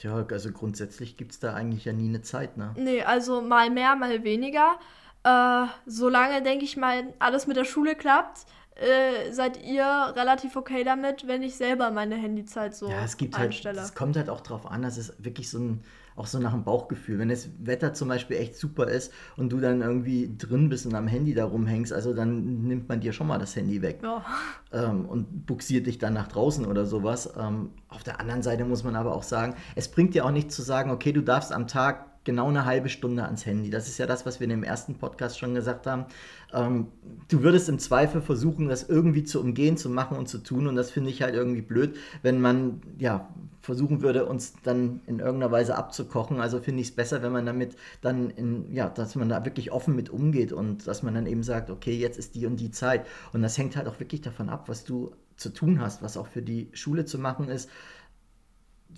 Tja, 0.03 0.27
also 0.33 0.51
grundsätzlich 0.51 1.17
gibt 1.17 1.31
es 1.31 1.39
da 1.39 1.55
eigentlich 1.55 1.85
ja 1.85 1.93
nie 1.93 2.09
eine 2.09 2.23
Zeit, 2.23 2.57
ne? 2.57 2.75
Nee, 2.77 3.05
also 3.05 3.41
mal 3.41 3.71
mehr, 3.71 3.95
mal 3.95 4.25
weniger. 4.25 4.75
Äh, 5.23 5.67
solange, 5.87 6.43
denke 6.43 6.65
ich 6.65 6.77
mal, 6.77 7.15
alles 7.21 7.47
mit 7.47 7.57
der 7.57 7.65
Schule 7.65 7.95
klappt, 7.95 8.41
äh, 8.83 9.33
seid 9.33 9.63
ihr 9.65 9.85
relativ 10.17 10.57
okay 10.57 10.85
damit, 10.85 11.27
wenn 11.27 11.43
ich 11.43 11.57
selber 11.57 11.91
meine 11.91 12.17
Handyzeit 12.17 12.75
so 12.75 12.89
ja, 12.89 13.05
es 13.05 13.17
gibt 13.17 13.37
halt, 13.37 13.47
einstelle. 13.47 13.79
Halt, 13.79 13.89
es 13.89 13.95
kommt 13.95 14.17
halt 14.17 14.29
auch 14.29 14.41
drauf 14.41 14.71
an, 14.71 14.83
dass 14.83 14.97
es 14.97 15.15
wirklich 15.19 15.49
so 15.51 15.59
ein 15.59 15.85
auch 16.17 16.27
so 16.27 16.39
nach 16.39 16.53
dem 16.53 16.65
Bauchgefühl. 16.65 17.19
Wenn 17.19 17.29
das 17.29 17.49
Wetter 17.59 17.95
zum 17.95 18.09
Beispiel 18.09 18.37
echt 18.37 18.57
super 18.57 18.89
ist 18.89 19.13
und 19.37 19.51
du 19.51 19.61
dann 19.61 19.81
irgendwie 19.81 20.35
drin 20.37 20.69
bist 20.69 20.87
und 20.87 20.95
am 20.95 21.07
Handy 21.07 21.35
da 21.35 21.45
rumhängst, 21.45 21.93
also 21.93 22.13
dann 22.13 22.65
nimmt 22.65 22.89
man 22.89 23.01
dir 23.01 23.13
schon 23.13 23.27
mal 23.27 23.39
das 23.39 23.57
Handy 23.57 23.83
weg 23.83 24.01
ja. 24.03 24.25
ähm, 24.73 25.07
und 25.07 25.47
buxiert 25.47 25.87
dich 25.87 25.99
dann 25.99 26.15
nach 26.15 26.29
draußen 26.29 26.67
oder 26.67 26.87
sowas. 26.87 27.33
Ähm, 27.39 27.71
auf 27.89 28.03
der 28.03 28.21
anderen 28.21 28.43
Seite 28.43 28.65
muss 28.65 28.85
man 28.85 28.97
aber 28.97 29.15
auch 29.15 29.23
sagen, 29.23 29.55
es 29.75 29.89
bringt 29.89 30.15
dir 30.15 30.25
auch 30.25 30.31
nichts 30.31 30.55
zu 30.55 30.63
sagen, 30.63 30.91
okay, 30.91 31.13
du 31.13 31.23
darfst 31.23 31.53
am 31.53 31.67
Tag 31.67 32.12
genau 32.25 32.49
eine 32.49 32.65
halbe 32.65 32.89
Stunde 32.89 33.25
ans 33.25 33.47
Handy. 33.47 33.71
Das 33.71 33.89
ist 33.89 33.99
ja 33.99 34.07
das, 34.07 34.27
was 34.27 34.41
wir 34.41 34.45
in 34.45 34.51
dem 34.51 34.63
ersten 34.63 34.95
Podcast 34.95 35.39
schon 35.39 35.55
gesagt 35.55 35.87
haben. 35.87 36.07
Ähm, 36.53 36.89
du 37.29 37.43
würdest 37.43 37.69
im 37.69 37.79
Zweifel 37.79 38.21
versuchen, 38.21 38.69
das 38.69 38.89
irgendwie 38.89 39.25
zu 39.25 39.41
umgehen, 39.41 39.77
zu 39.77 39.91
machen 39.91 40.17
und 40.17 40.29
zu 40.29 40.39
tun. 40.39 40.67
Und 40.67 40.77
das 40.77 40.91
finde 40.91 41.11
ich 41.11 41.23
halt 41.23 41.35
irgendwie 41.35 41.63
blöd, 41.63 41.97
wenn 42.23 42.41
man 42.41 42.81
ja 42.99 43.29
versuchen 43.61 44.03
würde, 44.03 44.27
uns 44.27 44.55
dann 44.63 45.01
in 45.07 45.19
irgendeiner 45.19 45.53
Weise 45.53 45.77
abzukochen. 45.77 46.41
Also 46.41 46.61
finde 46.61 46.83
ich 46.83 46.89
es 46.89 46.95
besser, 46.95 47.23
wenn 47.23 47.33
man 47.33 47.47
damit 47.47 47.77
dann 48.01 48.31
in, 48.31 48.73
ja, 48.73 48.89
dass 48.89 49.15
man 49.15 49.29
da 49.29 49.45
wirklich 49.45 49.73
offen 49.73 49.97
mit 49.97 50.11
umgeht 50.11 50.53
und 50.53 50.87
dass 50.87 51.03
man 51.03 51.15
dann 51.15 51.27
eben 51.27 51.43
sagt, 51.43 51.71
okay, 51.71 51.97
jetzt 51.97 52.19
ist 52.19 52.35
die 52.35 52.47
und 52.47 52.57
die 52.57 52.71
Zeit. 52.71 53.07
Und 53.33 53.43
das 53.43 53.59
hängt 53.59 53.77
halt 53.77 53.87
auch 53.87 54.01
wirklich 54.01 54.21
davon 54.21 54.49
ab, 54.49 54.69
was 54.69 54.85
du 54.85 55.13
zu 55.37 55.51
tun 55.51 55.81
hast, 55.81 56.03
was 56.03 56.17
auch 56.17 56.27
für 56.27 56.43
die 56.43 56.69
Schule 56.73 57.05
zu 57.05 57.19
machen 57.19 57.49
ist 57.49 57.69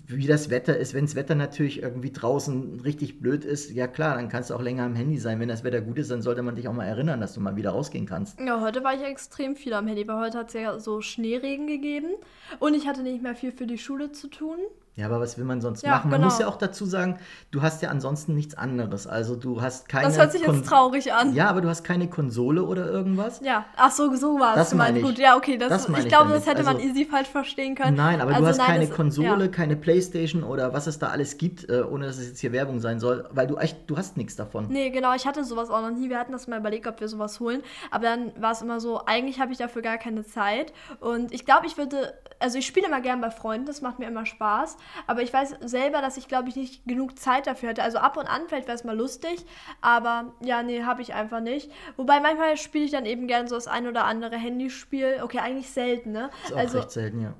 wie 0.07 0.27
das 0.27 0.49
Wetter 0.49 0.77
ist. 0.77 0.93
Wenn 0.93 1.05
das 1.05 1.15
Wetter 1.15 1.35
natürlich 1.35 1.81
irgendwie 1.81 2.11
draußen 2.11 2.79
richtig 2.81 3.19
blöd 3.19 3.45
ist, 3.45 3.71
ja 3.71 3.87
klar, 3.87 4.15
dann 4.15 4.29
kannst 4.29 4.49
du 4.49 4.55
auch 4.55 4.61
länger 4.61 4.83
am 4.83 4.95
Handy 4.95 5.17
sein. 5.17 5.39
Wenn 5.39 5.49
das 5.49 5.63
Wetter 5.63 5.81
gut 5.81 5.97
ist, 5.97 6.11
dann 6.11 6.21
sollte 6.21 6.41
man 6.41 6.55
dich 6.55 6.67
auch 6.67 6.73
mal 6.73 6.85
erinnern, 6.85 7.21
dass 7.21 7.33
du 7.33 7.41
mal 7.41 7.55
wieder 7.55 7.71
rausgehen 7.71 8.05
kannst. 8.05 8.39
Ja, 8.39 8.61
heute 8.61 8.83
war 8.83 8.93
ich 8.93 9.03
extrem 9.03 9.55
viel 9.55 9.73
am 9.73 9.87
Handy, 9.87 10.07
weil 10.07 10.19
heute 10.19 10.37
hat 10.37 10.49
es 10.49 10.53
ja 10.53 10.79
so 10.79 11.01
Schneeregen 11.01 11.67
gegeben 11.67 12.13
und 12.59 12.73
ich 12.73 12.87
hatte 12.87 13.01
nicht 13.01 13.21
mehr 13.21 13.35
viel 13.35 13.51
für 13.51 13.67
die 13.67 13.77
Schule 13.77 14.11
zu 14.11 14.27
tun. 14.27 14.57
Ja, 14.97 15.07
aber 15.07 15.19
was 15.19 15.37
will 15.37 15.43
man 15.43 15.59
sonst 15.59 15.83
ja, 15.83 15.91
machen? 15.91 16.09
Man 16.09 16.21
genau. 16.21 16.31
muss 16.31 16.39
ja 16.39 16.47
auch 16.47 16.55
dazu 16.55 16.85
sagen, 16.85 17.19
du 17.51 17.61
hast 17.61 17.81
ja 17.81 17.89
ansonsten 17.89 18.33
nichts 18.33 18.55
anderes. 18.55 19.07
Also 19.07 19.35
du 19.35 19.61
hast 19.61 19.89
keine. 19.89 20.07
Das 20.07 20.17
hört 20.17 20.31
sich 20.31 20.43
Kon 20.43 20.55
jetzt 20.55 20.69
traurig 20.69 21.11
an. 21.11 21.33
Ja, 21.33 21.49
aber 21.49 21.59
du 21.59 21.67
hast 21.67 21.83
keine 21.83 22.09
Konsole 22.09 22.63
oder 22.63 22.89
irgendwas. 22.89 23.41
Ja, 23.43 23.65
ach 23.75 23.91
so, 23.91 24.15
so 24.15 24.39
war 24.39 24.55
es. 24.55 24.71
Ich. 24.71 25.03
Gut, 25.03 25.17
ja, 25.17 25.35
okay. 25.35 25.57
Das, 25.57 25.69
das 25.69 25.89
ich, 25.89 25.97
ich 25.97 26.07
glaube, 26.07 26.31
das 26.31 26.45
hätte 26.45 26.59
also, 26.59 26.71
man 26.71 26.79
easy 26.79 27.05
falsch 27.05 27.27
verstehen 27.27 27.75
können. 27.75 27.97
Nein, 27.97 28.21
aber 28.21 28.31
also 28.31 28.43
du 28.43 28.47
hast 28.47 28.57
nein, 28.57 28.67
keine 28.67 28.87
das, 28.87 28.95
Konsole, 28.95 29.45
ja. 29.45 29.51
keine 29.51 29.75
Playstation 29.75 30.43
oder 30.43 30.73
was 30.73 30.87
es 30.87 30.97
da 30.97 31.09
alles 31.09 31.37
gibt, 31.37 31.69
äh, 31.69 31.81
ohne 31.81 32.05
dass 32.05 32.17
es 32.17 32.29
jetzt 32.29 32.39
hier 32.39 32.53
Werbung 32.53 32.79
sein 32.79 33.01
soll, 33.01 33.27
weil 33.31 33.47
du 33.47 33.57
echt, 33.57 33.89
du 33.89 33.97
hast 33.97 34.15
nichts 34.15 34.37
davon. 34.37 34.67
Nee, 34.69 34.91
genau, 34.91 35.13
ich 35.13 35.27
hatte 35.27 35.43
sowas 35.43 35.69
auch 35.69 35.81
noch 35.81 35.91
nie. 35.91 36.09
Wir 36.09 36.19
hatten 36.19 36.31
das 36.31 36.47
mal 36.47 36.59
überlegt, 36.59 36.87
ob 36.87 37.01
wir 37.01 37.09
sowas 37.09 37.41
holen. 37.41 37.63
Aber 37.91 38.05
dann 38.05 38.31
war 38.39 38.53
es 38.53 38.61
immer 38.61 38.79
so, 38.79 39.05
eigentlich 39.05 39.41
habe 39.41 39.51
ich 39.51 39.57
dafür 39.57 39.81
gar 39.81 39.97
keine 39.97 40.25
Zeit. 40.25 40.71
Und 41.01 41.33
ich 41.33 41.45
glaube, 41.45 41.67
ich 41.67 41.77
würde, 41.77 42.13
also 42.39 42.57
ich 42.57 42.65
spiele 42.65 42.87
immer 42.87 43.01
gern 43.01 43.21
bei 43.21 43.31
Freunden, 43.31 43.65
das 43.65 43.81
macht 43.81 43.99
mir 43.99 44.07
immer 44.07 44.25
Spaß. 44.25 44.77
Aber 45.07 45.21
ich 45.21 45.33
weiß 45.33 45.55
selber, 45.61 46.01
dass 46.01 46.17
ich, 46.17 46.27
glaube 46.27 46.49
ich, 46.49 46.55
nicht 46.55 46.85
genug 46.85 47.17
Zeit 47.19 47.47
dafür 47.47 47.69
hatte. 47.69 47.83
Also 47.83 47.97
ab 47.97 48.17
und 48.17 48.27
an 48.27 48.43
vielleicht 48.47 48.67
wäre 48.67 48.75
es 48.75 48.83
mal 48.83 48.95
lustig, 48.95 49.45
aber 49.81 50.33
ja, 50.41 50.63
nee, 50.63 50.83
habe 50.83 51.01
ich 51.01 51.13
einfach 51.13 51.39
nicht. 51.39 51.71
Wobei 51.97 52.19
manchmal 52.19 52.57
spiele 52.57 52.85
ich 52.85 52.91
dann 52.91 53.05
eben 53.05 53.27
gerne 53.27 53.47
so 53.47 53.55
das 53.55 53.67
ein 53.67 53.87
oder 53.87 54.05
andere 54.05 54.35
Handyspiel. 54.35 55.19
Okay, 55.23 55.39
eigentlich 55.39 55.69
selten, 55.69 56.11
ne? 56.11 56.29
Ist 56.43 56.53
auch 56.53 56.57
also, 56.57 56.77
recht 56.79 56.91
selten, 56.91 57.21
ja. 57.21 57.33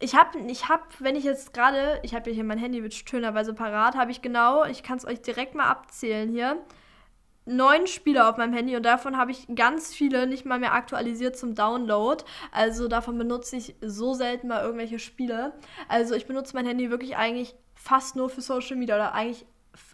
Ich 0.00 0.14
habe, 0.14 0.38
ich 0.38 0.68
hab, 0.68 1.00
wenn 1.00 1.16
ich 1.16 1.24
jetzt 1.24 1.52
gerade, 1.52 1.98
ich 2.04 2.14
habe 2.14 2.30
hier 2.30 2.44
mein 2.44 2.58
Handy 2.58 2.80
mit 2.80 2.94
schönerweise 2.94 3.52
parat, 3.52 3.96
habe 3.96 4.12
ich 4.12 4.22
genau, 4.22 4.64
ich 4.64 4.84
kann 4.84 4.98
es 4.98 5.04
euch 5.04 5.20
direkt 5.22 5.56
mal 5.56 5.66
abzählen 5.66 6.30
hier, 6.30 6.56
neun 7.48 7.86
Spiele 7.86 8.28
auf 8.28 8.36
meinem 8.36 8.52
Handy 8.52 8.76
und 8.76 8.84
davon 8.84 9.16
habe 9.16 9.30
ich 9.30 9.46
ganz 9.54 9.94
viele 9.94 10.26
nicht 10.26 10.44
mal 10.44 10.58
mehr 10.58 10.74
aktualisiert 10.74 11.36
zum 11.36 11.54
Download. 11.54 12.22
Also 12.52 12.88
davon 12.88 13.18
benutze 13.18 13.56
ich 13.56 13.74
so 13.80 14.14
selten 14.14 14.48
mal 14.48 14.62
irgendwelche 14.62 14.98
Spiele. 14.98 15.52
Also 15.88 16.14
ich 16.14 16.26
benutze 16.26 16.54
mein 16.54 16.66
Handy 16.66 16.90
wirklich 16.90 17.16
eigentlich 17.16 17.54
fast 17.74 18.16
nur 18.16 18.28
für 18.28 18.40
Social 18.40 18.76
Media 18.76 18.96
oder 18.96 19.14
eigentlich 19.14 19.46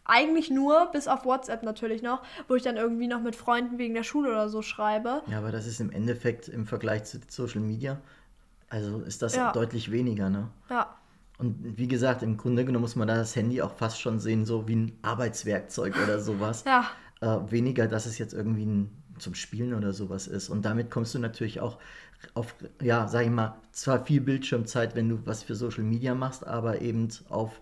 eigentlich 0.07 0.51
nur, 0.51 0.87
bis 0.93 1.09
auf 1.09 1.25
WhatsApp 1.25 1.63
natürlich 1.63 2.03
noch, 2.03 2.23
wo 2.49 2.55
ich 2.55 2.63
dann 2.63 2.77
irgendwie 2.77 3.07
noch 3.07 3.21
mit 3.21 3.37
Freunden 3.37 3.79
wegen 3.79 3.95
der 3.95 4.03
Schule 4.03 4.31
oder 4.31 4.49
so 4.49 4.63
schreibe. 4.63 5.23
Ja, 5.27 5.39
aber 5.39 5.53
das 5.53 5.67
ist 5.67 5.81
im 5.81 5.91
Endeffekt 5.91 6.49
im 6.49 6.67
Vergleich 6.67 7.05
zu 7.05 7.19
Social 7.29 7.61
Media, 7.61 8.01
also 8.69 9.01
ist 9.01 9.23
das 9.23 9.37
ja. 9.37 9.53
deutlich 9.53 9.91
weniger, 9.91 10.31
ne? 10.31 10.49
Ja. 10.71 10.95
Und 11.39 11.77
wie 11.77 11.89
gesagt, 11.89 12.23
im 12.23 12.37
Grunde 12.37 12.65
genommen 12.65 12.83
muss 12.83 12.97
man 12.97 13.09
da 13.09 13.17
das 13.17 13.35
Handy 13.35 13.61
auch 13.61 13.75
fast 13.75 14.01
schon 14.01 14.21
sehen, 14.21 14.45
so 14.45 14.69
wie 14.69 14.77
ein 14.77 14.99
Arbeitswerkzeug 15.03 15.95
oder 16.03 16.21
sowas. 16.21 16.65
ja. 16.67 16.87
Äh, 17.21 17.39
weniger, 17.51 17.87
dass 17.87 18.07
es 18.07 18.19
jetzt 18.19 18.35
irgendwie 18.35 18.67
ein, 18.67 18.91
zum 19.19 19.35
Spielen 19.35 19.75
oder 19.75 19.93
sowas 19.93 20.27
ist. 20.27 20.49
Und 20.49 20.65
damit 20.65 20.91
kommst 20.91 21.15
du 21.15 21.19
natürlich 21.19 21.61
auch 21.61 21.79
auf, 22.35 22.55
ja, 22.81 23.07
sag 23.07 23.25
ich 23.25 23.31
mal, 23.31 23.57
zwar 23.73 24.05
viel 24.05 24.21
Bildschirmzeit, 24.21 24.97
wenn 24.97 25.09
du 25.09 25.25
was 25.25 25.43
für 25.43 25.55
Social 25.55 25.85
Media 25.85 26.15
machst, 26.15 26.47
aber 26.47 26.81
eben 26.81 27.09
auf 27.29 27.61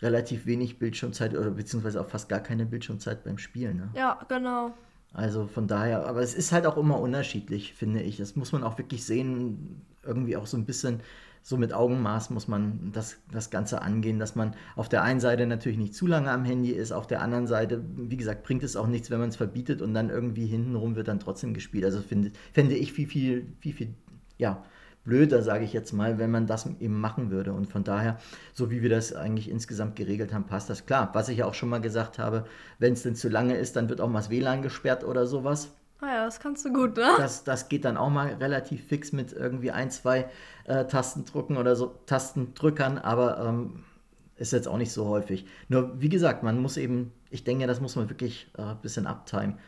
relativ 0.00 0.46
wenig 0.46 0.78
Bildschirmzeit 0.78 1.34
oder 1.34 1.50
beziehungsweise 1.50 2.00
auch 2.00 2.08
fast 2.08 2.28
gar 2.28 2.40
keine 2.40 2.66
Bildschirmzeit 2.66 3.24
beim 3.24 3.38
Spielen. 3.38 3.76
Ne? 3.76 3.90
Ja, 3.94 4.18
genau. 4.28 4.72
Also 5.14 5.46
von 5.46 5.66
daher, 5.66 6.06
aber 6.06 6.20
es 6.20 6.34
ist 6.34 6.52
halt 6.52 6.66
auch 6.66 6.76
immer 6.76 6.98
unterschiedlich, 6.98 7.74
finde 7.74 8.02
ich. 8.02 8.16
Das 8.16 8.34
muss 8.34 8.52
man 8.52 8.64
auch 8.64 8.78
wirklich 8.78 9.04
sehen, 9.04 9.82
irgendwie 10.02 10.36
auch 10.36 10.46
so 10.46 10.56
ein 10.56 10.64
bisschen 10.64 11.00
so 11.42 11.56
mit 11.56 11.72
Augenmaß 11.72 12.30
muss 12.30 12.46
man 12.46 12.92
das, 12.92 13.16
das 13.30 13.50
Ganze 13.50 13.82
angehen, 13.82 14.18
dass 14.18 14.36
man 14.36 14.54
auf 14.76 14.88
der 14.88 15.02
einen 15.02 15.20
Seite 15.20 15.46
natürlich 15.46 15.78
nicht 15.78 15.94
zu 15.94 16.06
lange 16.06 16.30
am 16.30 16.44
Handy 16.44 16.70
ist, 16.70 16.92
auf 16.92 17.06
der 17.06 17.20
anderen 17.20 17.46
Seite, 17.46 17.84
wie 17.96 18.16
gesagt, 18.16 18.44
bringt 18.44 18.62
es 18.62 18.76
auch 18.76 18.86
nichts, 18.86 19.10
wenn 19.10 19.18
man 19.18 19.28
es 19.28 19.36
verbietet 19.36 19.82
und 19.82 19.92
dann 19.92 20.08
irgendwie 20.08 20.46
hintenrum 20.46 20.94
wird 20.94 21.08
dann 21.08 21.20
trotzdem 21.20 21.52
gespielt. 21.52 21.84
Also 21.84 22.00
finde, 22.00 22.30
fände 22.52 22.76
ich 22.76 22.92
viel, 22.92 23.08
viel, 23.08 23.46
viel, 23.60 23.72
viel, 23.72 23.94
ja, 24.38 24.62
blöder, 25.04 25.42
sage 25.42 25.64
ich 25.64 25.72
jetzt 25.72 25.92
mal, 25.92 26.18
wenn 26.18 26.30
man 26.30 26.46
das 26.46 26.66
eben 26.78 27.00
machen 27.00 27.30
würde. 27.30 27.52
Und 27.52 27.66
von 27.66 27.82
daher, 27.82 28.18
so 28.52 28.70
wie 28.70 28.82
wir 28.82 28.90
das 28.90 29.12
eigentlich 29.12 29.50
insgesamt 29.50 29.96
geregelt 29.96 30.32
haben, 30.32 30.46
passt 30.46 30.70
das 30.70 30.86
klar. 30.86 31.10
Was 31.12 31.28
ich 31.28 31.38
ja 31.38 31.46
auch 31.46 31.54
schon 31.54 31.68
mal 31.68 31.80
gesagt 31.80 32.18
habe, 32.18 32.44
wenn 32.78 32.92
es 32.92 33.02
denn 33.02 33.16
zu 33.16 33.28
lange 33.28 33.56
ist, 33.56 33.74
dann 33.74 33.88
wird 33.88 34.00
auch 34.00 34.08
mal 34.08 34.20
das 34.20 34.30
WLAN 34.30 34.62
gesperrt 34.62 35.02
oder 35.02 35.26
sowas. 35.26 35.72
Ah 36.02 36.14
ja, 36.14 36.24
das 36.24 36.40
kannst 36.40 36.64
du 36.64 36.72
gut, 36.72 36.96
ne? 36.96 37.08
Das, 37.16 37.44
das 37.44 37.68
geht 37.68 37.84
dann 37.84 37.96
auch 37.96 38.10
mal 38.10 38.34
relativ 38.34 38.84
fix 38.86 39.12
mit 39.12 39.32
irgendwie 39.32 39.70
ein, 39.70 39.90
zwei 39.90 40.28
äh, 40.64 40.84
Tastendrücken 40.84 41.56
oder 41.56 41.76
so 41.76 41.94
Tastendrückern, 42.06 42.98
aber 42.98 43.38
ähm, 43.46 43.84
ist 44.36 44.52
jetzt 44.52 44.68
auch 44.68 44.78
nicht 44.78 44.92
so 44.92 45.06
häufig. 45.06 45.46
Nur 45.68 46.00
wie 46.00 46.08
gesagt, 46.10 46.42
man 46.42 46.60
muss 46.60 46.76
eben, 46.76 47.12
ich 47.30 47.44
denke, 47.44 47.66
das 47.66 47.80
muss 47.80 47.96
man 47.96 48.10
wirklich 48.10 48.50
äh, 48.58 48.62
ein 48.62 48.80
bisschen 48.82 49.06
abtimen 49.06 49.58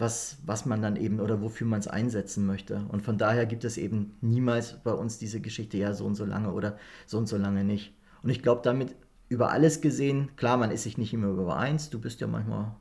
was, 0.00 0.38
was 0.44 0.66
man 0.66 0.82
dann 0.82 0.96
eben 0.96 1.20
oder 1.20 1.40
wofür 1.42 1.66
man 1.66 1.80
es 1.80 1.88
einsetzen 1.88 2.46
möchte. 2.46 2.82
Und 2.88 3.02
von 3.02 3.18
daher 3.18 3.46
gibt 3.46 3.64
es 3.64 3.76
eben 3.76 4.16
niemals 4.20 4.78
bei 4.82 4.92
uns 4.92 5.18
diese 5.18 5.40
Geschichte, 5.40 5.76
ja, 5.76 5.92
so 5.92 6.06
und 6.06 6.14
so 6.14 6.24
lange 6.24 6.52
oder 6.52 6.78
so 7.06 7.18
und 7.18 7.28
so 7.28 7.36
lange 7.36 7.64
nicht. 7.64 7.92
Und 8.22 8.30
ich 8.30 8.42
glaube, 8.42 8.62
damit 8.64 8.96
über 9.28 9.50
alles 9.52 9.80
gesehen, 9.80 10.30
klar, 10.36 10.56
man 10.56 10.70
ist 10.70 10.82
sich 10.82 10.98
nicht 10.98 11.12
immer 11.12 11.28
übereins, 11.28 11.90
du 11.90 12.00
bist 12.00 12.20
ja 12.20 12.26
manchmal, 12.26 12.74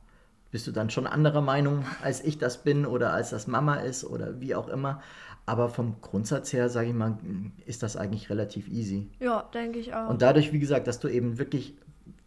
bist 0.51 0.67
du 0.67 0.71
dann 0.71 0.89
schon 0.89 1.07
anderer 1.07 1.41
Meinung, 1.41 1.85
als 2.01 2.23
ich 2.23 2.38
das 2.38 2.63
bin 2.63 2.85
oder 2.85 3.13
als 3.13 3.29
das 3.29 3.47
Mama 3.47 3.75
ist 3.75 4.03
oder 4.03 4.39
wie 4.41 4.55
auch 4.55 4.67
immer. 4.67 5.01
Aber 5.45 5.69
vom 5.69 5.99
Grundsatz 6.01 6.53
her, 6.53 6.69
sage 6.69 6.89
ich 6.89 6.93
mal, 6.93 7.17
ist 7.65 7.81
das 7.81 7.97
eigentlich 7.97 8.29
relativ 8.29 8.67
easy. 8.67 9.09
Ja, 9.19 9.49
denke 9.53 9.79
ich 9.79 9.93
auch. 9.95 10.09
Und 10.09 10.21
dadurch, 10.21 10.53
wie 10.53 10.59
gesagt, 10.59 10.88
dass 10.88 10.99
du 10.99 11.07
eben 11.07 11.39
wirklich 11.39 11.75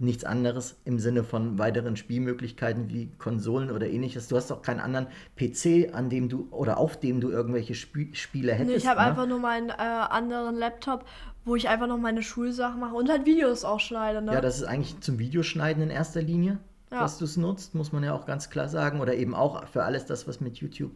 nichts 0.03 0.25
anderes 0.25 0.77
im 0.85 0.99
Sinne 0.99 1.23
von 1.23 1.59
weiteren 1.59 1.97
Spielmöglichkeiten 1.97 2.91
wie 2.91 3.11
Konsolen 3.19 3.71
oder 3.71 3.87
ähnliches. 3.87 4.29
Du 4.29 4.37
hast 4.37 4.51
auch 4.51 4.63
keinen 4.63 4.81
anderen 4.81 5.07
PC, 5.37 5.95
an 5.95 6.11
dem 6.11 6.29
du 6.29 6.49
oder 6.51 6.79
auf 6.79 6.99
dem 6.99 7.21
du 7.21 7.31
irgendwelche 7.31 7.73
Sp 7.79 8.11
Spiele 8.13 8.53
hättest. 8.53 8.71
Nee, 8.71 8.77
ich 8.77 8.89
habe 8.89 9.01
ne? 9.01 9.07
einfach 9.07 9.27
nur 9.27 9.39
meinen 9.39 9.71
äh, 9.71 9.75
anderen 9.75 10.57
Laptop, 10.57 11.05
wo 11.45 11.55
ich 11.55 11.69
einfach 11.69 11.87
noch 11.87 11.99
meine 11.99 12.23
Schulsachen 12.23 12.81
mache 12.81 12.95
und 12.95 13.09
halt 13.09 13.27
Videos 13.27 13.65
auch 13.65 13.81
schneide. 13.81 14.21
Ne? 14.23 14.33
Ja, 14.33 14.41
das 14.41 14.57
ist 14.57 14.65
eigentlich 14.65 15.01
zum 15.01 15.19
Videoschneiden 15.19 15.83
in 15.85 15.91
erster 15.91 16.23
Linie, 16.23 16.59
ja. 16.93 17.01
dass 17.01 17.19
du 17.19 17.25
es 17.25 17.37
nutzt, 17.37 17.75
muss 17.75 17.93
man 17.93 18.05
ja 18.05 18.15
auch 18.15 18.27
ganz 18.27 18.51
klar 18.51 18.69
sagen. 18.69 19.01
Oder 19.01 19.15
eben 19.15 19.35
auch 19.35 19.67
für 19.67 19.85
alles 19.85 20.07
das, 20.07 20.29
was 20.29 20.41
mit 20.41 20.59
YouTube 20.59 20.93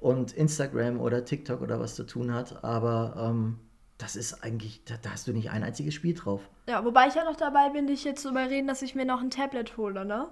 und 0.00 0.32
Instagram 0.32 1.00
oder 1.00 1.24
TikTok 1.24 1.60
oder 1.60 1.80
was 1.80 1.94
zu 1.94 2.04
tun 2.04 2.32
hat. 2.32 2.64
Aber 2.64 3.14
ähm, 3.16 3.58
das 3.98 4.16
ist 4.16 4.42
eigentlich, 4.42 4.84
da, 4.84 4.94
da, 5.00 5.10
hast 5.10 5.26
du 5.26 5.32
nicht 5.32 5.50
ein 5.50 5.62
einziges 5.62 5.94
Spiel 5.94 6.14
drauf. 6.14 6.42
Ja, 6.68 6.84
wobei 6.84 7.06
ich 7.08 7.14
ja 7.14 7.24
noch 7.24 7.36
dabei 7.36 7.70
bin, 7.70 7.86
dich 7.86 8.04
jetzt 8.04 8.22
zu 8.22 8.30
überreden, 8.30 8.66
dass 8.66 8.82
ich 8.82 8.94
mir 8.94 9.04
noch 9.04 9.20
ein 9.20 9.30
Tablet 9.30 9.76
hole, 9.76 10.04
ne? 10.04 10.28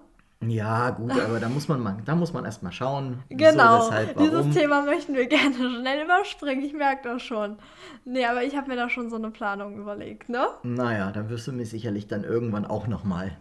Ja, 0.46 0.90
gut, 0.90 1.12
aber 1.12 1.38
da 1.38 1.48
muss 1.48 1.68
man 1.68 1.80
mal, 1.80 1.96
da 2.04 2.16
muss 2.16 2.32
man 2.32 2.44
erstmal 2.44 2.72
schauen. 2.72 3.22
Genau, 3.28 3.78
weshalb, 3.78 4.18
dieses 4.18 4.50
Thema 4.50 4.82
möchten 4.82 5.14
wir 5.14 5.26
gerne 5.28 5.54
schnell 5.54 6.04
überspringen, 6.04 6.64
ich 6.64 6.72
merke 6.72 7.08
das 7.08 7.22
schon. 7.22 7.58
Nee, 8.04 8.26
aber 8.26 8.42
ich 8.42 8.56
habe 8.56 8.68
mir 8.68 8.76
da 8.76 8.90
schon 8.90 9.08
so 9.08 9.16
eine 9.16 9.30
Planung 9.30 9.78
überlegt, 9.78 10.28
ne? 10.28 10.48
Naja, 10.64 11.12
dann 11.12 11.28
wirst 11.28 11.46
du 11.46 11.52
mich 11.52 11.70
sicherlich 11.70 12.08
dann 12.08 12.24
irgendwann 12.24 12.66
auch 12.66 12.88
nochmal 12.88 13.36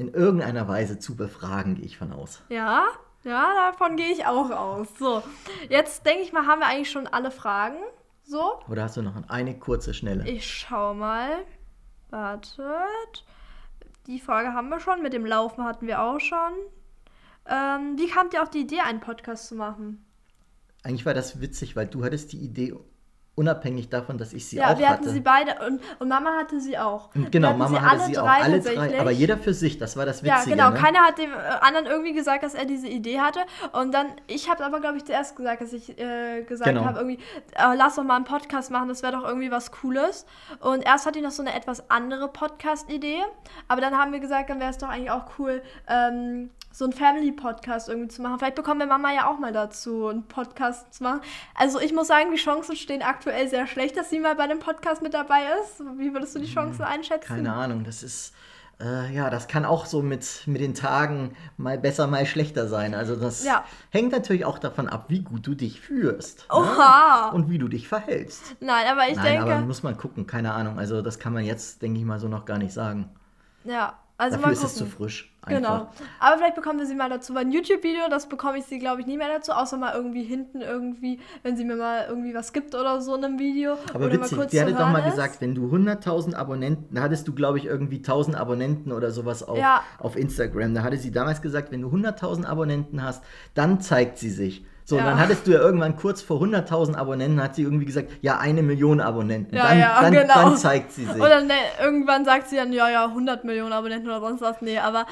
in 0.00 0.14
irgendeiner 0.14 0.66
Weise 0.66 0.98
zu 0.98 1.14
befragen, 1.14 1.74
gehe 1.74 1.84
ich 1.84 1.98
von 1.98 2.10
aus. 2.12 2.42
Ja, 2.48 2.86
ja, 3.22 3.70
davon 3.70 3.96
gehe 3.96 4.10
ich 4.10 4.24
auch 4.24 4.50
aus. 4.50 4.88
So, 4.98 5.22
jetzt 5.68 6.06
denke 6.06 6.22
ich 6.22 6.32
mal, 6.32 6.46
haben 6.46 6.60
wir 6.60 6.68
eigentlich 6.68 6.90
schon 6.90 7.06
alle 7.06 7.30
Fragen. 7.30 7.76
So. 8.22 8.60
Oder 8.70 8.84
hast 8.84 8.96
du 8.96 9.02
noch 9.02 9.28
eine 9.28 9.58
kurze, 9.58 9.92
schnelle? 9.92 10.26
Ich 10.26 10.46
schau 10.46 10.94
mal. 10.94 11.44
Wartet. 12.08 13.26
Die 14.06 14.20
Frage 14.20 14.54
haben 14.54 14.70
wir 14.70 14.80
schon. 14.80 15.02
Mit 15.02 15.12
dem 15.12 15.26
Laufen 15.26 15.64
hatten 15.64 15.86
wir 15.86 16.00
auch 16.00 16.18
schon. 16.18 16.52
Ähm, 17.46 17.98
wie 17.98 18.08
kam 18.08 18.30
dir 18.30 18.42
auch 18.42 18.48
die 18.48 18.60
Idee, 18.60 18.80
einen 18.80 19.00
Podcast 19.00 19.48
zu 19.48 19.54
machen? 19.54 20.06
Eigentlich 20.82 21.04
war 21.04 21.14
das 21.14 21.42
witzig, 21.42 21.76
weil 21.76 21.88
du 21.88 22.02
hattest 22.04 22.32
die 22.32 22.38
Idee 22.38 22.72
unabhängig 23.40 23.88
davon, 23.88 24.18
dass 24.18 24.34
ich 24.34 24.46
sie 24.46 24.56
ja, 24.56 24.64
auch 24.64 24.68
hatte. 24.68 24.82
Ja, 24.82 24.88
wir 24.88 24.92
hatten 24.92 25.08
sie 25.08 25.20
beide 25.20 25.52
und, 25.66 25.80
und, 25.98 26.08
Mama 26.08 26.30
hatte 26.38 26.60
sie 26.60 26.76
auch. 26.76 27.08
Genau, 27.30 27.54
Mama 27.54 27.68
sie 27.68 27.80
hatte 27.80 28.04
sie 28.04 28.18
auch. 28.18 28.28
Alle 28.28 28.60
drei, 28.60 29.00
aber 29.00 29.10
jeder 29.10 29.38
für 29.38 29.54
sich, 29.54 29.78
das 29.78 29.96
war 29.96 30.04
das 30.04 30.22
Witzige. 30.22 30.50
Ja, 30.50 30.56
genau, 30.56 30.70
ne? 30.70 30.76
keiner 30.76 30.98
hat 31.00 31.16
dem 31.16 31.30
anderen 31.62 31.86
irgendwie 31.86 32.12
gesagt, 32.12 32.42
dass 32.42 32.52
er 32.52 32.66
diese 32.66 32.86
Idee 32.86 33.20
hatte. 33.20 33.40
Und 33.72 33.94
dann, 33.94 34.08
ich 34.26 34.50
habe 34.50 34.62
aber, 34.62 34.80
glaube 34.80 34.98
ich, 34.98 35.06
zuerst 35.06 35.36
gesagt, 35.36 35.62
dass 35.62 35.72
ich 35.72 35.98
äh, 35.98 36.42
gesagt 36.42 36.68
genau. 36.68 36.84
habe, 36.84 36.98
irgendwie, 36.98 37.18
äh, 37.54 37.74
lass 37.74 37.94
doch 37.94 38.04
mal 38.04 38.16
einen 38.16 38.26
Podcast 38.26 38.70
machen, 38.70 38.88
das 38.88 39.02
wäre 39.02 39.14
doch 39.14 39.24
irgendwie 39.24 39.50
was 39.50 39.72
Cooles. 39.72 40.26
Und 40.60 40.84
erst 40.84 41.06
hatte 41.06 41.18
ich 41.18 41.24
noch 41.24 41.30
so 41.30 41.42
eine 41.42 41.54
etwas 41.54 41.88
andere 41.88 42.28
Podcast-Idee, 42.28 43.22
aber 43.68 43.80
dann 43.80 43.96
haben 43.96 44.12
wir 44.12 44.20
gesagt, 44.20 44.50
dann 44.50 44.60
wäre 44.60 44.70
es 44.70 44.76
doch 44.76 44.90
eigentlich 44.90 45.10
auch 45.10 45.24
cool, 45.38 45.62
ähm, 45.88 46.50
so 46.72 46.84
einen 46.84 46.92
Family-Podcast 46.92 47.88
irgendwie 47.88 48.08
zu 48.08 48.22
machen. 48.22 48.38
Vielleicht 48.38 48.54
bekommen 48.54 48.80
wir 48.80 48.86
Mama 48.86 49.12
ja 49.12 49.28
auch 49.28 49.38
mal 49.38 49.52
dazu, 49.52 50.06
einen 50.06 50.22
Podcast 50.24 50.94
zu 50.94 51.02
machen. 51.02 51.20
Also 51.54 51.80
ich 51.80 51.92
muss 51.92 52.06
sagen, 52.06 52.30
die 52.30 52.38
Chancen 52.38 52.76
stehen 52.76 53.02
aktuell 53.02 53.48
sehr 53.48 53.66
schlecht, 53.66 53.96
dass 53.96 54.10
sie 54.10 54.20
mal 54.20 54.36
bei 54.36 54.46
dem 54.46 54.60
Podcast 54.60 55.02
mit 55.02 55.14
dabei 55.14 55.40
ist. 55.62 55.80
Wie 55.98 56.12
würdest 56.12 56.34
du 56.34 56.38
die 56.38 56.52
Chancen 56.52 56.82
einschätzen? 56.82 57.28
Keine 57.28 57.52
Ahnung, 57.52 57.84
das 57.84 58.02
ist... 58.02 58.34
Äh, 58.82 59.14
ja, 59.14 59.28
das 59.28 59.46
kann 59.46 59.66
auch 59.66 59.84
so 59.84 60.00
mit, 60.00 60.44
mit 60.46 60.62
den 60.62 60.72
Tagen 60.72 61.36
mal 61.58 61.76
besser, 61.76 62.06
mal 62.06 62.24
schlechter 62.24 62.66
sein. 62.66 62.94
Also 62.94 63.14
das 63.14 63.44
ja. 63.44 63.62
hängt 63.90 64.10
natürlich 64.10 64.46
auch 64.46 64.58
davon 64.58 64.88
ab, 64.88 65.04
wie 65.08 65.20
gut 65.20 65.46
du 65.46 65.54
dich 65.54 65.82
führst. 65.82 66.46
Ne? 66.48 66.56
Oha! 66.56 67.26
Ne? 67.26 67.36
Und 67.36 67.50
wie 67.50 67.58
du 67.58 67.68
dich 67.68 67.88
verhältst. 67.88 68.56
Nein, 68.60 68.86
aber 68.90 69.06
ich 69.08 69.16
Nein, 69.16 69.24
denke... 69.36 69.52
aber 69.52 69.66
muss 69.66 69.82
man 69.82 69.98
gucken, 69.98 70.26
keine 70.26 70.54
Ahnung. 70.54 70.78
Also 70.78 71.02
das 71.02 71.18
kann 71.18 71.34
man 71.34 71.44
jetzt, 71.44 71.82
denke 71.82 72.00
ich 72.00 72.06
mal, 72.06 72.18
so 72.18 72.28
noch 72.28 72.46
gar 72.46 72.56
nicht 72.56 72.72
sagen. 72.72 73.10
Ja, 73.64 73.98
also 74.20 74.36
Dafür 74.36 74.52
ist 74.52 74.64
es 74.64 74.74
zu 74.74 74.84
frisch. 74.84 75.32
Einfach. 75.40 75.56
Genau. 75.56 75.90
Aber 76.18 76.36
vielleicht 76.36 76.54
bekommen 76.54 76.78
wir 76.78 76.84
sie 76.84 76.94
mal 76.94 77.08
dazu. 77.08 77.32
Bei 77.32 77.40
ein 77.40 77.52
YouTube-Video, 77.52 78.10
das 78.10 78.28
bekomme 78.28 78.58
ich 78.58 78.66
sie, 78.66 78.78
glaube 78.78 79.00
ich, 79.00 79.06
nie 79.06 79.16
mehr 79.16 79.28
dazu, 79.28 79.52
außer 79.52 79.78
mal 79.78 79.94
irgendwie 79.94 80.24
hinten 80.24 80.60
irgendwie, 80.60 81.20
wenn 81.42 81.56
sie 81.56 81.64
mir 81.64 81.76
mal 81.76 82.04
irgendwie 82.06 82.34
was 82.34 82.52
gibt 82.52 82.74
oder 82.74 83.00
so 83.00 83.14
in 83.14 83.24
einem 83.24 83.38
Video. 83.38 83.78
Aber 83.94 84.04
oder 84.04 84.20
witzig, 84.20 84.38
die 84.48 84.60
hatte 84.60 84.74
doch 84.74 84.90
mal 84.90 84.98
ist. 84.98 85.12
gesagt, 85.12 85.40
wenn 85.40 85.54
du 85.54 85.74
100.000 85.74 86.34
Abonnenten, 86.34 86.94
da 86.94 87.00
hattest 87.00 87.26
du, 87.28 87.34
glaube 87.34 87.56
ich, 87.56 87.64
irgendwie 87.64 88.00
1.000 88.00 88.34
Abonnenten 88.34 88.92
oder 88.92 89.10
sowas 89.10 89.42
auf, 89.42 89.56
ja. 89.56 89.82
auf 89.98 90.16
Instagram. 90.16 90.74
Da 90.74 90.82
hatte 90.82 90.98
sie 90.98 91.12
damals 91.12 91.40
gesagt, 91.40 91.72
wenn 91.72 91.80
du 91.80 91.88
100.000 91.88 92.44
Abonnenten 92.44 93.02
hast, 93.02 93.24
dann 93.54 93.80
zeigt 93.80 94.18
sie 94.18 94.30
sich. 94.30 94.66
So, 94.90 94.96
ja. 94.96 95.04
dann 95.04 95.20
hattest 95.20 95.46
du 95.46 95.52
ja 95.52 95.60
irgendwann 95.60 95.94
kurz 95.94 96.20
vor 96.20 96.42
100.000 96.42 96.96
Abonnenten, 96.96 97.40
hat 97.40 97.54
sie 97.54 97.62
irgendwie 97.62 97.84
gesagt, 97.84 98.10
ja, 98.22 98.38
eine 98.38 98.60
Million 98.60 99.00
Abonnenten. 99.00 99.54
Ja, 99.54 99.68
dann, 99.68 99.78
ja, 99.78 100.00
dann, 100.02 100.12
genau. 100.12 100.34
dann 100.34 100.56
zeigt 100.56 100.90
sie 100.90 101.04
sich. 101.04 101.14
Oder 101.14 101.42
ne, 101.42 101.54
irgendwann 101.80 102.24
sagt 102.24 102.48
sie 102.48 102.56
dann, 102.56 102.72
ja, 102.72 102.90
ja, 102.90 103.04
100 103.06 103.44
Millionen 103.44 103.72
Abonnenten 103.72 104.08
oder 104.08 104.18
sonst 104.18 104.40
was. 104.40 104.60
Nee, 104.62 104.80
aber 104.80 105.06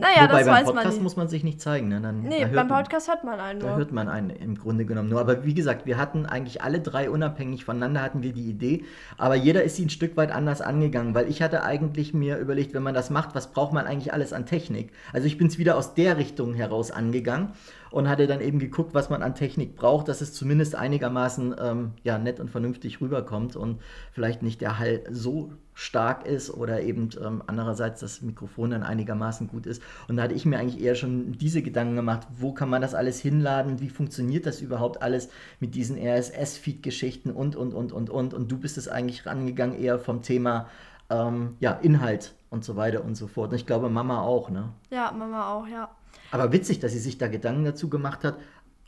naja, 0.00 0.28
Wobei 0.28 0.38
das 0.38 0.46
beim 0.46 0.54
weiß 0.54 0.64
Podcast 0.66 0.96
man 0.96 1.02
muss 1.02 1.16
man 1.16 1.28
sich 1.28 1.44
nicht 1.44 1.60
zeigen. 1.60 1.88
Ne? 1.88 2.00
Dann, 2.00 2.22
nee, 2.22 2.44
beim 2.46 2.68
Podcast 2.68 3.08
hört 3.08 3.24
man 3.24 3.40
einen. 3.40 3.60
Da 3.60 3.76
hört 3.76 3.92
man 3.92 4.08
einen 4.08 4.30
im 4.30 4.56
Grunde 4.56 4.84
genommen 4.84 5.08
nur. 5.08 5.20
Aber 5.20 5.44
wie 5.44 5.54
gesagt, 5.54 5.86
wir 5.86 5.96
hatten 5.96 6.26
eigentlich 6.26 6.62
alle 6.62 6.80
drei 6.80 7.10
unabhängig 7.10 7.64
voneinander 7.64 8.02
hatten 8.02 8.22
wir 8.22 8.32
die 8.32 8.48
Idee. 8.48 8.84
Aber 9.16 9.34
jeder 9.34 9.62
ist 9.62 9.76
sie 9.76 9.86
ein 9.86 9.90
Stück 9.90 10.16
weit 10.16 10.30
anders 10.30 10.60
angegangen, 10.60 11.14
weil 11.14 11.28
ich 11.28 11.42
hatte 11.42 11.62
eigentlich 11.62 12.14
mir 12.14 12.38
überlegt, 12.38 12.74
wenn 12.74 12.82
man 12.82 12.94
das 12.94 13.10
macht, 13.10 13.34
was 13.34 13.50
braucht 13.50 13.72
man 13.72 13.86
eigentlich 13.86 14.12
alles 14.12 14.32
an 14.32 14.46
Technik? 14.46 14.92
Also 15.12 15.26
ich 15.26 15.38
bin 15.38 15.48
es 15.48 15.58
wieder 15.58 15.76
aus 15.76 15.94
der 15.94 16.16
Richtung 16.16 16.54
heraus 16.54 16.90
angegangen 16.90 17.52
und 17.90 18.08
hatte 18.08 18.26
dann 18.26 18.40
eben 18.40 18.58
geguckt, 18.58 18.94
was 18.94 19.10
man 19.10 19.22
an 19.22 19.34
Technik 19.34 19.76
braucht, 19.76 20.08
dass 20.08 20.20
es 20.20 20.32
zumindest 20.32 20.74
einigermaßen 20.74 21.54
ähm, 21.60 21.92
ja, 22.02 22.18
nett 22.18 22.40
und 22.40 22.50
vernünftig 22.50 23.00
rüberkommt 23.00 23.56
und 23.56 23.80
vielleicht 24.12 24.42
nicht 24.42 24.60
der 24.60 24.78
Hall 24.78 25.02
so 25.10 25.52
stark 25.78 26.26
ist 26.26 26.50
oder 26.50 26.82
eben 26.82 27.08
ähm, 27.24 27.40
andererseits 27.46 28.00
das 28.00 28.20
Mikrofon 28.20 28.72
dann 28.72 28.82
einigermaßen 28.82 29.46
gut 29.46 29.64
ist. 29.64 29.80
Und 30.08 30.16
da 30.16 30.24
hatte 30.24 30.34
ich 30.34 30.44
mir 30.44 30.58
eigentlich 30.58 30.82
eher 30.82 30.96
schon 30.96 31.38
diese 31.38 31.62
Gedanken 31.62 31.94
gemacht, 31.94 32.26
wo 32.36 32.52
kann 32.52 32.68
man 32.68 32.82
das 32.82 32.96
alles 32.96 33.20
hinladen, 33.20 33.80
wie 33.80 33.88
funktioniert 33.88 34.44
das 34.44 34.60
überhaupt 34.60 35.02
alles 35.02 35.28
mit 35.60 35.76
diesen 35.76 35.96
RSS-Feed-Geschichten 35.96 37.30
und, 37.30 37.54
und, 37.54 37.74
und, 37.74 37.92
und, 37.92 38.10
und. 38.10 38.34
Und 38.34 38.50
du 38.50 38.58
bist 38.58 38.76
es 38.76 38.88
eigentlich 38.88 39.24
rangegangen 39.24 39.78
eher 39.78 40.00
vom 40.00 40.20
Thema 40.20 40.66
ähm, 41.10 41.54
ja, 41.60 41.74
Inhalt 41.74 42.34
und 42.50 42.64
so 42.64 42.74
weiter 42.74 43.04
und 43.04 43.14
so 43.14 43.28
fort. 43.28 43.52
Und 43.52 43.56
ich 43.56 43.66
glaube, 43.66 43.88
Mama 43.88 44.20
auch, 44.22 44.50
ne? 44.50 44.70
Ja, 44.90 45.12
Mama 45.12 45.54
auch, 45.54 45.68
ja. 45.68 45.90
Aber 46.32 46.52
witzig, 46.52 46.80
dass 46.80 46.90
sie 46.90 46.98
sich 46.98 47.18
da 47.18 47.28
Gedanken 47.28 47.64
dazu 47.64 47.88
gemacht 47.88 48.24
hat, 48.24 48.36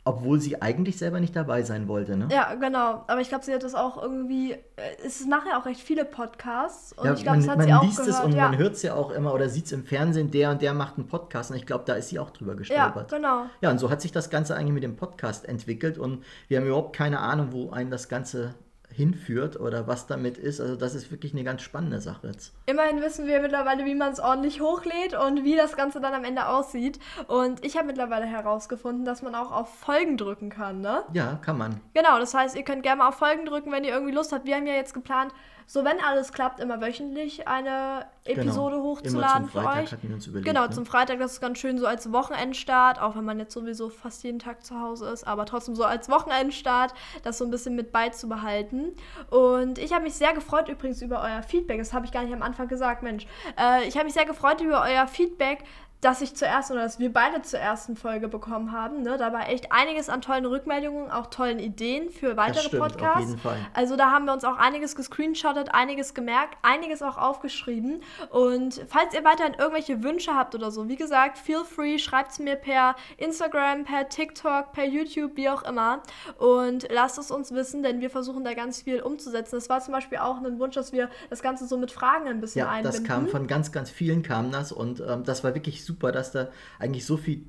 obwohl 0.03 0.39
sie 0.41 0.61
eigentlich 0.61 0.97
selber 0.97 1.19
nicht 1.19 1.35
dabei 1.35 1.61
sein 1.61 1.87
wollte, 1.87 2.17
ne? 2.17 2.27
Ja, 2.31 2.55
genau. 2.55 3.03
Aber 3.07 3.21
ich 3.21 3.29
glaube, 3.29 3.45
sie 3.45 3.53
hat 3.53 3.61
das 3.61 3.75
auch 3.75 4.01
irgendwie. 4.01 4.53
Äh, 4.53 4.57
es 5.05 5.21
ist 5.21 5.27
nachher 5.27 5.59
auch 5.59 5.65
recht 5.65 5.79
viele 5.79 6.05
Podcasts. 6.05 6.93
Und 6.93 7.05
ja, 7.05 7.13
ich 7.13 7.21
glaube, 7.21 7.37
das 7.37 7.47
hat 7.47 7.57
man 7.57 7.67
sie 7.67 7.73
auch 7.73 7.83
liest 7.83 7.97
gehört. 7.97 8.15
es 8.15 8.19
und 8.25 8.31
ja. 8.33 8.49
man 8.49 8.57
hört 8.57 8.73
es 8.73 8.81
ja 8.81 8.95
auch 8.95 9.11
immer 9.11 9.33
oder 9.33 9.47
sieht 9.47 9.65
es 9.67 9.71
im 9.71 9.85
Fernsehen, 9.85 10.31
der 10.31 10.49
und 10.51 10.61
der 10.61 10.73
macht 10.73 10.97
einen 10.97 11.07
Podcast. 11.07 11.51
Und 11.51 11.57
ich 11.57 11.65
glaube, 11.67 11.83
da 11.85 11.93
ist 11.93 12.09
sie 12.09 12.17
auch 12.17 12.31
drüber 12.31 12.53
Ja, 12.53 12.57
gestolpert. 12.57 13.11
genau. 13.11 13.45
Ja, 13.61 13.69
und 13.69 13.77
so 13.77 13.91
hat 13.91 14.01
sich 14.01 14.11
das 14.11 14.29
Ganze 14.31 14.55
eigentlich 14.55 14.73
mit 14.73 14.83
dem 14.83 14.95
Podcast 14.95 15.47
entwickelt 15.47 15.99
und 15.99 16.23
wir 16.47 16.57
haben 16.59 16.65
überhaupt 16.65 16.95
keine 16.95 17.19
Ahnung, 17.19 17.49
wo 17.51 17.69
einen 17.69 17.91
das 17.91 18.09
Ganze 18.09 18.55
hinführt 18.91 19.59
oder 19.59 19.87
was 19.87 20.07
damit 20.07 20.37
ist. 20.37 20.59
Also 20.61 20.75
das 20.75 20.95
ist 20.95 21.11
wirklich 21.11 21.33
eine 21.33 21.43
ganz 21.43 21.61
spannende 21.61 22.01
Sache 22.01 22.27
jetzt. 22.27 22.53
Immerhin 22.65 23.01
wissen 23.01 23.27
wir 23.27 23.41
mittlerweile, 23.41 23.85
wie 23.85 23.95
man 23.95 24.11
es 24.11 24.19
ordentlich 24.19 24.61
hochlädt 24.61 25.13
und 25.13 25.43
wie 25.43 25.55
das 25.55 25.75
Ganze 25.75 25.99
dann 25.99 26.13
am 26.13 26.23
Ende 26.23 26.47
aussieht. 26.47 26.99
Und 27.27 27.65
ich 27.65 27.77
habe 27.77 27.87
mittlerweile 27.87 28.25
herausgefunden, 28.25 29.05
dass 29.05 29.21
man 29.21 29.35
auch 29.35 29.51
auf 29.51 29.73
Folgen 29.79 30.17
drücken 30.17 30.49
kann, 30.49 30.81
ne? 30.81 31.03
Ja, 31.13 31.39
kann 31.41 31.57
man. 31.57 31.81
Genau, 31.93 32.19
das 32.19 32.33
heißt, 32.33 32.55
ihr 32.55 32.63
könnt 32.63 32.83
gerne 32.83 32.99
mal 32.99 33.09
auf 33.09 33.15
Folgen 33.15 33.45
drücken, 33.45 33.71
wenn 33.71 33.83
ihr 33.83 33.91
irgendwie 33.91 34.13
Lust 34.13 34.31
habt. 34.31 34.45
Wir 34.45 34.55
haben 34.55 34.67
ja 34.67 34.73
jetzt 34.73 34.93
geplant, 34.93 35.33
so 35.67 35.83
wenn 35.85 35.99
alles 35.99 36.31
klappt, 36.33 36.59
immer 36.59 36.81
wöchentlich 36.81 37.47
eine 37.47 38.05
Episode 38.25 38.75
Genau. 38.75 38.85
hochzuladen 38.87 39.49
für 39.49 39.59
euch. 39.59 39.91
hatten 39.91 40.07
wir 40.07 40.15
uns 40.15 40.27
überlegt. 40.27 40.47
Genau, 40.47 40.63
ne? 40.65 40.69
zum 40.69 40.85
Freitag, 40.85 41.19
das 41.19 41.33
ist 41.33 41.41
ganz 41.41 41.57
schön 41.59 41.77
so 41.79 41.87
als 41.87 42.11
Wochenendstart, 42.11 42.99
auch 43.01 43.15
wenn 43.15 43.25
man 43.25 43.39
jetzt 43.39 43.53
sowieso 43.53 43.89
fast 43.89 44.23
jeden 44.23 44.39
Tag 44.39 44.63
zu 44.63 44.79
Hause 44.79 45.09
ist, 45.09 45.25
aber 45.25 45.45
trotzdem 45.45 45.75
so 45.75 45.83
als 45.83 46.09
Wochenendstart, 46.09 46.93
das 47.23 47.37
so 47.37 47.45
ein 47.45 47.51
bisschen 47.51 47.75
mit 47.75 47.91
beizubehalten. 47.91 48.91
Und 49.29 49.77
ich 49.79 49.93
habe 49.93 50.03
mich 50.03 50.13
sehr 50.15 50.33
gefreut 50.33 50.69
übrigens 50.69 51.01
über 51.01 51.21
euer 51.21 51.41
Feedback, 51.43 51.79
das 51.79 51.93
habe 51.93 52.05
ich 52.05 52.11
gar 52.11 52.23
nicht 52.23 52.33
am 52.33 52.41
Anfang 52.43 52.67
gesagt, 52.67 53.03
Mensch. 53.03 53.25
Äh, 53.59 53.87
ich 53.87 53.95
habe 53.95 54.05
mich 54.05 54.13
sehr 54.13 54.25
gefreut 54.25 54.61
über 54.61 54.81
euer 54.83 55.07
Feedback, 55.07 55.63
dass 56.01 56.21
ich 56.21 56.35
zuerst 56.35 56.71
oder 56.71 56.81
dass 56.81 56.97
wir 56.97 57.13
beide 57.13 57.43
zur 57.43 57.59
ersten 57.59 57.95
Folge 57.95 58.27
bekommen 58.27 58.71
haben. 58.71 59.03
Ne? 59.03 59.17
Da 59.17 59.31
war 59.31 59.47
echt 59.49 59.71
einiges 59.71 60.09
an 60.09 60.21
tollen 60.21 60.45
Rückmeldungen, 60.47 61.11
auch 61.11 61.27
tollen 61.27 61.59
Ideen 61.59 62.09
für 62.09 62.35
weitere 62.37 62.63
stimmt, 62.63 62.81
Podcasts. 62.81 63.35
Also 63.73 63.95
da 63.95 64.09
haben 64.09 64.25
wir 64.25 64.33
uns 64.33 64.43
auch 64.43 64.57
einiges 64.57 64.95
gescreenshottet, 64.95 65.73
einiges 65.73 66.15
gemerkt, 66.15 66.57
einiges 66.63 67.03
auch 67.03 67.17
aufgeschrieben. 67.17 68.01
Und 68.31 68.83
falls 68.87 69.13
ihr 69.13 69.23
weiterhin 69.23 69.53
irgendwelche 69.53 70.01
Wünsche 70.01 70.33
habt 70.35 70.55
oder 70.55 70.71
so, 70.71 70.89
wie 70.89 70.95
gesagt, 70.95 71.37
feel 71.37 71.63
free, 71.63 71.99
schreibt 71.99 72.31
es 72.31 72.39
mir 72.39 72.55
per 72.55 72.95
Instagram, 73.17 73.83
per 73.83 74.09
TikTok, 74.09 74.71
per 74.71 74.85
YouTube, 74.85 75.35
wie 75.35 75.49
auch 75.49 75.61
immer. 75.63 76.01
Und 76.39 76.87
lasst 76.91 77.19
es 77.19 77.29
uns 77.29 77.51
wissen, 77.51 77.83
denn 77.83 78.01
wir 78.01 78.09
versuchen 78.09 78.43
da 78.43 78.55
ganz 78.55 78.81
viel 78.81 79.01
umzusetzen. 79.01 79.55
Das 79.55 79.69
war 79.69 79.81
zum 79.81 79.93
Beispiel 79.93 80.17
auch 80.17 80.37
ein 80.43 80.57
Wunsch, 80.57 80.73
dass 80.73 80.91
wir 80.93 81.09
das 81.29 81.43
Ganze 81.43 81.67
so 81.67 81.77
mit 81.77 81.91
Fragen 81.91 82.27
ein 82.27 82.41
bisschen 82.41 82.61
Ja, 82.61 82.69
einbinden. 82.69 83.03
das 83.03 83.07
kam 83.07 83.27
von 83.27 83.45
ganz, 83.45 83.71
ganz 83.71 83.91
vielen 83.91 84.23
kam 84.23 84.51
das 84.51 84.71
und 84.71 84.99
ähm, 84.99 85.23
das 85.23 85.43
war 85.43 85.53
wirklich 85.53 85.85
super, 85.85 85.90
dass 86.11 86.31
da 86.31 86.49
eigentlich 86.79 87.05
so 87.05 87.17
viel 87.17 87.43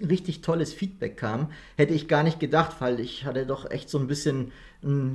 richtig 0.00 0.40
tolles 0.40 0.72
Feedback 0.72 1.16
kam. 1.16 1.50
Hätte 1.76 1.94
ich 1.94 2.08
gar 2.08 2.22
nicht 2.22 2.40
gedacht, 2.40 2.76
weil 2.80 3.00
ich 3.00 3.24
hatte 3.24 3.46
doch 3.46 3.70
echt 3.70 3.88
so 3.88 3.98
ein 3.98 4.06
bisschen 4.06 4.52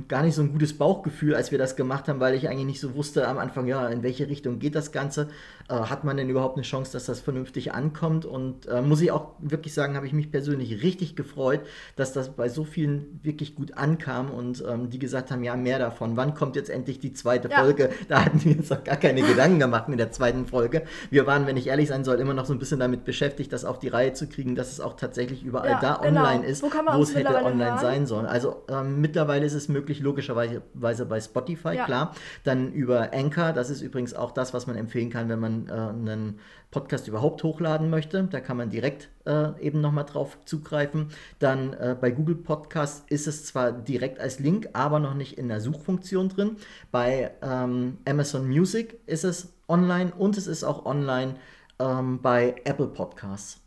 gar 0.08 0.22
nicht 0.22 0.34
so 0.34 0.40
ein 0.40 0.50
gutes 0.52 0.72
Bauchgefühl, 0.78 1.34
als 1.34 1.50
wir 1.50 1.58
das 1.58 1.76
gemacht 1.76 2.08
haben, 2.08 2.20
weil 2.20 2.34
ich 2.34 2.48
eigentlich 2.48 2.64
nicht 2.64 2.80
so 2.80 2.94
wusste 2.94 3.28
am 3.28 3.36
Anfang, 3.36 3.66
ja, 3.66 3.86
in 3.88 4.02
welche 4.02 4.26
Richtung 4.26 4.58
geht 4.58 4.74
das 4.74 4.92
Ganze. 4.92 5.28
Äh, 5.68 5.74
hat 5.74 6.04
man 6.04 6.16
denn 6.16 6.30
überhaupt 6.30 6.56
eine 6.56 6.62
Chance, 6.64 6.92
dass 6.92 7.04
das 7.04 7.20
vernünftig 7.20 7.74
ankommt? 7.74 8.24
Und 8.24 8.66
äh, 8.66 8.80
muss 8.80 9.02
ich 9.02 9.10
auch 9.12 9.32
wirklich 9.40 9.74
sagen, 9.74 9.94
habe 9.94 10.06
ich 10.06 10.14
mich 10.14 10.30
persönlich 10.30 10.82
richtig 10.82 11.16
gefreut, 11.16 11.60
dass 11.96 12.14
das 12.14 12.30
bei 12.30 12.48
so 12.48 12.64
vielen 12.64 13.20
wirklich 13.22 13.54
gut 13.56 13.76
ankam 13.76 14.30
und 14.30 14.64
ähm, 14.66 14.88
die 14.88 14.98
gesagt 14.98 15.30
haben, 15.30 15.44
ja, 15.44 15.54
mehr 15.54 15.78
davon. 15.78 16.16
Wann 16.16 16.32
kommt 16.32 16.56
jetzt 16.56 16.70
endlich 16.70 16.98
die 16.98 17.12
zweite 17.12 17.50
Ja. 17.50 17.58
Folge? 17.60 17.90
Da 18.08 18.24
hatten 18.24 18.42
wir 18.44 18.56
uns 18.56 18.72
auch 18.72 18.82
gar 18.84 18.96
keine 18.96 19.20
Gedanken 19.20 19.58
gemacht 19.58 19.90
mit 19.90 19.98
der 19.98 20.10
zweiten 20.12 20.46
Folge. 20.46 20.84
Wir 21.10 21.26
waren, 21.26 21.46
wenn 21.46 21.58
ich 21.58 21.66
ehrlich 21.66 21.88
sein 21.88 22.04
soll, 22.04 22.20
immer 22.20 22.32
noch 22.32 22.46
so 22.46 22.54
ein 22.54 22.58
bisschen 22.58 22.80
damit 22.80 23.04
beschäftigt, 23.04 23.52
das 23.52 23.66
auf 23.66 23.78
die 23.78 23.88
Reihe 23.88 24.14
zu 24.14 24.28
kriegen, 24.28 24.54
dass 24.54 24.72
es 24.72 24.80
auch 24.80 24.94
tatsächlich 24.96 25.44
überall 25.44 25.68
Ja, 25.72 25.80
da 25.80 25.94
genau. 26.02 26.22
online 26.24 26.46
ist, 26.46 26.62
Wo 26.62 26.68
wo 26.70 27.02
es 27.02 27.14
hätte 27.14 27.34
online 27.44 27.66
hören? 27.72 27.78
sein 27.80 28.06
sollen. 28.06 28.24
Also 28.24 28.62
ähm, 28.70 29.02
mittlerweile 29.02 29.44
ist 29.44 29.52
es 29.52 29.57
möglich, 29.66 29.98
logischerweise 29.98 30.62
Weise 30.74 31.04
bei 31.06 31.20
Spotify, 31.20 31.74
Ja. 31.74 31.84
klar. 31.86 32.14
Dann 32.44 32.72
über 32.72 33.12
Anchor, 33.12 33.52
das 33.52 33.70
ist 33.70 33.82
übrigens 33.82 34.14
auch 34.14 34.30
das, 34.30 34.54
was 34.54 34.68
man 34.68 34.76
empfehlen 34.76 35.10
kann, 35.10 35.28
wenn 35.28 35.40
man 35.40 35.66
äh, 35.68 35.72
einen 35.72 36.38
Podcast 36.70 37.08
überhaupt 37.08 37.42
hochladen 37.42 37.90
möchte. 37.90 38.22
Da 38.30 38.38
kann 38.40 38.56
man 38.56 38.70
direkt 38.70 39.08
äh, 39.26 39.58
eben 39.60 39.80
nochmal 39.80 40.04
drauf 40.04 40.38
zugreifen. 40.44 41.08
Dann 41.40 41.72
äh, 41.72 41.96
bei 42.00 42.12
Google 42.12 42.36
Podcast 42.36 43.10
ist 43.10 43.26
es 43.26 43.44
zwar 43.46 43.72
direkt 43.72 44.20
als 44.20 44.38
Link, 44.38 44.68
aber 44.74 45.00
noch 45.00 45.14
nicht 45.14 45.36
in 45.38 45.48
der 45.48 45.60
Suchfunktion 45.60 46.28
drin. 46.28 46.56
Bei 46.92 47.32
ähm, 47.42 47.98
Amazon 48.08 48.46
Music 48.46 49.00
ist 49.06 49.24
es 49.24 49.54
online 49.66 50.12
und 50.16 50.36
es 50.36 50.46
ist 50.46 50.62
auch 50.62 50.86
online 50.86 51.34
ähm, 51.78 52.20
bei 52.22 52.54
Apple 52.64 52.88
Podcasts. 52.88 53.60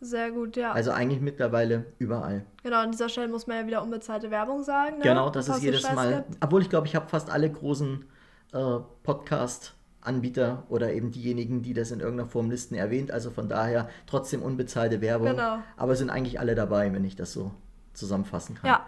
Sehr 0.00 0.30
gut, 0.30 0.56
ja. 0.56 0.72
Also 0.72 0.90
eigentlich 0.90 1.20
mittlerweile 1.20 1.86
überall. 1.98 2.44
genau, 2.62 2.80
an 2.80 2.90
dieser 2.90 3.08
Stelle 3.08 3.28
muss 3.28 3.46
man 3.46 3.56
ja 3.58 3.66
wieder 3.66 3.82
unbezahlte 3.82 4.30
Werbung 4.30 4.62
sagen. 4.62 4.98
Ne? 4.98 5.04
Genau, 5.04 5.30
das 5.30 5.48
ist 5.48 5.56
es 5.56 5.62
jedes 5.62 5.90
Mal. 5.92 6.24
gibt. 6.28 6.44
Obwohl 6.44 6.62
ich 6.62 6.68
glaube, 6.68 6.86
ich 6.86 6.94
habe 6.94 7.08
fast 7.08 7.30
alle 7.30 7.50
großen 7.50 8.04
äh, 8.52 8.78
Podcast-Anbieter 9.02 10.64
oder 10.68 10.92
eben 10.92 11.12
diejenigen, 11.12 11.62
die 11.62 11.72
das 11.72 11.90
in 11.92 12.00
irgendeiner 12.00 12.28
Form 12.28 12.50
listen, 12.50 12.74
erwähnt. 12.74 13.10
Also 13.10 13.30
von 13.30 13.48
daher 13.48 13.88
trotzdem 14.06 14.42
unbezahlte 14.42 15.00
Werbung. 15.00 15.28
Genau. 15.28 15.58
Aber 15.76 15.96
sind 15.96 16.10
eigentlich 16.10 16.38
alle 16.40 16.54
dabei, 16.54 16.92
wenn 16.92 17.04
ich 17.04 17.16
das 17.16 17.32
so 17.32 17.52
zusammenfassen 17.94 18.54
kann. 18.56 18.68
Ja. 18.68 18.86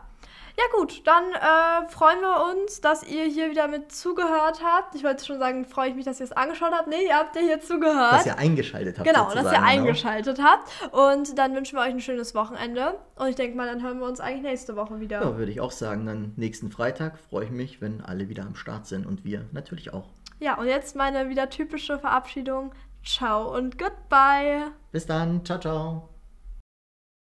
Ja 0.58 0.64
gut, 0.76 1.06
dann 1.06 1.22
äh, 1.34 1.88
freuen 1.88 2.20
wir 2.20 2.50
uns, 2.50 2.80
dass 2.80 3.04
ihr 3.04 3.26
hier 3.26 3.48
wieder 3.48 3.68
mit 3.68 3.92
zugehört 3.92 4.60
habt. 4.64 4.96
Ich 4.96 5.04
wollte 5.04 5.24
schon 5.24 5.38
sagen, 5.38 5.64
freue 5.64 5.90
ich 5.90 5.94
mich, 5.94 6.04
dass 6.04 6.18
ihr 6.18 6.24
es 6.24 6.32
angeschaut 6.32 6.72
habt. 6.72 6.88
Nee, 6.88 7.06
ihr 7.06 7.14
habt 7.14 7.36
ja 7.36 7.42
hier 7.42 7.60
zugehört. 7.60 8.14
Dass 8.14 8.26
ihr 8.26 8.36
eingeschaltet 8.38 8.98
habt. 8.98 9.06
genau, 9.06 9.32
dass 9.32 9.44
ihr 9.44 9.50
genau. 9.50 9.62
eingeschaltet 9.62 10.42
habt. 10.42 10.68
Und 10.92 11.38
dann 11.38 11.54
wünschen 11.54 11.78
wir 11.78 11.82
euch 11.82 11.90
ein 11.90 12.00
schönes 12.00 12.34
Wochenende. 12.34 12.98
Und 13.14 13.28
ich 13.28 13.36
denke 13.36 13.56
mal, 13.56 13.68
dann 13.68 13.84
hören 13.84 14.00
wir 14.00 14.06
uns 14.06 14.18
eigentlich 14.18 14.42
nächste 14.42 14.74
Woche 14.74 14.98
wieder. 14.98 15.22
Ja, 15.22 15.38
würde 15.38 15.52
ich 15.52 15.60
auch 15.60 15.70
sagen. 15.70 16.06
Dann 16.06 16.32
nächsten 16.34 16.72
Freitag 16.72 17.20
freue 17.20 17.44
ich 17.44 17.50
mich, 17.52 17.80
wenn 17.80 18.00
alle 18.00 18.28
wieder 18.28 18.42
am 18.42 18.56
Start 18.56 18.88
sind 18.88 19.06
und 19.06 19.24
wir 19.24 19.44
natürlich 19.52 19.94
auch. 19.94 20.08
Ja, 20.40 20.58
und 20.58 20.66
jetzt 20.66 20.96
meine 20.96 21.28
wieder 21.28 21.50
typische 21.50 22.00
Verabschiedung. 22.00 22.74
Ciao 23.04 23.54
und 23.56 23.78
goodbye. 23.78 24.72
Bis 24.90 25.06
dann. 25.06 25.44
Ciao, 25.44 25.60
ciao. 25.60 26.17